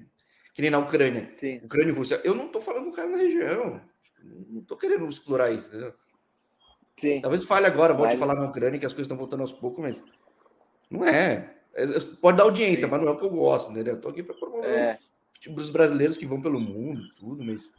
que 0.54 0.62
nem 0.62 0.70
na 0.70 0.78
Ucrânia. 0.78 1.34
Sim. 1.38 1.58
Ucrânia 1.64 1.92
e 1.92 1.96
Rússia. 1.96 2.22
Eu 2.24 2.36
não 2.36 2.50
tô 2.50 2.62
falando 2.62 2.86
do 2.86 2.92
cara 2.92 3.10
na 3.10 3.18
região. 3.18 3.82
Não 4.24 4.62
tô 4.62 4.78
querendo 4.78 5.10
explorar 5.10 5.50
isso, 5.52 5.68
entendeu? 5.68 5.92
Sim. 6.96 7.20
Talvez 7.20 7.44
fale 7.46 7.66
agora, 7.66 7.96
volte 7.96 8.14
mas... 8.16 8.22
a 8.22 8.26
falar 8.28 8.40
na 8.40 8.48
Ucrânia, 8.48 8.80
que 8.80 8.86
as 8.86 8.94
coisas 8.94 9.06
estão 9.06 9.18
voltando 9.18 9.42
aos 9.42 9.52
poucos, 9.52 9.82
mas 9.82 10.04
não 10.88 11.04
é. 11.04 11.56
é, 11.74 11.84
é 11.84 12.00
pode 12.22 12.38
dar 12.38 12.44
audiência, 12.44 12.86
Sim. 12.86 12.92
mas 12.92 13.02
não 13.02 13.08
é 13.08 13.12
o 13.12 13.18
que 13.18 13.26
eu 13.26 13.30
gosto, 13.32 13.72
entendeu? 13.72 13.96
Eu 13.96 14.02
tô 14.02 14.10
aqui 14.10 14.22
para 14.22 14.36
promover 14.36 14.70
é. 14.70 15.00
os 15.50 15.70
brasileiros 15.72 16.16
que 16.16 16.28
vão 16.28 16.40
pelo 16.40 16.60
mundo, 16.60 17.02
tudo, 17.16 17.44
mas 17.44 17.74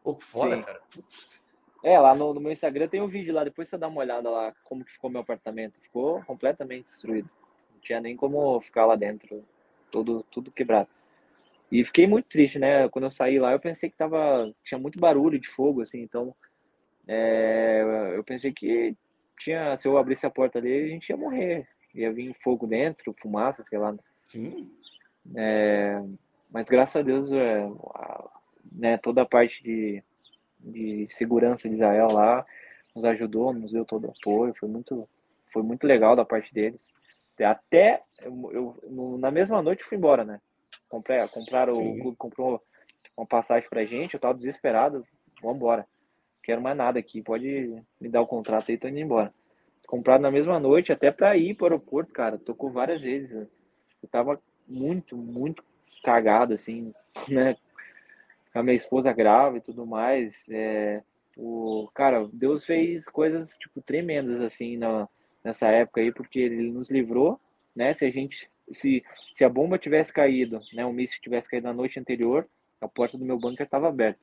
pouco 0.00 0.22
foda, 0.22 0.54
Sim. 0.54 0.62
cara. 0.62 0.80
Putz. 0.92 1.41
É, 1.82 1.98
lá 1.98 2.14
no, 2.14 2.32
no, 2.32 2.40
meu 2.40 2.52
Instagram 2.52 2.86
tem 2.86 3.02
um 3.02 3.08
vídeo 3.08 3.34
lá, 3.34 3.42
depois 3.42 3.68
você 3.68 3.76
dá 3.76 3.88
uma 3.88 4.00
olhada 4.00 4.30
lá 4.30 4.54
como 4.62 4.84
que 4.84 4.92
ficou 4.92 5.10
meu 5.10 5.20
apartamento. 5.20 5.80
Ficou 5.80 6.22
completamente 6.24 6.86
destruído. 6.86 7.28
Não 7.74 7.80
tinha 7.80 8.00
nem 8.00 8.16
como 8.16 8.60
ficar 8.60 8.86
lá 8.86 8.94
dentro, 8.94 9.44
tudo, 9.90 10.24
tudo 10.30 10.52
quebrado. 10.52 10.88
E 11.70 11.84
fiquei 11.84 12.06
muito 12.06 12.28
triste, 12.28 12.58
né? 12.58 12.88
Quando 12.88 13.06
eu 13.06 13.10
saí 13.10 13.38
lá, 13.38 13.52
eu 13.52 13.58
pensei 13.58 13.90
que 13.90 13.96
tava, 13.96 14.52
tinha 14.62 14.78
muito 14.78 14.98
barulho 15.00 15.38
de 15.40 15.48
fogo, 15.48 15.80
assim, 15.80 16.02
então 16.02 16.34
é, 17.08 18.12
eu 18.14 18.22
pensei 18.22 18.52
que 18.52 18.94
tinha, 19.38 19.76
se 19.76 19.88
eu 19.88 19.98
abrisse 19.98 20.24
a 20.26 20.30
porta 20.30 20.58
ali, 20.58 20.84
a 20.84 20.88
gente 20.88 21.08
ia 21.08 21.16
morrer. 21.16 21.66
Ia 21.94 22.12
vir 22.12 22.34
fogo 22.42 22.66
dentro, 22.66 23.14
fumaça, 23.18 23.62
sei 23.62 23.78
lá. 23.78 23.94
Sim. 24.24 24.70
É, 25.34 26.02
mas 26.50 26.68
graças 26.68 26.96
a 26.96 27.02
Deus, 27.02 27.30
é, 27.32 27.68
né, 28.70 28.96
toda 28.96 29.22
a 29.22 29.26
parte 29.26 29.62
de 29.62 30.02
de 30.62 31.06
segurança 31.10 31.68
de 31.68 31.74
Israel 31.74 32.08
lá, 32.12 32.44
nos 32.94 33.04
ajudou, 33.04 33.52
nos 33.52 33.72
deu 33.72 33.84
todo 33.84 34.06
o 34.06 34.10
apoio, 34.10 34.54
foi 34.58 34.68
muito, 34.68 35.08
foi 35.52 35.62
muito 35.62 35.86
legal 35.86 36.14
da 36.14 36.24
parte 36.24 36.52
deles. 36.52 36.92
Até 37.40 38.02
eu, 38.20 38.78
eu 38.82 39.18
na 39.18 39.30
mesma 39.30 39.60
noite 39.62 39.82
eu 39.82 39.88
fui 39.88 39.98
embora, 39.98 40.24
né? 40.24 40.40
Comprei, 40.88 41.26
compraram, 41.28 41.74
Sim. 41.74 41.98
o 41.98 42.02
clube 42.02 42.16
comprou 42.16 42.62
uma 43.16 43.26
passagem 43.26 43.68
pra 43.68 43.84
gente, 43.84 44.14
eu 44.14 44.20
tava 44.20 44.34
desesperado, 44.34 45.04
vamos 45.40 45.56
embora. 45.56 45.86
Quero 46.42 46.60
mais 46.60 46.76
nada 46.76 46.98
aqui, 46.98 47.22
pode 47.22 47.82
me 48.00 48.08
dar 48.08 48.20
o 48.20 48.26
contrato 48.26 48.70
aí, 48.70 48.78
tô 48.78 48.88
indo 48.88 48.98
embora. 48.98 49.32
Comprado 49.86 50.20
na 50.20 50.30
mesma 50.30 50.58
noite, 50.58 50.92
até 50.92 51.10
para 51.10 51.36
ir 51.36 51.54
para 51.54 51.64
o 51.64 51.66
aeroporto, 51.66 52.12
cara, 52.12 52.38
tocou 52.38 52.70
várias 52.70 53.00
vezes. 53.00 53.32
Né? 53.32 53.46
Eu 54.02 54.08
tava 54.08 54.40
muito, 54.68 55.16
muito 55.16 55.64
cagado, 56.02 56.54
assim, 56.54 56.92
né? 57.28 57.56
A 58.54 58.62
minha 58.62 58.76
esposa 58.76 59.12
grávida 59.12 59.58
e 59.58 59.62
tudo 59.62 59.86
mais. 59.86 60.46
É, 60.50 61.02
o 61.36 61.88
cara, 61.94 62.28
Deus 62.32 62.64
fez 62.64 63.08
coisas 63.08 63.56
tipo 63.56 63.80
tremendas 63.80 64.40
assim 64.40 64.76
na, 64.76 65.08
nessa 65.44 65.68
época 65.68 66.00
aí, 66.00 66.12
porque 66.12 66.38
ele 66.38 66.70
nos 66.70 66.90
livrou, 66.90 67.40
né? 67.74 67.92
Se 67.92 68.04
a 68.04 68.10
gente 68.10 68.36
se, 68.70 69.02
se 69.32 69.44
a 69.44 69.48
bomba 69.48 69.78
tivesse 69.78 70.12
caído, 70.12 70.60
né, 70.72 70.84
o 70.84 70.92
míssil 70.92 71.20
tivesse 71.20 71.48
caído 71.48 71.66
na 71.66 71.72
noite 71.72 71.98
anterior, 71.98 72.46
a 72.80 72.88
porta 72.88 73.16
do 73.16 73.24
meu 73.24 73.38
bunker 73.38 73.64
estava 73.64 73.88
aberta, 73.88 74.20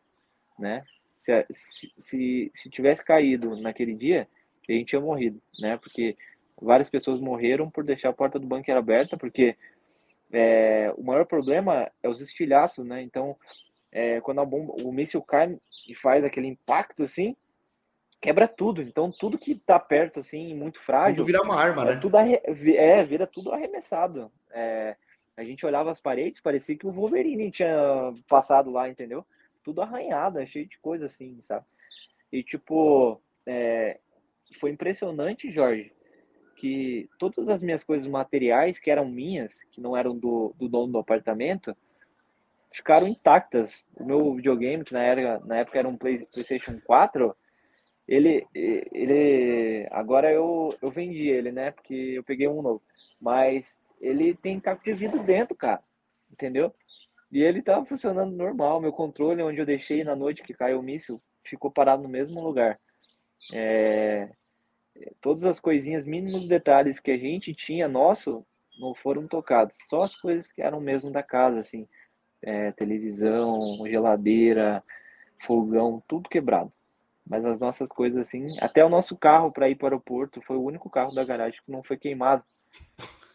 né? 0.58 0.84
Se, 1.18 1.46
se, 1.50 1.92
se, 1.98 2.52
se 2.54 2.70
tivesse 2.70 3.04
caído 3.04 3.56
naquele 3.58 3.94
dia, 3.94 4.28
a 4.68 4.72
gente 4.72 4.90
tinha 4.90 5.02
morrido, 5.02 5.42
né? 5.60 5.78
Porque 5.78 6.16
várias 6.62 6.90
pessoas 6.90 7.20
morreram 7.20 7.70
por 7.70 7.84
deixar 7.84 8.10
a 8.10 8.14
porta 8.14 8.38
do 8.38 8.48
bunker 8.48 8.76
aberta, 8.76 9.18
porque 9.18 9.56
é, 10.32 10.94
o 10.96 11.04
maior 11.04 11.26
problema 11.26 11.90
é 12.04 12.10
os 12.10 12.22
estilhaços, 12.22 12.86
né? 12.86 13.02
Então, 13.02 13.36
é, 13.92 14.22
quando 14.22 14.42
a 14.42 14.46
bomba, 14.46 14.74
o 14.84 14.92
míssil 14.92 15.22
cai 15.22 15.58
e 15.88 15.96
faz 15.96 16.24
aquele 16.24 16.48
impacto 16.48 17.04
assim, 17.04 17.36
quebra 18.22 18.48
tudo. 18.48 18.82
Então 18.82 19.12
tudo 19.12 19.38
que 19.38 19.56
tá 19.56 19.80
perto 19.80 20.20
assim, 20.20 20.54
muito 20.54 20.80
frágil, 20.80 21.18
tudo 21.18 21.26
vira 21.26 21.42
uma 21.42 21.56
arma, 21.56 21.84
é, 21.84 21.86
né? 21.86 22.00
Tudo 22.00 22.18
arre... 22.18 22.42
é, 22.46 23.04
vira 23.04 23.26
tudo 23.26 23.52
arremessado. 23.52 24.32
É, 24.52 24.96
a 25.36 25.44
gente 25.44 25.66
olhava 25.66 25.90
as 25.90 26.00
paredes, 26.00 26.42
parecia 26.42 26.78
que 26.78 26.86
o 26.86 26.92
Wolverine 26.92 27.50
tinha 27.50 28.14
passado 28.28 28.70
lá, 28.70 28.90
entendeu? 28.90 29.26
Tudo 29.64 29.82
arranhado, 29.82 30.46
cheio 30.46 30.68
de 30.68 30.78
coisa 30.80 31.06
assim, 31.06 31.40
sabe? 31.42 31.66
E 32.32 32.44
tipo, 32.44 33.22
é, 33.46 34.00
foi 34.60 34.72
impressionante, 34.72 35.52
Jorge, 35.52 35.92
que 36.58 37.10
todas 37.18 37.48
as 37.50 37.64
minhas 37.64 37.84
coisas 37.84 38.06
materiais 38.06 38.80
que 38.80 38.92
eram 38.92 39.08
minhas, 39.08 39.64
que 39.72 39.80
não 39.80 39.96
eram 39.96 40.16
do, 40.18 40.54
do 40.58 40.68
dono 40.68 40.92
do 40.92 41.00
apartamento, 41.00 41.76
ficaram 42.72 43.08
intactas. 43.08 43.88
O 43.96 44.06
meu 44.06 44.36
videogame, 44.36 44.84
que 44.84 44.94
na 44.94 45.04
época, 45.04 45.46
na 45.46 45.58
época 45.58 45.80
era 45.80 45.88
um 45.88 45.98
Play, 45.98 46.26
PlayStation 46.26 46.80
4, 46.86 47.36
ele, 48.08 48.46
ele 48.54 49.88
agora 49.92 50.32
eu, 50.32 50.76
eu 50.82 50.90
vendi 50.90 51.28
ele, 51.28 51.52
né? 51.52 51.72
Porque 51.72 51.94
eu 51.94 52.24
peguei 52.24 52.48
um 52.48 52.62
novo. 52.62 52.82
Mas 53.20 53.80
ele 54.00 54.34
tem 54.34 54.60
caco 54.60 54.84
de 54.84 54.94
vidro 54.94 55.24
dentro, 55.24 55.56
cara. 55.56 55.84
Entendeu? 56.32 56.74
E 57.32 57.44
ele 57.44 57.62
tava 57.62 57.86
funcionando 57.86 58.36
normal. 58.36 58.82
Meu 58.82 58.92
controle, 58.92 59.44
onde 59.44 59.60
eu 59.60 59.66
deixei 59.66 60.04
na 60.04 60.16
noite 60.16 60.44
que 60.44 60.54
caiu 60.54 60.80
o 60.80 60.84
míssil, 60.84 61.22
ficou 61.44 61.70
parado 61.70 62.02
no 62.02 62.10
mesmo 62.10 62.42
lugar. 62.42 62.80
É, 63.54 64.30
todas 65.22 65.46
as 65.46 65.60
coisinhas, 65.60 66.06
mínimos 66.06 66.48
detalhes 66.48 67.00
que 67.00 67.12
a 67.12 67.18
gente 67.18 67.54
tinha 67.54 67.88
nosso, 67.88 68.46
não 68.80 68.96
foram 68.96 69.28
tocados. 69.28 69.78
Só 69.88 70.04
as 70.04 70.16
coisas 70.16 70.52
que 70.52 70.62
eram 70.62 70.80
mesmo 70.80 71.12
da 71.12 71.22
casa, 71.22 71.60
assim 71.60 71.88
é, 72.42 72.72
televisão, 72.72 73.84
geladeira, 73.88 74.84
fogão, 75.46 76.04
tudo 76.08 76.30
quebrado. 76.30 76.72
Mas 77.28 77.46
as 77.46 77.62
nossas 77.62 77.90
coisas 77.90 78.28
assim, 78.28 78.58
até 78.60 78.84
o 78.84 78.90
nosso 78.90 79.16
carro 79.16 79.52
para 79.52 79.70
ir 79.70 79.76
para 79.76 79.86
o 79.86 79.88
aeroporto 79.88 80.42
foi 80.42 80.58
o 80.58 80.64
único 80.64 80.90
carro 80.90 81.14
da 81.14 81.24
garagem 81.24 81.60
que 81.64 81.72
não 81.72 81.84
foi 81.84 81.98
queimado. 81.98 82.44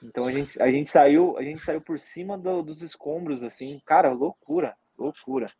Então 0.02 0.26
a 0.26 0.32
gente, 0.32 0.60
a 0.60 0.70
gente 0.70 0.90
saiu, 0.90 1.38
a 1.38 1.42
gente 1.42 1.60
saiu 1.60 1.80
por 1.80 1.98
cima 1.98 2.36
do, 2.36 2.62
dos 2.62 2.82
escombros 2.82 3.42
assim, 3.42 3.80
cara, 3.86 4.12
loucura, 4.12 4.76
loucura. 4.98 5.50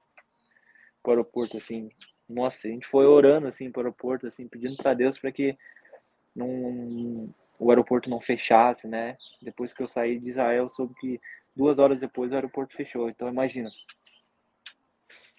Para 1.02 1.10
o 1.10 1.12
aeroporto 1.12 1.56
assim. 1.56 1.88
Nossa, 2.28 2.66
a 2.66 2.70
gente 2.70 2.86
foi 2.86 3.06
orando 3.06 3.46
assim 3.46 3.70
para 3.70 3.80
o 3.80 3.82
aeroporto 3.84 4.26
assim, 4.26 4.48
pedindo 4.48 4.76
para 4.76 4.94
Deus 4.94 5.18
para 5.18 5.30
que 5.30 5.56
não, 6.34 7.32
o 7.58 7.70
aeroporto 7.70 8.10
não 8.10 8.20
fechasse, 8.20 8.88
né? 8.88 9.16
Depois 9.40 9.72
que 9.72 9.82
eu 9.82 9.88
saí 9.88 10.18
de 10.18 10.30
Israel, 10.30 10.68
soube 10.68 10.94
que 10.94 11.20
Duas 11.56 11.78
horas 11.78 12.00
depois 12.00 12.32
o 12.32 12.34
aeroporto 12.34 12.76
fechou. 12.76 13.08
Então 13.08 13.28
imagina. 13.28 13.70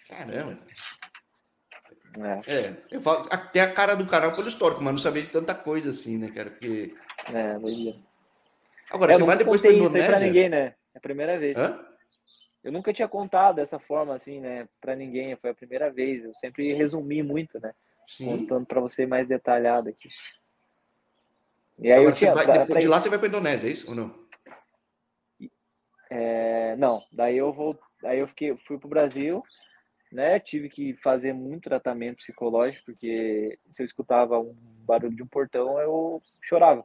Caramba. 0.08 0.58
É. 2.46 2.54
é. 2.54 2.76
eu 2.90 3.00
falo 3.00 3.26
até 3.30 3.60
a 3.60 3.72
cara 3.72 3.94
do 3.94 4.06
canal 4.06 4.34
pelo 4.34 4.48
histórico, 4.48 4.82
mas 4.82 4.92
não 4.92 4.98
sabia 4.98 5.22
de 5.22 5.28
tanta 5.28 5.54
coisa 5.54 5.90
assim, 5.90 6.16
né, 6.16 6.30
cara? 6.30 6.50
Porque. 6.50 6.94
É, 7.32 7.58
doido. 7.58 8.02
Agora, 8.90 9.12
é, 9.12 9.16
você 9.16 9.24
vai 9.24 9.36
depois 9.36 9.60
pra 9.60 9.70
Indonésia? 9.72 9.98
Isso 9.98 10.06
aí 10.06 10.18
pra 10.18 10.26
ninguém, 10.26 10.48
né? 10.48 10.74
É 10.94 10.98
a 10.98 11.00
primeira 11.00 11.38
vez. 11.38 11.56
Hã? 11.58 11.84
Eu 12.64 12.72
nunca 12.72 12.92
tinha 12.92 13.06
contado 13.06 13.56
dessa 13.56 13.78
forma, 13.78 14.14
assim, 14.14 14.40
né, 14.40 14.66
pra 14.80 14.96
ninguém. 14.96 15.36
Foi 15.36 15.50
a 15.50 15.54
primeira 15.54 15.90
vez. 15.90 16.24
Eu 16.24 16.34
sempre 16.34 16.72
resumi 16.72 17.22
muito, 17.22 17.60
né? 17.60 17.72
Sim. 18.06 18.26
Contando 18.26 18.66
pra 18.66 18.80
você 18.80 19.06
mais 19.06 19.26
detalhado 19.26 19.88
aqui. 19.88 20.08
E 21.78 21.92
aí 21.92 21.98
Agora, 21.98 22.10
eu 22.10 22.12
tinha, 22.14 22.34
vai, 22.34 22.44
pra, 22.44 22.66
pra... 22.66 22.80
de 22.80 22.88
lá 22.88 22.98
você 22.98 23.08
vai 23.08 23.18
pra 23.18 23.28
Indonésia, 23.28 23.68
é 23.68 23.70
isso 23.70 23.88
ou 23.88 23.94
não? 23.94 24.25
É, 26.10 26.76
não, 26.76 27.02
daí 27.12 27.36
eu 27.36 27.52
vou, 27.52 27.78
daí 28.02 28.20
eu 28.20 28.28
fiquei, 28.28 28.56
fui 28.58 28.78
pro 28.78 28.88
Brasil, 28.88 29.42
né? 30.12 30.38
Tive 30.38 30.68
que 30.68 30.94
fazer 31.02 31.32
muito 31.32 31.64
tratamento 31.64 32.18
psicológico 32.18 32.86
porque 32.86 33.58
se 33.70 33.82
eu 33.82 33.84
escutava 33.84 34.38
um 34.38 34.54
barulho 34.86 35.16
de 35.16 35.22
um 35.22 35.26
portão 35.26 35.80
eu 35.80 36.22
chorava, 36.42 36.84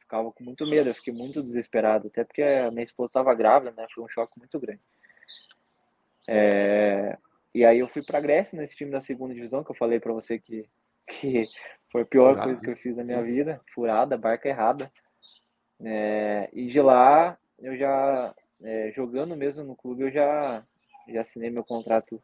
ficava 0.00 0.32
com 0.32 0.42
muito 0.42 0.66
medo, 0.66 0.90
eu 0.90 0.94
fiquei 0.94 1.12
muito 1.12 1.42
desesperado, 1.42 2.08
até 2.08 2.24
porque 2.24 2.42
a 2.42 2.70
minha 2.70 2.84
esposa 2.84 3.10
estava 3.10 3.34
grávida, 3.34 3.72
né? 3.76 3.86
Foi 3.94 4.04
um 4.04 4.08
choque 4.08 4.38
muito 4.38 4.58
grande. 4.58 4.80
É, 6.28 7.16
e 7.54 7.64
aí 7.64 7.78
eu 7.78 7.88
fui 7.88 8.02
para 8.02 8.20
Grécia 8.20 8.58
nesse 8.58 8.76
time 8.76 8.90
da 8.90 9.00
segunda 9.00 9.34
divisão 9.34 9.64
que 9.64 9.70
eu 9.70 9.76
falei 9.76 9.98
para 10.00 10.12
você 10.12 10.38
que 10.38 10.68
que 11.10 11.48
foi 11.90 12.02
a 12.02 12.06
pior 12.06 12.30
Furado. 12.30 12.46
coisa 12.46 12.60
que 12.60 12.70
eu 12.70 12.76
fiz 12.76 12.96
na 12.96 13.02
minha 13.02 13.22
vida, 13.22 13.60
furada, 13.74 14.16
barca 14.16 14.48
errada. 14.48 14.90
É, 15.80 16.48
e 16.52 16.66
de 16.66 16.80
lá 16.80 17.36
eu 17.58 17.76
já 17.76 18.34
é, 18.62 18.92
jogando 18.94 19.36
mesmo 19.36 19.64
no 19.64 19.76
clube, 19.76 20.02
eu 20.02 20.10
já, 20.10 20.64
já 21.08 21.20
assinei 21.20 21.50
meu 21.50 21.64
contrato 21.64 22.22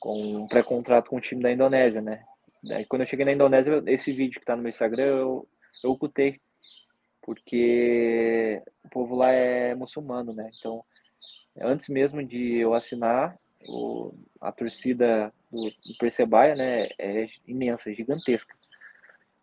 com 0.00 0.42
um 0.42 0.48
pré-contrato 0.48 1.10
com 1.10 1.16
o 1.16 1.20
time 1.20 1.42
da 1.42 1.52
Indonésia, 1.52 2.00
né? 2.00 2.24
Daí 2.62 2.84
quando 2.84 3.02
eu 3.02 3.06
cheguei 3.06 3.24
na 3.24 3.32
Indonésia, 3.32 3.82
esse 3.86 4.12
vídeo 4.12 4.40
que 4.40 4.46
tá 4.46 4.56
no 4.56 4.62
meu 4.62 4.70
Instagram, 4.70 5.04
eu, 5.04 5.48
eu 5.82 5.90
ocultei 5.90 6.40
porque 7.22 8.62
o 8.84 8.88
povo 8.90 9.14
lá 9.14 9.30
é 9.30 9.74
muçulmano, 9.74 10.32
né? 10.32 10.50
Então, 10.58 10.84
antes 11.58 11.88
mesmo 11.88 12.22
de 12.22 12.56
eu 12.56 12.74
assinar, 12.74 13.38
o, 13.66 14.14
a 14.40 14.52
torcida 14.52 15.32
do, 15.50 15.70
do 15.70 15.96
Percebaia, 15.98 16.54
né, 16.54 16.88
é 16.98 17.28
imensa, 17.46 17.94
gigantesca. 17.94 18.54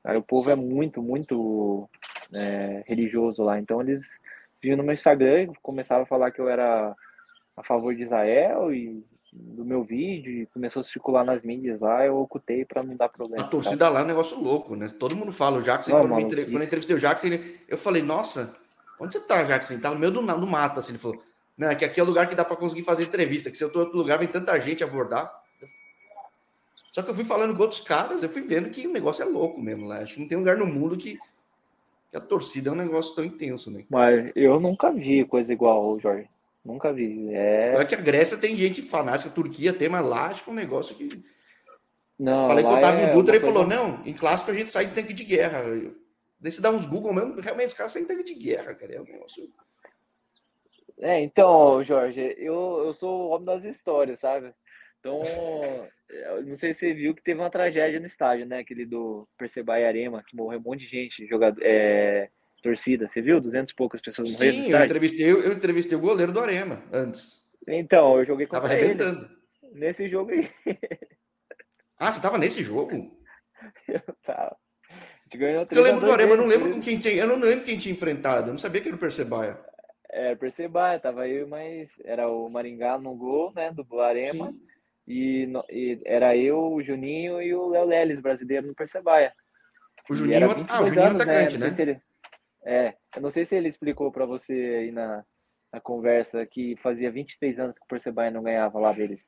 Aí 0.03 0.17
o 0.17 0.23
povo 0.23 0.49
é 0.49 0.55
muito, 0.55 1.01
muito 1.01 1.89
é, 2.33 2.83
religioso 2.87 3.43
lá. 3.43 3.59
Então 3.59 3.81
eles 3.81 4.19
vinham 4.61 4.77
no 4.77 4.83
meu 4.83 4.93
Instagram 4.93 5.43
e 5.43 5.51
começavam 5.61 6.03
a 6.03 6.07
falar 6.07 6.31
que 6.31 6.39
eu 6.39 6.47
era 6.47 6.95
a 7.57 7.63
favor 7.63 7.95
de 7.95 8.03
Israel 8.03 8.73
e 8.73 9.03
do 9.33 9.63
meu 9.63 9.83
vídeo 9.83 10.31
e 10.31 10.45
começou 10.47 10.81
a 10.81 10.83
circular 10.83 11.23
nas 11.23 11.43
mídias 11.43 11.79
lá, 11.79 12.05
eu 12.05 12.17
ocultei 12.17 12.65
para 12.65 12.83
não 12.83 12.95
dar 12.95 13.07
problema. 13.07 13.43
A 13.43 13.47
torcida 13.47 13.85
sabe? 13.85 13.93
lá 13.93 14.01
é 14.01 14.03
um 14.03 14.07
negócio 14.07 14.37
louco, 14.37 14.75
né? 14.75 14.89
Todo 14.99 15.15
mundo 15.15 15.31
fala, 15.31 15.57
o 15.57 15.61
Jackson, 15.61 15.91
não, 15.91 15.99
quando, 16.01 16.09
mano, 16.09 16.25
entre... 16.25 16.45
quando 16.45 16.57
eu 16.57 16.63
entrevistei 16.63 16.95
o 16.95 16.99
Jackson, 16.99 17.27
eu 17.67 17.77
falei, 17.77 18.01
nossa, 18.01 18.53
onde 18.99 19.13
você 19.13 19.25
tá, 19.25 19.41
Jackson? 19.43 19.73
Ele 19.73 19.81
tá 19.81 19.89
no 19.89 19.99
meio 19.99 20.11
do, 20.11 20.21
do 20.21 20.47
mato, 20.47 20.79
assim, 20.79 20.91
ele 20.91 20.99
falou, 20.99 21.23
não, 21.57 21.69
é 21.69 21.75
que 21.75 21.85
aqui 21.85 21.99
é 21.99 22.03
o 22.03 22.05
lugar 22.05 22.27
que 22.27 22.35
dá 22.35 22.43
para 22.43 22.57
conseguir 22.57 22.83
fazer 22.83 23.03
entrevista, 23.03 23.49
que 23.49 23.57
se 23.57 23.63
eu 23.63 23.71
tô 23.71 23.79
em 23.79 23.83
outro 23.83 23.97
lugar, 23.97 24.19
vem 24.19 24.27
tanta 24.27 24.59
gente 24.59 24.83
abordar. 24.83 25.31
Só 26.91 27.01
que 27.01 27.09
eu 27.09 27.15
fui 27.15 27.23
falando 27.23 27.55
com 27.55 27.61
outros 27.61 27.79
caras, 27.79 28.21
eu 28.21 28.29
fui 28.29 28.41
vendo 28.41 28.69
que 28.69 28.85
o 28.85 28.91
negócio 28.91 29.23
é 29.23 29.25
louco 29.25 29.61
mesmo 29.61 29.85
lá. 29.85 29.99
Acho 29.99 30.15
que 30.15 30.19
não 30.19 30.27
tem 30.27 30.37
lugar 30.37 30.57
no 30.57 30.65
mundo 30.65 30.97
que, 30.97 31.17
que 32.11 32.17
a 32.17 32.21
torcida 32.21 32.69
é 32.69 32.73
um 32.73 32.75
negócio 32.75 33.15
tão 33.15 33.23
intenso, 33.23 33.71
né? 33.71 33.85
Mas 33.89 34.31
eu 34.35 34.59
nunca 34.59 34.91
vi 34.91 35.23
coisa 35.25 35.51
igual, 35.53 35.97
Jorge. 35.99 36.29
Nunca 36.63 36.91
vi. 36.91 37.33
É... 37.33 37.73
é 37.73 37.85
que 37.85 37.95
a 37.95 38.01
Grécia 38.01 38.37
tem 38.37 38.55
gente 38.55 38.81
fanática, 38.81 39.29
a 39.29 39.33
Turquia 39.33 39.73
tem, 39.73 39.89
mas 39.89 40.05
lá 40.05 40.27
acho 40.27 40.43
que 40.43 40.49
é 40.49 40.53
um 40.53 40.55
negócio 40.55 40.95
que. 40.95 41.23
Não, 42.19 42.47
Falei 42.47 42.63
com 42.63 42.69
o 42.69 42.77
Otávio 42.77 43.05
é 43.05 43.11
Dutra 43.11 43.37
e 43.37 43.39
falou: 43.39 43.65
não, 43.65 43.99
em 44.05 44.13
clássico 44.13 44.51
a 44.51 44.53
gente 44.53 44.69
sai 44.69 44.85
de 44.85 44.93
tanque 44.93 45.13
de 45.13 45.23
guerra. 45.23 45.63
Daí 46.39 46.51
você 46.51 46.61
dá 46.61 46.69
uns 46.69 46.85
Google 46.85 47.13
mesmo, 47.13 47.39
realmente 47.39 47.69
os 47.69 47.73
caras 47.73 47.91
saem 47.93 48.05
de 48.05 48.13
tanque 48.13 48.25
de 48.25 48.35
guerra, 48.35 48.75
cara. 48.75 48.95
É 48.95 49.01
um 49.01 49.05
negócio. 49.05 49.49
É, 50.99 51.19
então, 51.21 51.83
Jorge, 51.83 52.35
eu, 52.37 52.83
eu 52.85 52.93
sou 52.93 53.21
o 53.21 53.29
homem 53.29 53.45
das 53.45 53.63
histórias, 53.63 54.19
sabe? 54.19 54.53
Então, 54.99 55.19
não 56.45 56.57
sei 56.57 56.73
se 56.73 56.79
você 56.79 56.93
viu 56.93 57.13
que 57.15 57.23
teve 57.23 57.39
uma 57.39 57.49
tragédia 57.49 57.99
no 57.99 58.05
estádio, 58.05 58.45
né? 58.45 58.59
Aquele 58.59 58.85
do 58.85 59.27
Percebai 59.37 59.85
Arema, 59.85 60.23
que 60.23 60.35
morreu 60.35 60.59
um 60.59 60.63
monte 60.63 60.81
de 60.81 60.87
gente, 60.87 61.27
jogador, 61.27 61.61
é, 61.63 62.29
torcida. 62.61 63.07
Você 63.07 63.21
viu? 63.21 63.39
Duzentos 63.39 63.71
e 63.71 63.75
poucas 63.75 64.01
pessoas 64.01 64.31
morreram 64.31 64.57
no 64.57 64.63
estádio? 64.63 64.79
Eu 64.79 64.85
entrevistei, 64.85 65.31
eu, 65.31 65.43
eu 65.43 65.53
entrevistei 65.53 65.97
o 65.97 66.01
goleiro 66.01 66.31
do 66.31 66.39
Arema 66.39 66.83
antes. 66.91 67.41
Então, 67.67 68.19
eu 68.19 68.25
joguei 68.25 68.47
contra 68.47 68.67
Tava 68.67 68.73
arrebentando. 68.73 69.25
ele. 69.25 69.79
Nesse 69.79 70.09
jogo 70.09 70.31
aí. 70.31 70.49
Ah, 71.97 72.11
você 72.11 72.19
tava 72.19 72.37
nesse 72.37 72.63
jogo? 72.63 73.15
eu 73.87 74.01
tava. 74.23 74.57
Ganhou 75.33 75.65
eu 75.71 75.81
lembro 75.81 76.05
do 76.05 76.11
Arema, 76.11 76.33
eu 76.33 76.37
não 76.37 76.47
lembro 76.47 76.73
com 76.73 76.81
quem 76.81 76.99
tinha, 76.99 77.13
eu 77.13 77.27
não 77.27 77.39
lembro 77.39 77.63
quem 77.63 77.77
tinha 77.77 77.93
enfrentado. 77.93 78.47
Eu 78.47 78.53
não 78.53 78.57
sabia 78.57 78.81
que 78.81 78.87
era 78.89 78.95
o 78.97 78.99
Percebaia. 78.99 79.57
É, 80.09 80.35
Percebaia, 80.35 80.99
tava 80.99 81.27
eu, 81.27 81.47
mas 81.47 82.01
era 82.03 82.27
o 82.27 82.49
Maringá 82.49 82.97
no 82.97 83.15
gol, 83.15 83.53
né, 83.55 83.71
do 83.71 84.01
Arema. 84.01 84.53
E, 85.07 85.51
e, 85.69 86.01
era 86.05 86.35
eu, 86.35 86.73
o 86.73 86.81
Juninho 86.81 87.41
e 87.41 87.53
o 87.53 87.69
Léo 87.69 87.85
Leles, 87.85 88.19
brasileiro 88.19 88.67
no 88.67 88.75
Percebaia. 88.75 89.33
O 90.09 90.15
Juninho, 90.15 90.65
ah, 90.67 90.81
o 90.81 90.87
Juninho 90.87 91.01
é 91.01 91.07
anos, 91.07 91.21
atacante, 91.21 91.57
né? 91.57 91.69
né? 91.69 91.75
Ele, 91.79 92.01
é, 92.63 92.95
eu 93.15 93.21
não 93.21 93.29
sei 93.29 93.45
se 93.45 93.55
ele 93.55 93.67
explicou 93.67 94.11
para 94.11 94.25
você 94.25 94.53
aí 94.53 94.91
na, 94.91 95.23
na 95.71 95.79
conversa 95.79 96.45
que 96.45 96.75
fazia 96.77 97.11
23 97.11 97.59
anos 97.59 97.77
que 97.77 97.83
o 97.83 97.87
Percebaia 97.87 98.31
não 98.31 98.43
ganhava 98.43 98.79
lá 98.79 98.91
deles. 98.91 99.27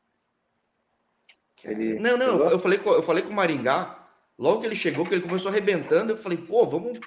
Ele 1.64 2.00
não, 2.00 2.18
não, 2.18 2.50
eu 2.50 2.60
falei, 2.60 2.78
com, 2.78 2.92
eu 2.92 3.04
falei 3.04 3.24
com 3.24 3.30
o 3.30 3.34
Maringá, 3.34 4.08
logo 4.38 4.62
que 4.62 4.68
ele 4.68 4.76
chegou, 4.76 5.06
que 5.06 5.14
ele 5.14 5.22
começou 5.22 5.50
arrebentando, 5.50 6.14
eu 6.14 6.18
falei, 6.18 6.38
pô, 6.38 6.66
vamos. 6.66 7.00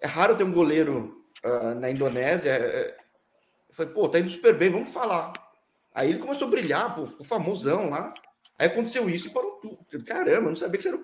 É 0.00 0.06
raro 0.06 0.36
ter 0.36 0.44
um 0.44 0.52
goleiro 0.52 1.24
uh, 1.44 1.74
na 1.74 1.90
Indonésia. 1.90 2.50
É, 2.50 2.56
é... 2.56 2.96
Eu 3.68 3.74
falei, 3.74 3.92
pô, 3.92 4.08
tá 4.08 4.20
indo 4.20 4.28
super 4.28 4.54
bem, 4.56 4.70
vamos 4.70 4.90
falar. 4.90 5.32
Aí 5.94 6.10
ele 6.10 6.18
começou 6.18 6.48
a 6.48 6.50
brilhar, 6.50 6.94
pô, 6.94 7.06
ficou 7.06 7.24
famosão 7.24 7.88
lá. 7.88 8.12
Aí 8.58 8.66
aconteceu 8.66 9.08
isso 9.08 9.28
e 9.28 9.30
parou 9.30 9.52
tudo. 9.52 10.04
Caramba, 10.04 10.46
eu 10.46 10.50
não 10.50 10.56
sabia 10.56 10.76
que 10.76 10.82
você 10.82 10.88
era. 10.88 10.98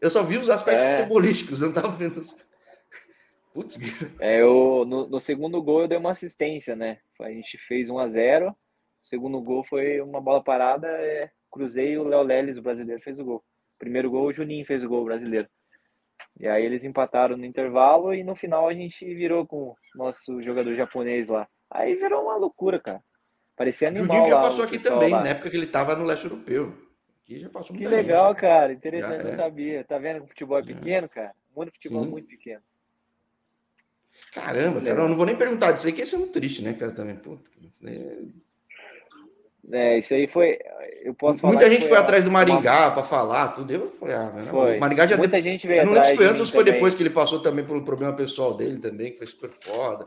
Eu 0.00 0.10
só 0.10 0.22
vi 0.22 0.36
os 0.36 0.50
aspectos 0.50 0.84
é... 0.84 0.98
futebolísticos, 0.98 1.62
eu 1.62 1.68
não 1.68 1.74
tava 1.74 1.88
vendo. 1.88 2.22
Putz, 3.54 3.78
é, 4.20 4.42
eu, 4.42 4.84
no, 4.86 5.08
no, 5.08 5.20
segundo 5.20 5.62
gol 5.62 5.82
eu 5.82 5.88
dei 5.88 5.96
uma 5.96 6.10
assistência, 6.10 6.74
né? 6.74 6.98
A 7.20 7.30
gente 7.30 7.56
fez 7.56 7.88
1 7.88 7.98
a 7.98 8.08
0 8.08 8.48
O 8.50 8.56
segundo 9.00 9.40
gol 9.40 9.62
foi 9.64 10.00
uma 10.00 10.20
bola 10.20 10.42
parada, 10.42 10.88
é, 10.88 11.30
cruzei 11.50 11.92
e 11.92 11.98
o 11.98 12.04
Léo 12.04 12.22
Leles, 12.22 12.58
o 12.58 12.62
brasileiro, 12.62 13.00
fez 13.00 13.18
o 13.18 13.24
gol. 13.24 13.44
Primeiro 13.78 14.10
gol, 14.10 14.26
o 14.26 14.32
Juninho 14.32 14.66
fez 14.66 14.82
o 14.82 14.88
gol, 14.88 15.02
o 15.02 15.04
brasileiro. 15.04 15.48
E 16.38 16.48
aí 16.48 16.64
eles 16.64 16.84
empataram 16.84 17.36
no 17.36 17.44
intervalo 17.44 18.12
e 18.12 18.24
no 18.24 18.34
final 18.34 18.68
a 18.68 18.74
gente 18.74 19.04
virou 19.14 19.46
com 19.46 19.70
o 19.70 19.76
nosso 19.94 20.42
jogador 20.42 20.74
japonês 20.74 21.28
lá. 21.28 21.48
Aí 21.70 21.94
virou 21.94 22.24
uma 22.24 22.36
loucura, 22.36 22.80
cara. 22.80 23.02
Parecia 23.56 23.88
animal 23.88 24.16
Juninho 24.16 24.34
já 24.34 24.40
passou 24.40 24.64
aqui 24.64 24.78
também, 24.78 25.10
lá. 25.10 25.22
na 25.22 25.28
época 25.28 25.50
que 25.50 25.56
ele 25.56 25.66
estava 25.66 25.94
no 25.94 26.04
leste 26.04 26.24
europeu. 26.24 26.74
Aqui 27.22 27.40
já 27.40 27.48
passou 27.48 27.74
Que 27.74 27.86
legal, 27.86 28.32
gente. 28.32 28.40
cara. 28.40 28.72
Interessante, 28.72 29.22
já, 29.22 29.28
é. 29.28 29.36
sabia. 29.36 29.84
Tá 29.84 29.98
vendo 29.98 30.18
que 30.18 30.24
o 30.24 30.28
futebol 30.28 30.58
é 30.58 30.62
pequeno, 30.62 31.08
cara? 31.08 31.32
O 31.54 31.60
mundo 31.60 31.70
do 31.70 31.74
futebol 31.74 32.00
é 32.00 32.02
Sim. 32.02 32.08
é 32.08 32.12
muito 32.12 32.28
pequeno. 32.28 32.62
Caramba, 34.34 34.80
cara, 34.80 35.00
eu 35.02 35.08
não 35.08 35.16
vou 35.16 35.26
nem 35.26 35.36
perguntar 35.36 35.72
disso 35.72 35.86
aí, 35.86 35.92
que 35.92 36.02
é 36.02 36.18
muito 36.18 36.32
triste, 36.32 36.60
né, 36.60 36.72
cara, 36.74 36.90
também. 36.90 37.14
Puta, 37.14 37.48
é... 37.84 38.18
é, 39.70 39.98
isso 39.98 40.12
aí 40.12 40.26
foi. 40.26 40.58
Eu 41.02 41.14
posso 41.14 41.40
falar. 41.40 41.52
Muita 41.52 41.70
gente 41.70 41.82
foi, 41.82 41.90
foi 41.90 41.98
atrás 41.98 42.24
do 42.24 42.32
Maringá 42.32 42.86
uma... 42.86 42.90
para 42.90 43.04
falar, 43.04 43.48
tudo. 43.48 43.72
Eu 43.72 43.92
falei, 43.92 44.16
ah, 44.16 44.32
mas 44.34 44.48
foi. 44.48 44.76
o 44.76 44.80
Maringá 44.80 45.06
já. 45.06 45.16
Muita 45.16 45.40
gente 45.40 45.66
veio 45.68 45.82
eu 45.82 45.86
não 45.86 45.92
lembro 45.92 46.08
se 46.08 46.16
foi 46.16 46.26
antes 46.26 46.40
ou 46.40 46.46
foi 46.46 46.64
depois 46.64 46.96
que 46.96 47.02
ele 47.02 47.10
passou 47.10 47.40
também 47.40 47.64
pelo 47.64 47.84
problema 47.84 48.12
pessoal 48.12 48.54
dele 48.54 48.78
também, 48.78 49.12
que 49.12 49.18
foi 49.18 49.26
super 49.28 49.50
foda. 49.50 50.04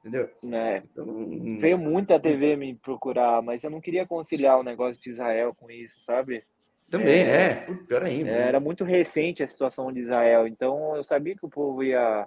Entendeu? 0.00 0.30
É. 0.52 0.82
Então, 0.90 1.58
veio 1.58 1.76
muita 1.76 2.20
TV 2.20 2.56
me 2.56 2.74
procurar, 2.74 3.42
mas 3.42 3.64
eu 3.64 3.70
não 3.70 3.80
queria 3.80 4.06
conciliar 4.06 4.58
o 4.58 4.62
negócio 4.62 5.00
de 5.00 5.10
Israel 5.10 5.54
com 5.54 5.70
isso, 5.70 6.00
sabe? 6.00 6.44
Também, 6.88 7.22
é. 7.22 7.66
é. 7.68 7.74
Pior 7.86 8.02
ainda. 8.02 8.30
Né? 8.30 8.48
Era 8.48 8.60
muito 8.60 8.84
recente 8.84 9.42
a 9.42 9.46
situação 9.46 9.92
de 9.92 10.00
Israel, 10.00 10.46
então 10.46 10.96
eu 10.96 11.04
sabia 11.04 11.36
que 11.36 11.44
o 11.44 11.50
povo 11.50 11.82
ia 11.82 12.26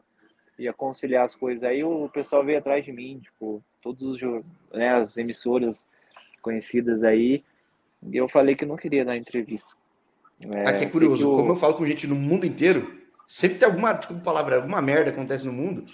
ia 0.60 0.72
conciliar 0.72 1.26
as 1.26 1.34
coisas. 1.34 1.64
Aí 1.64 1.84
o 1.84 2.08
pessoal 2.10 2.46
veio 2.46 2.60
atrás 2.60 2.86
de 2.86 2.92
mim, 2.92 3.20
tipo, 3.20 3.64
todos 3.82 4.04
os 4.04 4.22
né, 4.72 4.90
as 4.94 5.18
emissoras 5.18 5.88
conhecidas 6.42 7.04
aí, 7.04 7.44
e 8.04 8.18
eu 8.18 8.28
falei 8.28 8.56
que 8.56 8.66
não 8.66 8.76
queria 8.76 9.04
dar 9.04 9.18
entrevista. 9.18 9.76
É, 10.40 10.70
Aqui 10.70 10.86
é 10.86 10.90
curioso, 10.90 11.24
eu... 11.24 11.38
como 11.38 11.52
eu 11.52 11.56
falo 11.56 11.74
com 11.76 11.86
gente 11.86 12.08
no 12.08 12.16
mundo 12.16 12.46
inteiro, 12.46 13.00
sempre 13.28 13.60
tem 13.60 13.68
alguma, 13.68 13.96
palavra, 13.96 14.58
alguma 14.58 14.82
merda 14.82 15.12
acontece 15.12 15.46
no 15.46 15.54
mundo, 15.54 15.86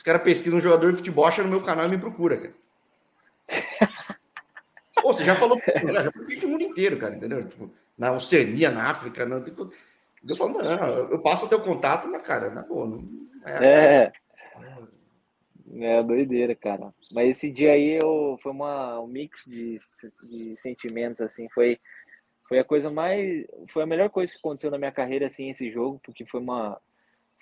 os 0.00 0.02
caras 0.02 0.22
pesquisam 0.22 0.58
um 0.58 0.62
jogador 0.62 0.90
de 0.90 0.96
futebol, 0.96 1.26
acham 1.26 1.44
no 1.44 1.50
meu 1.50 1.62
canal 1.62 1.84
e 1.84 1.90
me 1.90 1.98
procura, 1.98 2.38
cara. 2.38 2.54
Pô, 5.02 5.12
você 5.12 5.26
já 5.26 5.36
falou, 5.36 5.60
já 5.92 6.10
gente 6.26 6.46
no 6.46 6.52
mundo 6.52 6.62
inteiro, 6.62 6.98
cara, 6.98 7.14
entendeu? 7.14 7.46
Tipo, 7.46 7.70
na 7.98 8.10
Oceania, 8.12 8.70
na 8.70 8.88
África, 8.88 9.26
não, 9.26 9.44
eu 10.26 10.36
falo, 10.38 10.62
não, 10.62 10.88
eu 11.10 11.20
passo 11.20 11.44
o 11.44 11.48
teu 11.50 11.60
contato, 11.60 12.08
mas, 12.08 12.22
cara, 12.22 12.48
na 12.48 12.62
boa, 12.62 12.86
não, 12.86 13.06
é. 13.44 14.04
É, 14.06 14.12
é 15.80 16.02
doideira, 16.02 16.54
cara. 16.54 16.94
Mas 17.12 17.28
esse 17.28 17.50
dia 17.50 17.72
aí 17.72 17.98
eu, 18.02 18.38
foi 18.42 18.52
uma, 18.52 18.98
um 19.00 19.06
mix 19.06 19.44
de, 19.44 19.76
de 20.22 20.56
sentimentos, 20.56 21.20
assim, 21.20 21.46
foi, 21.50 21.78
foi 22.48 22.58
a 22.58 22.64
coisa 22.64 22.90
mais, 22.90 23.44
foi 23.68 23.82
a 23.82 23.86
melhor 23.86 24.08
coisa 24.08 24.32
que 24.32 24.38
aconteceu 24.38 24.70
na 24.70 24.78
minha 24.78 24.92
carreira, 24.92 25.26
assim, 25.26 25.50
esse 25.50 25.70
jogo, 25.70 26.00
porque 26.02 26.24
foi 26.24 26.40
uma, 26.40 26.80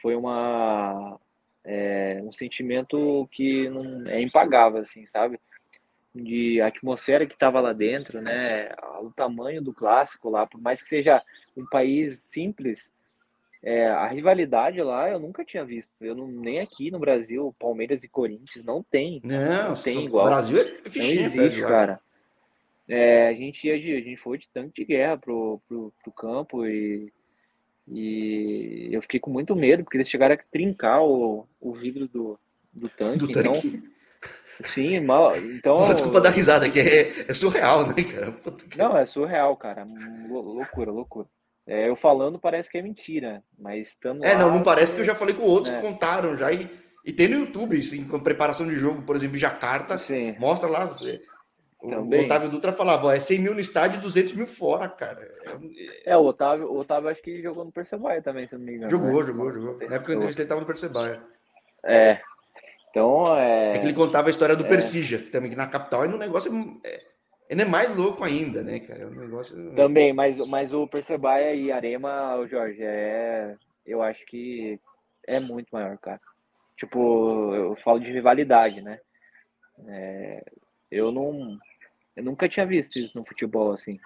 foi 0.02 0.16
uma, 0.16 1.20
é, 1.70 2.18
um 2.24 2.32
sentimento 2.32 3.28
que 3.30 3.68
não 3.68 4.08
é 4.08 4.22
impagável, 4.22 4.80
assim, 4.80 5.04
sabe? 5.04 5.38
De 6.14 6.62
atmosfera 6.62 7.26
que 7.26 7.34
estava 7.34 7.60
lá 7.60 7.74
dentro, 7.74 8.22
né? 8.22 8.70
O 9.02 9.10
tamanho 9.10 9.60
do 9.60 9.74
clássico 9.74 10.30
lá, 10.30 10.46
por 10.46 10.58
mais 10.58 10.80
que 10.80 10.88
seja 10.88 11.22
um 11.54 11.66
país 11.66 12.20
simples, 12.20 12.90
é, 13.62 13.86
a 13.86 14.06
rivalidade 14.06 14.80
lá 14.80 15.10
eu 15.10 15.18
nunca 15.18 15.44
tinha 15.44 15.62
visto. 15.62 15.92
Eu 16.00 16.14
não, 16.14 16.26
nem 16.26 16.58
aqui 16.58 16.90
no 16.90 16.98
Brasil, 16.98 17.54
Palmeiras 17.58 18.02
e 18.02 18.08
Corinthians, 18.08 18.64
não 18.64 18.82
tem. 18.82 19.20
Não, 19.22 19.68
não 19.68 19.74
tem 19.74 20.06
igual. 20.06 20.24
O 20.24 20.30
Brasil 20.30 20.62
é 20.62 20.88
fichinha, 20.88 21.16
Não 21.16 21.22
existe, 21.22 21.60
cara. 21.60 22.00
É, 22.88 23.28
a 23.28 23.34
gente 23.34 23.68
ia 23.68 23.78
de, 23.78 23.92
a 23.94 24.00
gente 24.00 24.16
foi 24.16 24.38
de 24.38 24.48
tanque 24.48 24.80
de 24.80 24.84
guerra 24.86 25.18
pro, 25.18 25.60
pro, 25.68 25.92
pro 26.02 26.12
campo 26.12 26.64
e, 26.64 27.12
e 27.90 28.88
eu 28.92 29.00
fiquei 29.02 29.18
com 29.18 29.30
muito 29.30 29.56
medo, 29.56 29.82
porque 29.82 29.96
eles 29.96 30.08
chegaram 30.08 30.34
a 30.34 30.38
trincar 30.50 31.02
o, 31.02 31.46
o 31.60 31.72
vidro 31.72 32.06
do, 32.08 32.38
do 32.72 32.88
tanque. 32.88 33.18
Do 33.18 33.30
então, 33.30 33.54
tanque. 33.54 33.82
Sim, 34.64 35.00
mal. 35.00 35.36
Então. 35.36 35.92
Desculpa 35.92 36.20
dar 36.20 36.30
risada, 36.30 36.68
que 36.68 36.80
é, 36.80 37.24
é 37.28 37.34
surreal, 37.34 37.86
né, 37.86 37.94
cara? 38.02 38.34
Não, 38.76 38.98
é 38.98 39.06
surreal, 39.06 39.56
cara. 39.56 39.86
Loucura, 40.28 40.90
loucura. 40.90 41.26
É, 41.66 41.88
eu 41.88 41.94
falando 41.94 42.38
parece 42.38 42.70
que 42.70 42.78
é 42.78 42.82
mentira, 42.82 43.42
mas 43.58 43.88
estando. 43.88 44.24
É, 44.24 44.32
lá, 44.32 44.38
não, 44.40 44.54
não 44.54 44.62
parece, 44.62 44.86
porque 44.88 45.02
eu 45.02 45.06
já 45.06 45.14
falei 45.14 45.34
com 45.34 45.42
outros 45.42 45.72
é. 45.72 45.76
que 45.76 45.86
contaram 45.86 46.36
já. 46.36 46.50
E, 46.52 46.68
e 47.04 47.12
tem 47.12 47.28
no 47.28 47.40
YouTube, 47.40 47.78
assim, 47.78 48.04
com 48.06 48.18
preparação 48.18 48.66
de 48.66 48.74
jogo, 48.74 49.02
por 49.02 49.14
exemplo, 49.14 49.36
Jacarta, 49.36 49.98
Sim. 49.98 50.34
mostra 50.38 50.68
lá. 50.68 50.90
Também. 51.80 52.22
O 52.22 52.24
Otávio 52.24 52.48
Dutra 52.48 52.72
falava, 52.72 53.14
é 53.14 53.20
100 53.20 53.38
mil 53.38 53.54
no 53.54 53.60
estádio 53.60 53.98
e 53.98 54.02
200 54.02 54.32
mil 54.32 54.46
fora, 54.46 54.88
cara. 54.88 55.32
É, 56.04 56.12
é, 56.12 56.16
o 56.16 56.24
Otávio, 56.24 56.66
o 56.66 56.78
Otávio 56.78 57.08
acho 57.08 57.22
que 57.22 57.40
jogou 57.40 57.64
no 57.64 57.70
Percebaia 57.70 58.20
também, 58.20 58.48
se 58.48 58.56
não 58.56 58.64
me 58.64 58.74
engano. 58.74 58.90
Jogou, 58.90 59.20
né? 59.20 59.26
jogou, 59.26 59.52
jogou. 59.52 59.78
Na 59.78 59.94
época 59.94 60.06
que 60.06 60.10
eu 60.10 60.16
entrevistei, 60.16 60.42
ele 60.42 60.48
tava 60.48 60.60
no 60.60 60.66
Percebaia. 60.66 61.22
É. 61.84 62.20
Então, 62.90 63.36
é... 63.38 63.70
é... 63.70 63.72
que 63.78 63.86
ele 63.86 63.94
contava 63.94 64.26
a 64.26 64.30
história 64.30 64.56
do 64.56 64.64
é... 64.64 64.68
Persija, 64.68 65.18
que 65.18 65.30
também 65.30 65.50
que 65.50 65.56
na 65.56 65.68
capital 65.68 66.04
é 66.04 66.08
um 66.08 66.18
negócio... 66.18 66.52
É... 66.84 67.06
Ele 67.48 67.62
é 67.62 67.64
mais 67.64 67.96
louco 67.96 68.24
ainda, 68.24 68.62
né, 68.62 68.80
cara? 68.80 69.04
É 69.04 69.06
um 69.06 69.10
negócio... 69.10 69.74
Também, 69.74 70.12
mas, 70.12 70.36
mas 70.48 70.72
o 70.74 70.86
Percebaia 70.86 71.54
e 71.54 71.70
Arema, 71.70 72.34
o 72.36 72.46
Jorge, 72.48 72.82
é... 72.82 73.54
Eu 73.86 74.02
acho 74.02 74.26
que 74.26 74.80
é 75.26 75.38
muito 75.38 75.68
maior, 75.72 75.96
cara. 75.98 76.20
Tipo, 76.76 77.54
eu 77.54 77.76
falo 77.84 78.00
de 78.00 78.10
rivalidade, 78.10 78.82
né? 78.82 78.98
É... 79.86 80.44
Eu 80.90 81.12
não 81.12 81.56
eu 82.18 82.24
nunca 82.24 82.48
tinha 82.48 82.66
visto 82.66 82.98
isso 82.98 83.16
no 83.16 83.24
futebol, 83.24 83.72
assim. 83.72 83.98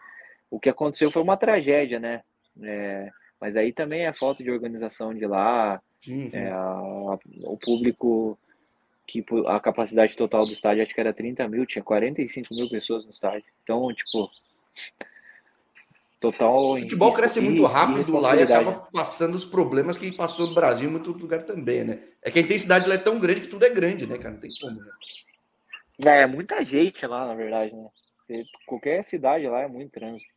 O 0.50 0.60
que 0.60 0.68
aconteceu 0.68 1.10
foi 1.10 1.22
uma 1.22 1.36
tragédia, 1.36 1.98
né? 1.98 2.22
É, 2.62 3.10
mas 3.40 3.56
aí 3.56 3.72
também 3.72 4.04
é 4.04 4.12
falta 4.12 4.44
de 4.44 4.50
organização 4.50 5.14
de 5.14 5.26
lá, 5.26 5.80
uhum. 6.06 6.30
é, 6.30 6.50
a, 6.50 7.18
o 7.44 7.56
público, 7.56 8.38
que 9.06 9.24
a 9.46 9.58
capacidade 9.58 10.14
total 10.14 10.44
do 10.44 10.52
estádio 10.52 10.82
acho 10.82 10.94
que 10.94 11.00
era 11.00 11.12
30 11.12 11.48
mil, 11.48 11.64
tinha 11.64 11.82
45 11.82 12.54
mil 12.54 12.68
pessoas 12.68 13.04
no 13.06 13.10
estádio. 13.10 13.44
Então, 13.62 13.88
tipo, 13.94 14.30
total. 16.20 16.72
O 16.72 16.76
futebol 16.76 17.14
cresce 17.14 17.38
e, 17.38 17.42
muito 17.42 17.64
rápido 17.64 18.18
lá 18.18 18.36
e 18.36 18.42
acaba 18.42 18.88
passando 18.92 19.34
os 19.34 19.46
problemas 19.46 19.96
que 19.96 20.12
passou 20.12 20.48
no 20.48 20.54
Brasil 20.54 20.86
em 20.86 20.92
muito 20.92 21.10
lugar 21.12 21.44
também, 21.44 21.82
né? 21.82 22.00
É 22.20 22.30
que 22.30 22.38
a 22.38 22.42
intensidade 22.42 22.86
lá 22.86 22.94
é 22.94 22.98
tão 22.98 23.18
grande 23.18 23.40
que 23.40 23.48
tudo 23.48 23.64
é 23.64 23.70
grande, 23.70 24.06
né, 24.06 24.18
cara? 24.18 24.34
Não 24.34 24.40
tem 24.40 24.50
como, 24.60 24.80
né? 24.82 24.90
É, 26.04 26.26
muita 26.26 26.62
gente 26.64 27.06
lá, 27.06 27.26
na 27.26 27.34
verdade, 27.34 27.74
né? 27.74 27.88
Qualquer 28.66 29.02
cidade 29.04 29.46
lá 29.46 29.62
é 29.62 29.68
muito 29.68 29.92
trânsito. 29.92 30.32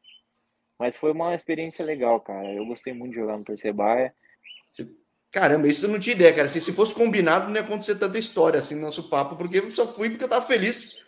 Mas 0.78 0.96
foi 0.96 1.12
uma 1.12 1.34
experiência 1.34 1.86
legal, 1.86 2.20
cara. 2.20 2.52
Eu 2.54 2.66
gostei 2.66 2.94
muito 2.94 3.14
de 3.14 3.20
jogar 3.20 3.38
no 3.38 3.46
Percebaia. 3.46 4.14
Caramba, 5.32 5.68
isso 5.68 5.86
eu 5.86 5.90
não 5.90 6.00
tinha 6.00 6.16
ideia, 6.16 6.34
cara. 6.34 6.50
Se, 6.50 6.60
se 6.62 6.74
fosse 6.74 6.94
combinado, 6.94 7.48
não 7.48 7.56
ia 7.56 7.62
acontecer 7.62 7.96
tanta 7.96 8.18
história 8.18 8.60
assim 8.60 8.76
no 8.76 8.82
nosso 8.82 9.10
papo, 9.10 9.36
porque 9.36 9.60
eu 9.60 9.70
só 9.70 9.88
fui 9.88 10.10
porque 10.10 10.24
eu 10.24 10.30
tava 10.30 10.46
feliz 10.46 11.04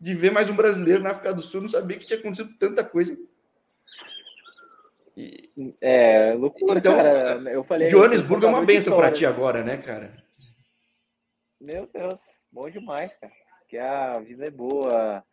de 0.00 0.14
ver 0.14 0.30
mais 0.30 0.50
um 0.50 0.56
brasileiro 0.56 1.02
na 1.02 1.10
África 1.10 1.32
do 1.32 1.42
Sul. 1.42 1.62
Não 1.62 1.68
sabia 1.68 1.98
que 1.98 2.06
tinha 2.06 2.18
acontecido 2.18 2.56
tanta 2.58 2.84
coisa. 2.84 3.16
E... 5.16 5.50
É, 5.80 6.34
loucura, 6.34 6.78
então, 6.78 6.96
cara. 6.96 7.52
Eu 7.52 7.62
falei. 7.62 7.88
Joanesburgo 7.88 8.46
é 8.46 8.48
uma 8.48 8.64
benção 8.64 8.96
para 8.96 9.12
ti 9.12 9.24
agora, 9.24 9.62
né, 9.62 9.76
cara? 9.76 10.12
Meu 11.60 11.88
Deus, 11.92 12.20
bom 12.50 12.68
demais, 12.68 13.14
cara. 13.16 13.32
Que 13.68 13.78
a 13.78 14.18
vida 14.18 14.44
é 14.44 14.50
boa 14.50 15.24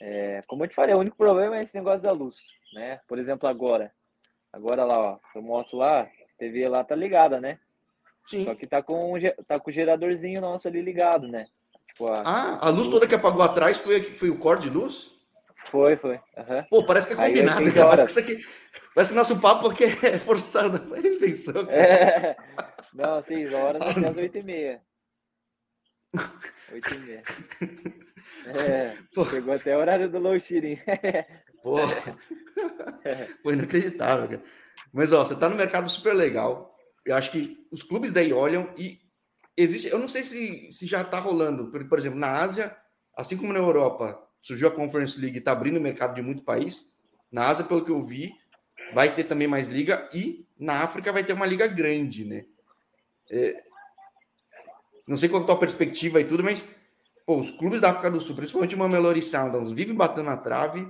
é, 0.00 0.40
como 0.46 0.64
eu 0.64 0.68
te 0.68 0.74
falei, 0.74 0.94
o 0.94 0.98
único 0.98 1.16
problema 1.16 1.58
é 1.58 1.62
esse 1.62 1.74
negócio 1.74 2.02
da 2.02 2.12
luz, 2.12 2.36
né? 2.74 3.00
Por 3.06 3.18
exemplo, 3.18 3.48
agora. 3.48 3.92
Agora 4.52 4.84
lá, 4.84 4.98
ó, 4.98 5.18
eu 5.34 5.42
mostro 5.42 5.76
lá, 5.76 6.00
a 6.00 6.08
TV 6.38 6.66
lá 6.66 6.82
tá 6.82 6.96
ligada, 6.96 7.40
né? 7.40 7.58
Sim. 8.26 8.44
Só 8.44 8.54
que 8.54 8.66
tá 8.66 8.82
com, 8.82 9.14
tá 9.46 9.58
com 9.58 9.70
o 9.70 9.72
geradorzinho 9.72 10.40
nosso 10.40 10.66
ali 10.66 10.80
ligado, 10.80 11.28
né? 11.28 11.46
Tipo, 11.88 12.10
a, 12.10 12.22
ah, 12.24 12.66
a 12.66 12.70
luz 12.70 12.88
toda 12.88 13.06
que 13.06 13.14
apagou 13.14 13.42
atrás 13.42 13.76
foi, 13.76 14.02
foi 14.02 14.30
o 14.30 14.38
core 14.38 14.60
de 14.60 14.70
luz? 14.70 15.12
Foi, 15.66 15.96
foi. 15.96 16.14
Uhum. 16.14 16.64
Pô, 16.70 16.86
parece 16.86 17.06
que 17.06 17.12
é 17.12 17.16
combinado, 17.16 17.72
cara. 17.72 17.88
Parece 17.88 18.04
que, 18.04 18.10
isso 18.10 18.20
aqui, 18.20 18.46
parece 18.94 19.12
que 19.12 19.16
o 19.16 19.18
nosso 19.18 19.40
papo 19.40 19.68
aqui 19.68 19.84
é 19.84 20.18
forçado. 20.18 20.94
É 20.96 21.00
invenção. 21.00 21.68
É. 21.70 22.36
Não, 22.94 23.22
sim, 23.22 23.46
horas 23.54 23.82
até 23.86 24.08
as 24.08 24.16
8h30. 24.16 24.80
8h30. 26.72 28.09
É, 28.46 28.96
Pô. 29.14 29.24
chegou 29.24 29.54
até 29.54 29.76
o 29.76 29.80
horário 29.80 30.10
do 30.10 30.18
low 30.18 30.38
shearing. 30.38 30.78
Pô, 31.62 31.76
foi 33.42 33.54
inacreditável, 33.54 34.28
cara. 34.28 34.42
Mas, 34.92 35.12
ó, 35.12 35.24
você 35.24 35.36
tá 35.36 35.48
no 35.48 35.56
mercado 35.56 35.88
super 35.88 36.14
legal. 36.14 36.74
Eu 37.04 37.14
acho 37.16 37.30
que 37.30 37.66
os 37.70 37.82
clubes 37.82 38.12
daí 38.12 38.32
olham 38.32 38.72
e 38.76 38.98
existe... 39.56 39.88
Eu 39.88 39.98
não 39.98 40.08
sei 40.08 40.22
se, 40.22 40.72
se 40.72 40.86
já 40.86 41.04
tá 41.04 41.18
rolando. 41.18 41.70
Por, 41.70 41.86
por 41.88 41.98
exemplo, 41.98 42.18
na 42.18 42.32
Ásia, 42.32 42.76
assim 43.16 43.36
como 43.36 43.52
na 43.52 43.58
Europa, 43.58 44.20
surgiu 44.40 44.68
a 44.68 44.72
Conference 44.72 45.20
League 45.20 45.38
e 45.38 45.40
tá 45.40 45.52
abrindo 45.52 45.76
o 45.76 45.82
mercado 45.82 46.14
de 46.14 46.22
muito 46.22 46.42
país. 46.42 46.96
Na 47.30 47.48
Ásia, 47.48 47.64
pelo 47.64 47.84
que 47.84 47.90
eu 47.90 48.02
vi, 48.02 48.32
vai 48.92 49.14
ter 49.14 49.24
também 49.24 49.46
mais 49.46 49.68
liga 49.68 50.08
e 50.14 50.46
na 50.58 50.82
África 50.82 51.12
vai 51.12 51.24
ter 51.24 51.32
uma 51.32 51.46
liga 51.46 51.66
grande, 51.66 52.24
né? 52.24 52.44
É... 53.30 53.62
Não 55.06 55.16
sei 55.16 55.28
qual 55.28 55.40
é 55.40 55.44
a 55.44 55.46
tua 55.46 55.58
perspectiva 55.58 56.20
e 56.20 56.24
tudo, 56.24 56.42
mas 56.42 56.79
Pô, 57.30 57.36
os 57.36 57.48
clubes 57.48 57.80
da 57.80 57.90
África 57.90 58.10
do 58.10 58.18
Sul, 58.18 58.34
principalmente 58.34 58.74
o 58.74 58.78
Mamelodi 58.78 59.22
Sundowns, 59.22 59.70
vive 59.70 59.92
batendo 59.92 60.24
na 60.24 60.36
trave. 60.36 60.84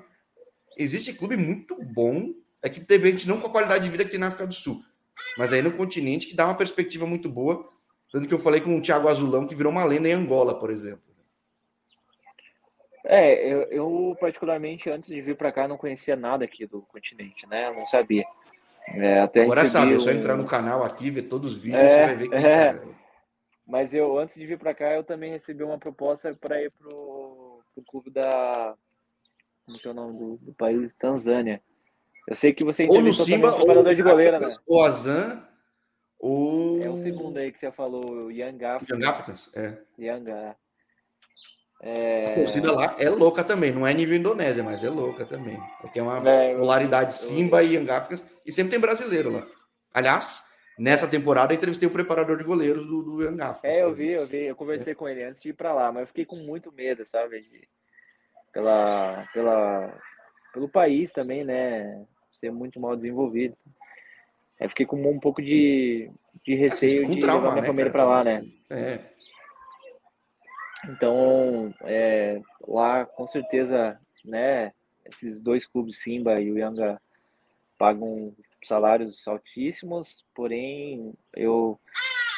Existe 0.74 1.12
clube 1.12 1.36
muito 1.36 1.76
bom, 1.84 2.32
é 2.62 2.68
que 2.70 2.80
teve 2.80 3.11
gente 3.11 3.28
não 3.28 3.38
com 3.38 3.49
a 3.49 3.51
qualidade 3.51 3.84
de 3.84 3.91
vida 3.91 4.07
que 4.07 4.11
tem 4.11 4.18
na 4.18 4.28
África 4.28 4.47
do 4.47 4.55
Sul, 4.55 4.80
mas 5.36 5.53
aí 5.53 5.61
no 5.61 5.70
continente 5.70 6.26
que 6.26 6.34
dá 6.34 6.47
uma 6.47 6.57
perspectiva 6.57 7.05
muito 7.05 7.28
boa. 7.28 7.68
Tanto 8.11 8.26
que 8.26 8.32
eu 8.32 8.38
falei 8.38 8.62
com 8.62 8.74
o 8.74 8.80
Thiago 8.80 9.07
Azulão, 9.07 9.47
que 9.47 9.55
virou 9.55 9.70
uma 9.70 9.84
lenda 9.84 10.09
em 10.09 10.12
Angola, 10.12 10.59
por 10.59 10.70
exemplo. 10.70 11.03
É, 13.05 13.47
eu, 13.47 13.61
eu 13.64 14.16
particularmente, 14.18 14.88
antes 14.88 15.11
de 15.11 15.20
vir 15.20 15.36
para 15.36 15.53
cá, 15.53 15.68
não 15.68 15.76
conhecia 15.76 16.16
nada 16.16 16.47
aqui 16.47 16.64
do 16.64 16.80
continente, 16.80 17.47
né? 17.51 17.68
Eu 17.68 17.74
não 17.74 17.84
sabia. 17.84 18.24
É, 18.95 19.20
até 19.20 19.43
Agora 19.43 19.66
sabe, 19.66 19.95
é 19.95 20.01
só 20.01 20.11
entrar 20.11 20.38
no 20.38 20.47
canal 20.47 20.82
aqui, 20.84 21.11
ver 21.11 21.24
todos 21.24 21.53
os 21.53 21.59
vídeos, 21.61 21.82
é, 21.82 21.88
você 21.91 22.01
vai 22.07 22.16
ver 22.16 22.28
que. 22.30 22.34
É, 22.34 22.80
mas 23.70 23.94
eu, 23.94 24.18
antes 24.18 24.34
de 24.34 24.46
vir 24.46 24.58
para 24.58 24.74
cá, 24.74 24.90
eu 24.94 25.04
também 25.04 25.30
recebi 25.30 25.62
uma 25.62 25.78
proposta 25.78 26.34
para 26.34 26.60
ir 26.60 26.72
pro, 26.72 27.62
pro 27.74 27.84
clube 27.84 28.10
da. 28.10 28.74
Como 29.64 29.78
que 29.78 29.86
é 29.86 29.90
o 29.90 29.94
nome 29.94 30.18
do, 30.18 30.36
do 30.38 30.52
país? 30.52 30.92
Tanzânia. 30.98 31.62
Eu 32.26 32.34
sei 32.34 32.52
que 32.52 32.64
você 32.64 32.84
ou 32.88 33.00
no 33.00 33.14
Simba, 33.14 33.52
preparador 33.52 33.94
de 33.94 34.02
goleiro, 34.02 34.38
né? 34.38 34.48
O 34.66 34.82
Azan, 34.82 35.42
ou... 36.18 36.80
É 36.82 36.90
o 36.90 36.96
segundo 36.96 37.38
aí 37.38 37.50
que 37.50 37.58
você 37.58 37.72
falou, 37.72 38.26
o 38.26 38.30
Young 38.30 38.64
Africans. 38.64 38.98
Young 38.98 39.04
Africans, 39.08 39.50
é. 39.54 39.78
Young, 39.98 40.24
é. 40.30 40.54
é. 41.82 42.24
A 42.26 42.34
torcida 42.34 42.72
lá 42.72 42.96
é 42.98 43.08
louca 43.08 43.42
também, 43.42 43.72
não 43.72 43.86
é 43.86 43.94
nível 43.94 44.16
Indonésia, 44.16 44.62
mas 44.62 44.84
é 44.84 44.90
louca 44.90 45.24
também. 45.24 45.58
Tem 45.94 46.02
uma 46.02 46.28
é, 46.28 46.54
polaridade 46.54 47.14
Simba 47.14 47.64
eu... 47.64 47.70
e 47.70 47.76
Young 47.76 47.90
Africans, 47.90 48.22
e 48.44 48.52
sempre 48.52 48.72
tem 48.72 48.80
brasileiro 48.80 49.30
lá. 49.30 49.46
Aliás, 49.94 50.49
Nessa 50.81 51.07
temporada, 51.07 51.53
entrevistei 51.53 51.87
o 51.87 51.93
preparador 51.93 52.39
de 52.39 52.43
goleiros 52.43 52.87
do, 52.87 53.03
do 53.03 53.22
Young 53.22 53.39
É, 53.62 53.83
eu 53.83 53.93
vi, 53.93 54.12
eu 54.12 54.26
vi. 54.26 54.45
Eu 54.47 54.57
conversei 54.57 54.95
é. 54.95 54.97
com 54.97 55.07
ele 55.07 55.22
antes 55.22 55.39
de 55.39 55.51
ir 55.51 55.53
para 55.53 55.74
lá, 55.74 55.93
mas 55.93 56.01
eu 56.01 56.07
fiquei 56.07 56.24
com 56.24 56.37
muito 56.37 56.72
medo, 56.72 57.05
sabe? 57.05 57.39
De, 57.39 57.68
pela, 58.51 59.28
pela, 59.35 60.01
pelo 60.55 60.70
país 60.70 61.12
também, 61.12 61.45
né? 61.45 62.03
Ser 62.33 62.51
muito 62.51 62.81
mal 62.81 62.97
desenvolvido. 62.97 63.55
Eu 64.59 64.70
fiquei 64.70 64.87
com 64.87 64.97
um 64.97 65.20
pouco 65.20 65.43
de, 65.43 66.11
de 66.43 66.55
receio 66.55 67.07
de 67.07 67.20
trauma, 67.20 67.41
levar 67.41 67.53
minha 67.53 67.61
né, 67.61 67.68
família 67.68 67.93
para 67.93 68.05
lá, 68.07 68.24
né? 68.24 68.47
É. 68.70 69.01
Então, 70.89 71.74
é, 71.83 72.41
lá 72.66 73.05
com 73.05 73.28
certeza, 73.28 74.01
né? 74.24 74.72
Esses 75.05 75.43
dois 75.43 75.66
clubes, 75.66 76.01
Simba 76.01 76.41
e 76.41 76.51
o 76.51 76.57
Yanga, 76.57 76.99
pagam 77.76 78.35
salários 78.64 79.26
altíssimos, 79.26 80.24
porém 80.34 81.12
eu, 81.34 81.78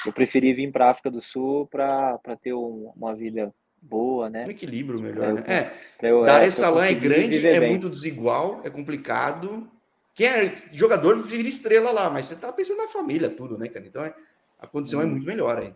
eu 0.07 0.13
preferi 0.13 0.53
vir 0.53 0.71
para 0.73 0.87
a 0.87 0.91
África 0.91 1.11
do 1.11 1.23
Sul 1.23 1.67
para 1.67 2.19
ter 2.41 2.55
um, 2.55 2.93
uma 2.97 3.15
vida 3.15 3.53
boa, 3.81 4.31
né? 4.31 4.45
Um 4.47 4.51
equilíbrio 4.51 5.01
melhor, 5.01 5.35
né? 5.35 5.45
É, 5.47 6.09
eu, 6.09 6.25
Dar 6.25 6.43
é, 6.43 6.47
esse 6.47 6.61
salão 6.61 6.83
é 6.83 6.95
grande, 6.95 7.47
é 7.47 7.59
bem. 7.59 7.71
muito 7.71 7.91
desigual, 7.91 8.61
é 8.65 8.71
complicado. 8.71 9.69
Quem 10.15 10.27
é 10.27 10.57
jogador 10.73 11.21
vira 11.23 11.49
estrela 11.49 11.91
lá, 11.91 12.09
mas 12.09 12.27
você 12.27 12.37
tá 12.37 12.53
pensando 12.53 12.79
na 12.79 12.89
família, 12.89 13.29
tudo, 13.29 13.59
né, 13.59 13.69
cara? 13.69 13.87
Então 13.87 14.05
é, 14.05 14.15
a 14.59 14.67
condição 14.67 15.01
hum. 15.01 15.03
é 15.03 15.07
muito 15.07 15.27
melhor 15.27 15.59
aí. 15.59 15.75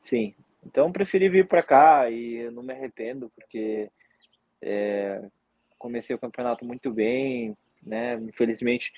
Sim, 0.00 0.34
então 0.64 0.90
preferi 0.90 1.28
vir 1.28 1.46
para 1.46 1.62
cá 1.62 2.10
e 2.10 2.50
não 2.50 2.62
me 2.62 2.72
arrependo, 2.72 3.30
porque 3.36 3.90
é, 4.62 5.22
comecei 5.78 6.14
o 6.16 6.18
campeonato 6.18 6.64
muito 6.64 6.90
bem, 6.90 7.56
né? 7.82 8.14
Infelizmente 8.14 8.92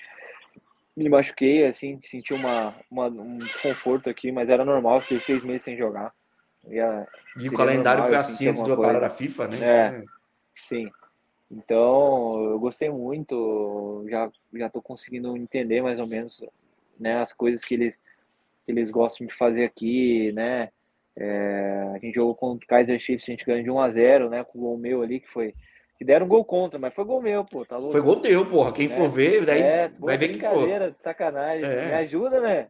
me 0.95 1.09
machuquei, 1.09 1.65
assim, 1.65 1.99
senti 2.03 2.33
uma, 2.33 2.75
uma, 2.89 3.07
um 3.07 3.39
conforto 3.61 4.09
aqui, 4.09 4.31
mas 4.31 4.49
era 4.49 4.63
normal, 4.63 5.01
fiquei 5.01 5.19
seis 5.19 5.43
meses 5.43 5.63
sem 5.63 5.75
jogar. 5.75 6.13
Ia, 6.67 7.07
e 7.37 7.49
o 7.49 7.53
calendário 7.53 8.03
foi 8.03 8.15
assim 8.15 8.47
antes 8.47 8.63
do 8.63 8.77
parar 8.77 8.99
da 8.99 9.09
FIFA, 9.09 9.47
né? 9.47 9.57
É, 9.61 10.03
sim. 10.53 10.89
Então, 11.51 12.51
eu 12.51 12.59
gostei 12.59 12.89
muito, 12.89 14.05
já 14.09 14.31
já 14.53 14.69
tô 14.69 14.81
conseguindo 14.81 15.35
entender 15.35 15.81
mais 15.81 15.99
ou 15.99 16.07
menos, 16.07 16.41
né, 16.99 17.19
as 17.19 17.33
coisas 17.33 17.65
que 17.65 17.73
eles 17.73 17.99
que 18.65 18.71
eles 18.71 18.89
gostam 18.89 19.27
de 19.27 19.33
fazer 19.33 19.65
aqui, 19.65 20.31
né? 20.31 20.69
É, 21.15 21.91
a 21.93 21.99
gente 21.99 22.15
jogou 22.15 22.33
contra 22.33 22.65
o 22.65 22.67
Kaiser 22.67 22.99
Chiefs, 22.99 23.27
a 23.27 23.31
gente 23.31 23.45
ganhou 23.45 23.63
de 23.63 23.69
1 23.69 23.79
a 23.79 23.89
0, 23.89 24.29
né, 24.29 24.43
com 24.43 24.57
o 24.57 24.61
gol 24.61 24.77
meu 24.77 25.01
ali 25.01 25.19
que 25.19 25.29
foi 25.29 25.53
que 25.97 26.05
deram 26.05 26.27
gol 26.27 26.43
contra, 26.43 26.79
mas 26.79 26.93
foi 26.93 27.05
gol 27.05 27.21
meu, 27.21 27.45
pô. 27.45 27.65
Tá 27.65 27.77
louco? 27.77 27.91
Foi 27.91 28.01
gol 28.01 28.19
teu, 28.19 28.45
porra. 28.45 28.73
Quem 28.73 28.85
é, 28.85 28.89
for 28.89 29.09
ver, 29.09 29.45
daí 29.45 29.61
é, 29.61 29.91
vai 29.99 30.17
ver 30.17 30.27
que 30.29 30.37
brincadeira, 30.37 30.91
de 30.91 31.01
sacanagem. 31.01 31.65
É. 31.65 31.85
Me 31.87 31.93
ajuda, 31.93 32.41
né? 32.41 32.67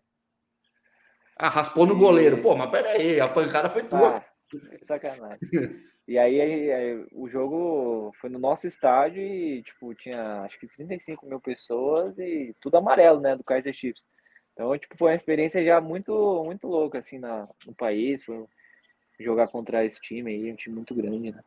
Ah, 1.37 1.49
raspou 1.49 1.85
no 1.85 1.97
goleiro. 1.97 2.37
Pô, 2.37 2.55
mas 2.55 2.69
peraí, 2.69 3.19
a 3.19 3.27
pancada 3.27 3.69
foi 3.69 3.83
tua. 3.83 4.17
Ah, 4.17 4.23
Sacanagem. 4.87 5.39
E 6.05 6.17
aí, 6.17 6.41
aí, 6.41 6.71
aí, 6.71 7.05
o 7.13 7.29
jogo 7.29 8.13
foi 8.19 8.29
no 8.29 8.37
nosso 8.37 8.67
estádio 8.67 9.21
e, 9.23 9.63
tipo, 9.63 9.95
tinha 9.95 10.41
acho 10.41 10.59
que 10.59 10.67
35 10.67 11.25
mil 11.25 11.39
pessoas 11.39 12.19
e 12.19 12.53
tudo 12.59 12.75
amarelo, 12.75 13.21
né, 13.21 13.37
do 13.37 13.43
Kaiser 13.43 13.73
Chiefs. 13.73 14.05
Então, 14.51 14.77
tipo, 14.77 14.97
foi 14.97 15.11
uma 15.11 15.15
experiência 15.15 15.63
já 15.63 15.79
muito, 15.79 16.43
muito 16.43 16.67
louca, 16.67 16.99
assim, 16.99 17.17
na, 17.17 17.47
no 17.65 17.73
país. 17.73 18.23
Foi 18.23 18.45
jogar 19.17 19.47
contra 19.47 19.85
esse 19.85 19.99
time 20.01 20.29
aí, 20.31 20.51
um 20.51 20.55
time 20.55 20.75
muito 20.75 20.93
grande, 20.93 21.31
né? 21.31 21.39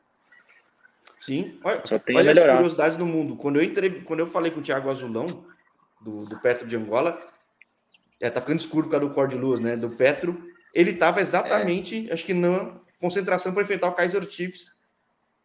Sim, 1.26 1.58
olha, 1.64 1.82
Só 1.84 1.98
tem 1.98 2.16
olha 2.16 2.30
as 2.30 2.38
curiosidades 2.38 2.96
do 2.96 3.04
mundo. 3.04 3.34
Quando 3.34 3.56
eu 3.56 3.64
entrei, 3.64 3.90
quando 4.02 4.20
eu 4.20 4.28
falei 4.28 4.52
com 4.52 4.60
o 4.60 4.62
Thiago 4.62 4.88
Azulão, 4.88 5.44
do, 6.00 6.24
do 6.24 6.38
Petro 6.38 6.68
de 6.68 6.76
Angola, 6.76 7.20
é, 8.20 8.30
tá 8.30 8.40
ficando 8.40 8.60
escuro 8.60 8.84
por 8.84 8.92
causa 8.92 9.08
do 9.08 9.12
cor 9.12 9.26
de 9.26 9.36
luz, 9.36 9.58
né? 9.58 9.76
Do 9.76 9.90
Petro, 9.90 10.50
ele 10.72 10.94
tava 10.94 11.20
exatamente, 11.20 12.08
é. 12.08 12.12
acho 12.12 12.24
que 12.24 12.32
na 12.32 12.76
concentração 13.00 13.52
para 13.52 13.64
enfrentar 13.64 13.88
o 13.88 13.94
Kaiser 13.94 14.24
Chiefs 14.30 14.76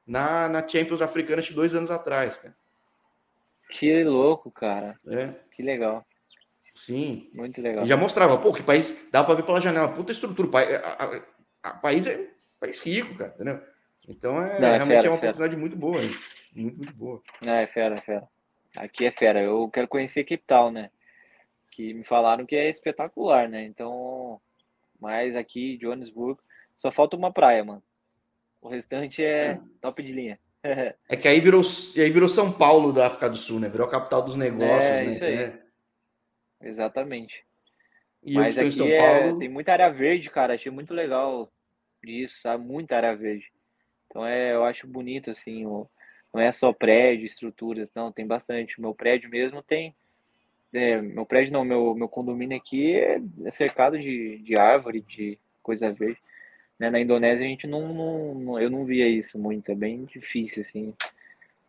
na, 0.05 0.47
na 0.47 0.67
Champions 0.67 1.01
Africana, 1.01 1.39
acho 1.39 1.49
que 1.49 1.55
dois 1.55 1.75
anos 1.75 1.89
atrás, 1.89 2.37
cara. 2.37 2.55
Que 3.71 4.03
louco, 4.03 4.51
cara. 4.51 4.99
É. 5.07 5.33
Que 5.55 5.63
legal. 5.63 6.05
Sim. 6.75 7.27
Muito 7.33 7.59
legal. 7.59 7.85
E 7.85 7.87
já 7.87 7.97
mostrava, 7.97 8.37
pô, 8.37 8.53
que 8.53 8.61
país 8.61 9.09
dá 9.11 9.23
para 9.23 9.33
ver 9.33 9.43
pela 9.43 9.61
janela, 9.61 9.87
puta 9.87 10.11
estrutura. 10.11 10.47
A, 10.59 11.05
a, 11.05 11.21
a, 11.63 11.73
país 11.73 12.05
é 12.05 12.27
país 12.59 12.79
rico, 12.81 13.15
cara, 13.15 13.31
entendeu? 13.35 13.61
Então 14.07 14.41
é, 14.41 14.59
Não, 14.59 14.67
é 14.67 14.75
realmente 14.75 14.95
fera, 14.95 15.07
é 15.07 15.09
uma 15.09 15.17
fera. 15.17 15.31
oportunidade 15.31 15.57
muito 15.57 15.75
boa, 15.75 16.01
hein? 16.01 16.11
muito, 16.53 16.77
muito 16.77 16.93
boa. 16.93 17.21
É, 17.45 17.67
fera, 17.67 17.97
fera. 18.01 18.27
Aqui 18.75 19.05
é 19.05 19.11
fera. 19.11 19.41
Eu 19.41 19.69
quero 19.69 19.87
conhecer 19.87 20.23
Cape 20.23 20.43
Town, 20.45 20.71
né? 20.71 20.89
Que 21.69 21.93
me 21.93 22.03
falaram 22.03 22.45
que 22.45 22.55
é 22.55 22.69
espetacular, 22.69 23.47
né? 23.47 23.63
Então, 23.63 24.39
mas 24.99 25.35
aqui, 25.35 25.77
Johannesburg, 25.77 26.39
só 26.77 26.91
falta 26.91 27.15
uma 27.15 27.31
praia, 27.31 27.63
mano. 27.63 27.83
O 28.61 28.69
restante 28.69 29.23
é, 29.23 29.51
é. 29.51 29.59
top 29.81 30.03
de 30.03 30.13
linha. 30.13 30.39
é 30.63 31.15
que 31.15 31.27
aí 31.27 31.39
virou, 31.39 31.61
aí 31.97 32.11
virou 32.11 32.29
São 32.29 32.51
Paulo 32.51 32.93
da 32.93 33.07
África 33.07 33.29
do 33.29 33.35
Sul, 33.35 33.59
né? 33.59 33.67
Virou 33.67 33.87
a 33.87 33.91
capital 33.91 34.21
dos 34.21 34.35
negócios, 34.35 34.89
é, 34.89 35.03
né? 35.03 35.11
Isso 35.11 35.23
aí. 35.23 35.35
É. 35.35 35.61
Exatamente. 36.61 37.43
E 38.23 38.35
Mas 38.35 38.57
aqui 38.57 38.71
São 38.71 38.87
é, 38.87 38.99
Paulo... 38.99 39.39
tem 39.39 39.49
muita 39.49 39.71
área 39.73 39.89
verde, 39.89 40.29
cara. 40.29 40.53
Achei 40.53 40.71
muito 40.71 40.93
legal 40.93 41.51
isso, 42.03 42.39
sabe? 42.41 42.63
Muita 42.63 42.95
área 42.95 43.15
verde. 43.15 43.51
Então 44.11 44.25
é, 44.25 44.53
eu 44.53 44.65
acho 44.65 44.85
bonito, 44.85 45.31
assim, 45.31 45.65
o, 45.65 45.87
não 46.33 46.41
é 46.41 46.51
só 46.51 46.73
prédio, 46.73 47.25
estruturas, 47.25 47.89
não, 47.95 48.11
tem 48.11 48.27
bastante. 48.27 48.79
Meu 48.79 48.93
prédio 48.93 49.29
mesmo 49.29 49.63
tem. 49.63 49.95
É, 50.73 51.01
meu 51.01 51.25
prédio 51.25 51.53
não, 51.53 51.63
meu, 51.63 51.95
meu 51.95 52.09
condomínio 52.09 52.57
aqui 52.57 52.95
é, 52.95 53.21
é 53.45 53.51
cercado 53.51 53.97
de, 53.97 54.37
de 54.39 54.59
árvore, 54.59 55.01
de 55.01 55.39
coisa 55.63 55.91
verde. 55.91 56.19
Né? 56.77 56.89
Na 56.89 56.99
Indonésia 56.99 57.45
a 57.45 57.49
gente 57.49 57.67
não, 57.67 58.33
não, 58.33 58.59
eu 58.59 58.69
não 58.69 58.85
via 58.85 59.07
isso 59.07 59.39
muito, 59.39 59.71
é 59.71 59.75
bem 59.75 60.05
difícil, 60.05 60.61
assim, 60.61 60.93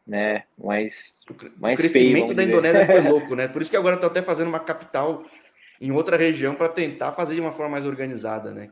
né? 0.06 0.44
Mas, 0.58 1.20
mais 1.56 1.74
o 1.74 1.76
crescimento 1.78 2.26
feio, 2.26 2.34
da 2.34 2.44
Indonésia 2.44 2.86
foi 2.86 3.00
louco, 3.08 3.36
né? 3.36 3.46
Por 3.46 3.62
isso 3.62 3.70
que 3.70 3.76
agora 3.76 3.96
estou 3.96 4.10
até 4.10 4.22
fazendo 4.22 4.48
uma 4.48 4.60
capital 4.60 5.24
em 5.80 5.92
outra 5.92 6.16
região 6.16 6.54
para 6.54 6.68
tentar 6.68 7.12
fazer 7.12 7.34
de 7.34 7.40
uma 7.40 7.52
forma 7.52 7.72
mais 7.72 7.86
organizada, 7.86 8.52
né? 8.52 8.70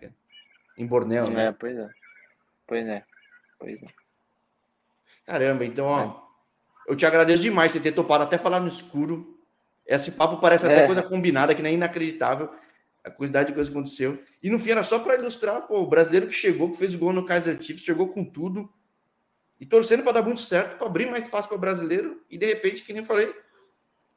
Em 0.79 0.87
Bornéu, 0.87 1.27
é, 1.27 1.31
né? 1.31 1.57
Pois 1.59 1.77
é, 1.77 1.89
pois 2.67 2.87
é, 2.87 3.03
pois 3.61 3.81
é. 3.81 3.87
Caramba, 5.25 5.65
então, 5.65 5.87
ó, 5.87 6.03
é. 6.03 6.93
eu 6.93 6.97
te 6.97 7.07
agradeço 7.07 7.43
demais 7.43 7.71
você 7.71 7.79
ter 7.79 7.93
topado 7.93 8.25
até 8.25 8.37
falar 8.37 8.59
no 8.59 8.67
escuro. 8.67 9.39
Esse 9.87 10.11
papo 10.11 10.39
parece 10.39 10.65
até 10.65 10.83
é. 10.83 10.87
coisa 10.87 11.03
combinada, 11.03 11.55
que 11.55 11.63
nem 11.63 11.75
inacreditável 11.75 12.51
a 13.05 13.11
quantidade 13.11 13.49
de 13.49 13.55
coisa 13.55 13.71
que 13.71 13.77
aconteceu. 13.77 14.23
E 14.43 14.51
no 14.51 14.59
fim 14.59 14.71
era 14.71 14.83
só 14.83 14.99
para 14.99 15.15
ilustrar 15.15 15.63
pô, 15.67 15.81
o 15.81 15.87
brasileiro 15.87 16.27
que 16.27 16.33
chegou, 16.33 16.71
que 16.71 16.77
fez 16.77 16.95
o 16.95 16.99
gol 16.99 17.13
no 17.13 17.25
Kaiser 17.25 17.61
Chiefs, 17.63 17.85
chegou 17.85 18.09
com 18.09 18.25
tudo 18.25 18.71
e 19.59 19.67
torcendo 19.67 20.03
para 20.03 20.13
dar 20.13 20.23
muito 20.23 20.41
certo, 20.41 20.77
para 20.77 20.87
abrir 20.87 21.11
mais 21.11 21.25
espaço 21.25 21.49
para 21.49 21.57
o 21.57 21.61
brasileiro 21.61 22.21
e 22.31 22.39
de 22.39 22.47
repente, 22.47 22.83
que 22.83 22.93
nem 22.93 23.03
eu 23.03 23.07
falei, 23.07 23.33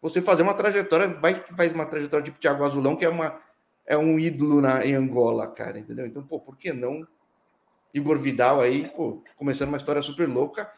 você 0.02 0.22
fazer 0.22 0.44
uma 0.44 0.54
trajetória, 0.54 1.08
vai 1.08 1.42
que 1.42 1.54
faz 1.56 1.74
uma 1.74 1.86
trajetória 1.86 2.26
tipo 2.26 2.40
Thiago 2.40 2.64
Azulão, 2.64 2.96
que 2.96 3.06
é 3.06 3.10
uma 3.10 3.42
é 3.86 3.98
um 3.98 4.18
ídolo 4.18 4.62
na, 4.62 4.86
em 4.86 4.96
Angola, 4.96 5.48
cara, 5.48 5.78
entendeu? 5.78 6.06
Então, 6.06 6.24
pô, 6.24 6.40
por 6.40 6.58
que 6.58 6.72
não 6.72 7.06
Igor 7.94 8.20
Vidal 8.20 8.62
aí, 8.62 8.90
pô, 8.90 9.24
começando 9.36 9.70
uma 9.70 9.78
história 9.78 10.02
super 10.02 10.28
louca 10.28 10.72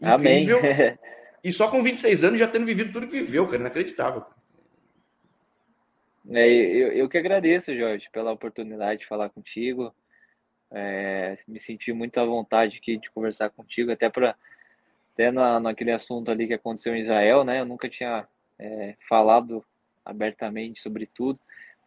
Incrível. 0.00 0.58
Amém. 0.58 0.98
e 1.42 1.52
só 1.52 1.70
com 1.70 1.82
26 1.82 2.24
anos 2.24 2.38
já 2.38 2.48
tendo 2.48 2.66
vivido 2.66 2.92
tudo 2.92 3.06
que 3.06 3.20
viveu, 3.20 3.46
cara. 3.46 3.58
Inacreditável. 3.58 4.24
É, 6.30 6.48
eu, 6.48 6.92
eu 6.92 7.08
que 7.08 7.18
agradeço, 7.18 7.76
Jorge, 7.76 8.08
pela 8.10 8.32
oportunidade 8.32 9.00
de 9.00 9.06
falar 9.06 9.28
contigo. 9.28 9.94
É, 10.70 11.36
me 11.46 11.60
senti 11.60 11.92
muito 11.92 12.18
à 12.18 12.24
vontade 12.24 12.78
aqui 12.78 12.96
de 12.96 13.10
conversar 13.10 13.50
contigo, 13.50 13.92
até 13.92 14.08
para 14.08 14.34
até 15.12 15.30
na, 15.30 15.60
naquele 15.60 15.92
assunto 15.92 16.28
ali 16.28 16.48
que 16.48 16.54
aconteceu 16.54 16.96
em 16.96 17.00
Israel, 17.00 17.44
né? 17.44 17.60
Eu 17.60 17.64
nunca 17.64 17.88
tinha 17.88 18.26
é, 18.58 18.96
falado 19.08 19.64
abertamente 20.04 20.80
sobre 20.80 21.06
tudo, 21.06 21.38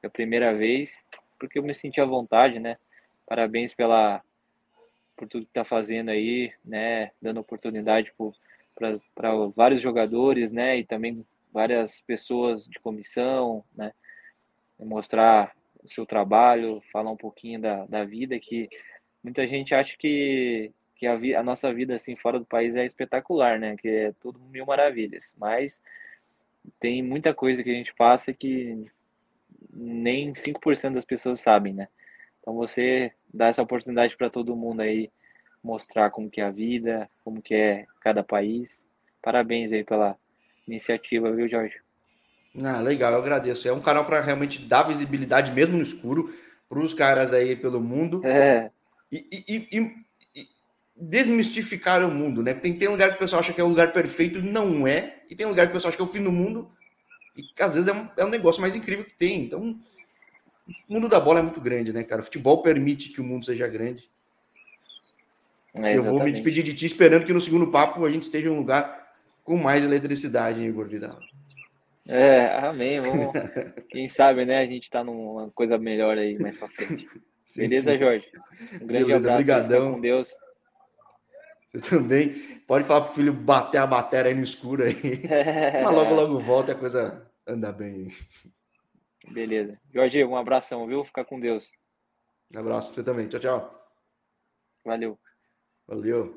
é 0.01 0.07
a 0.07 0.09
primeira 0.09 0.53
vez, 0.55 1.03
porque 1.37 1.59
eu 1.59 1.63
me 1.63 1.73
senti 1.73 1.99
à 1.99 2.05
vontade, 2.05 2.57
né? 2.57 2.77
Parabéns 3.25 3.73
pela 3.73 4.23
por 5.17 5.27
tudo 5.27 5.45
que 5.45 5.49
está 5.49 5.65
fazendo 5.65 6.09
aí, 6.09 6.53
né, 6.63 7.11
dando 7.19 7.39
oportunidade 7.39 8.13
para 9.15 9.33
vários 9.55 9.81
jogadores, 9.81 10.51
né, 10.51 10.77
e 10.77 10.85
também 10.85 11.25
várias 11.51 11.99
pessoas 12.01 12.65
de 12.67 12.79
comissão, 12.79 13.63
né, 13.75 13.91
mostrar 14.79 15.55
o 15.83 15.89
seu 15.89 16.05
trabalho, 16.05 16.81
falar 16.91 17.11
um 17.11 17.17
pouquinho 17.17 17.59
da, 17.59 17.85
da 17.87 18.05
vida, 18.05 18.39
que 18.39 18.69
muita 19.23 19.47
gente 19.47 19.73
acha 19.73 19.97
que, 19.97 20.71
que 20.95 21.07
a, 21.07 21.15
vi, 21.15 21.33
a 21.33 21.41
nossa 21.41 21.73
vida, 21.73 21.95
assim, 21.95 22.15
fora 22.15 22.37
do 22.37 22.45
país 22.45 22.75
é 22.75 22.85
espetacular, 22.85 23.59
né, 23.59 23.75
que 23.75 23.89
é 23.89 24.13
tudo 24.21 24.39
mil 24.39 24.67
maravilhas, 24.67 25.35
mas 25.37 25.81
tem 26.79 27.01
muita 27.01 27.33
coisa 27.33 27.63
que 27.63 27.71
a 27.71 27.73
gente 27.73 27.93
passa 27.95 28.31
que 28.33 28.83
nem 29.73 30.33
5% 30.33 30.93
das 30.93 31.05
pessoas 31.05 31.41
sabem, 31.41 31.73
né, 31.73 31.87
então 32.47 32.55
você 32.55 33.11
dá 33.33 33.47
essa 33.47 33.61
oportunidade 33.61 34.15
para 34.15 34.29
todo 34.29 34.55
mundo 34.55 34.79
aí 34.79 35.11
mostrar 35.61 36.09
como 36.11 36.29
que 36.29 36.39
é 36.39 36.45
a 36.45 36.49
vida, 36.49 37.09
como 37.21 37.41
que 37.41 37.53
é 37.53 37.85
cada 37.99 38.23
país. 38.23 38.85
Parabéns 39.21 39.73
aí 39.73 39.83
pela 39.83 40.15
iniciativa, 40.65 41.29
viu, 41.33 41.49
Jorge? 41.49 41.75
Ah, 42.63 42.79
legal, 42.79 43.11
eu 43.11 43.19
agradeço. 43.19 43.67
É 43.67 43.73
um 43.73 43.81
canal 43.81 44.05
para 44.05 44.21
realmente 44.21 44.61
dar 44.61 44.83
visibilidade, 44.83 45.51
mesmo 45.51 45.75
no 45.75 45.83
escuro, 45.83 46.33
para 46.69 46.79
os 46.79 46.93
caras 46.93 47.33
aí 47.33 47.53
pelo 47.53 47.81
mundo. 47.81 48.25
É. 48.25 48.71
E, 49.11 49.27
e, 49.29 49.67
e, 49.73 49.95
e, 50.33 50.47
desmistificar 50.95 52.01
o 52.01 52.09
mundo, 52.09 52.41
né? 52.41 52.53
Tem, 52.53 52.71
tem 52.73 52.87
lugar 52.87 53.09
que 53.09 53.15
o 53.15 53.19
pessoal 53.19 53.41
acha 53.41 53.51
que 53.51 53.59
é 53.59 53.63
o 53.65 53.67
lugar 53.67 53.91
perfeito, 53.91 54.41
não 54.41 54.87
é. 54.87 55.17
E 55.29 55.35
tem 55.35 55.45
lugar 55.45 55.65
que 55.65 55.71
o 55.71 55.75
pessoal 55.75 55.89
acha 55.89 55.97
que 55.97 56.01
é 56.01 56.05
o 56.05 56.09
fim 56.09 56.23
do 56.23 56.31
mundo, 56.31 56.71
e 57.35 57.43
que 57.43 57.61
às 57.61 57.73
vezes 57.73 57.89
é 57.89 57.93
um, 57.93 58.07
é 58.15 58.23
um 58.23 58.29
negócio 58.29 58.61
mais 58.61 58.73
incrível 58.73 59.03
que 59.03 59.15
tem. 59.15 59.41
Então, 59.41 59.77
o 60.89 60.93
mundo 60.93 61.07
da 61.07 61.19
bola 61.19 61.39
é 61.39 61.41
muito 61.43 61.61
grande, 61.61 61.93
né, 61.93 62.03
cara? 62.03 62.21
O 62.21 62.25
futebol 62.25 62.61
permite 62.61 63.09
que 63.09 63.21
o 63.21 63.23
mundo 63.23 63.45
seja 63.45 63.67
grande. 63.67 64.09
É, 65.79 65.97
eu 65.97 66.03
vou 66.03 66.23
me 66.23 66.31
despedir 66.31 66.63
de 66.63 66.73
ti 66.73 66.85
esperando 66.85 67.25
que 67.25 67.33
no 67.33 67.39
segundo 67.39 67.67
papo 67.67 68.03
a 68.05 68.09
gente 68.09 68.23
esteja 68.23 68.49
em 68.49 68.51
um 68.51 68.57
lugar 68.57 69.07
com 69.43 69.57
mais 69.57 69.85
eletricidade, 69.85 70.59
hein, 70.59 70.67
Igor 70.67 70.87
Vidal? 70.87 71.19
É, 72.07 72.57
amém. 72.59 72.99
Vamos... 73.01 73.27
Quem 73.89 74.07
sabe, 74.07 74.45
né? 74.45 74.59
A 74.59 74.65
gente 74.65 74.89
tá 74.89 75.03
numa 75.03 75.49
coisa 75.51 75.77
melhor 75.77 76.17
aí 76.17 76.37
mais 76.39 76.55
pra 76.55 76.67
frente. 76.69 77.07
Beleza, 77.55 77.91
sim. 77.91 77.99
Jorge? 77.99 78.25
Um 78.73 78.87
grande 78.87 79.05
Beleza, 79.05 79.15
abraço. 79.15 79.33
Obrigadão. 79.33 79.93
Com 79.93 80.01
Deus. 80.01 80.35
Você 81.71 81.89
também. 81.89 82.29
Pode 82.67 82.85
falar 82.85 83.01
pro 83.01 83.13
filho 83.13 83.33
bater 83.33 83.77
a 83.77 83.87
bateria 83.87 84.31
aí 84.31 84.35
no 84.35 84.43
escuro 84.43 84.83
aí. 84.83 84.95
Mas 85.83 85.95
logo, 85.95 86.13
logo 86.13 86.39
volta 86.39 86.71
e 86.71 86.75
a 86.75 86.77
coisa 86.77 87.25
anda 87.47 87.71
bem. 87.71 88.11
Beleza. 89.29 89.79
Jorge, 89.93 90.23
um 90.23 90.35
abração, 90.35 90.87
viu? 90.87 91.03
Fica 91.03 91.23
com 91.23 91.39
Deus. 91.39 91.71
Um 92.53 92.59
abraço 92.59 92.87
pra 92.87 92.95
você 92.95 93.03
também. 93.03 93.27
Tchau, 93.27 93.39
tchau. 93.39 93.87
Valeu. 94.85 95.19
Valeu. 95.87 96.35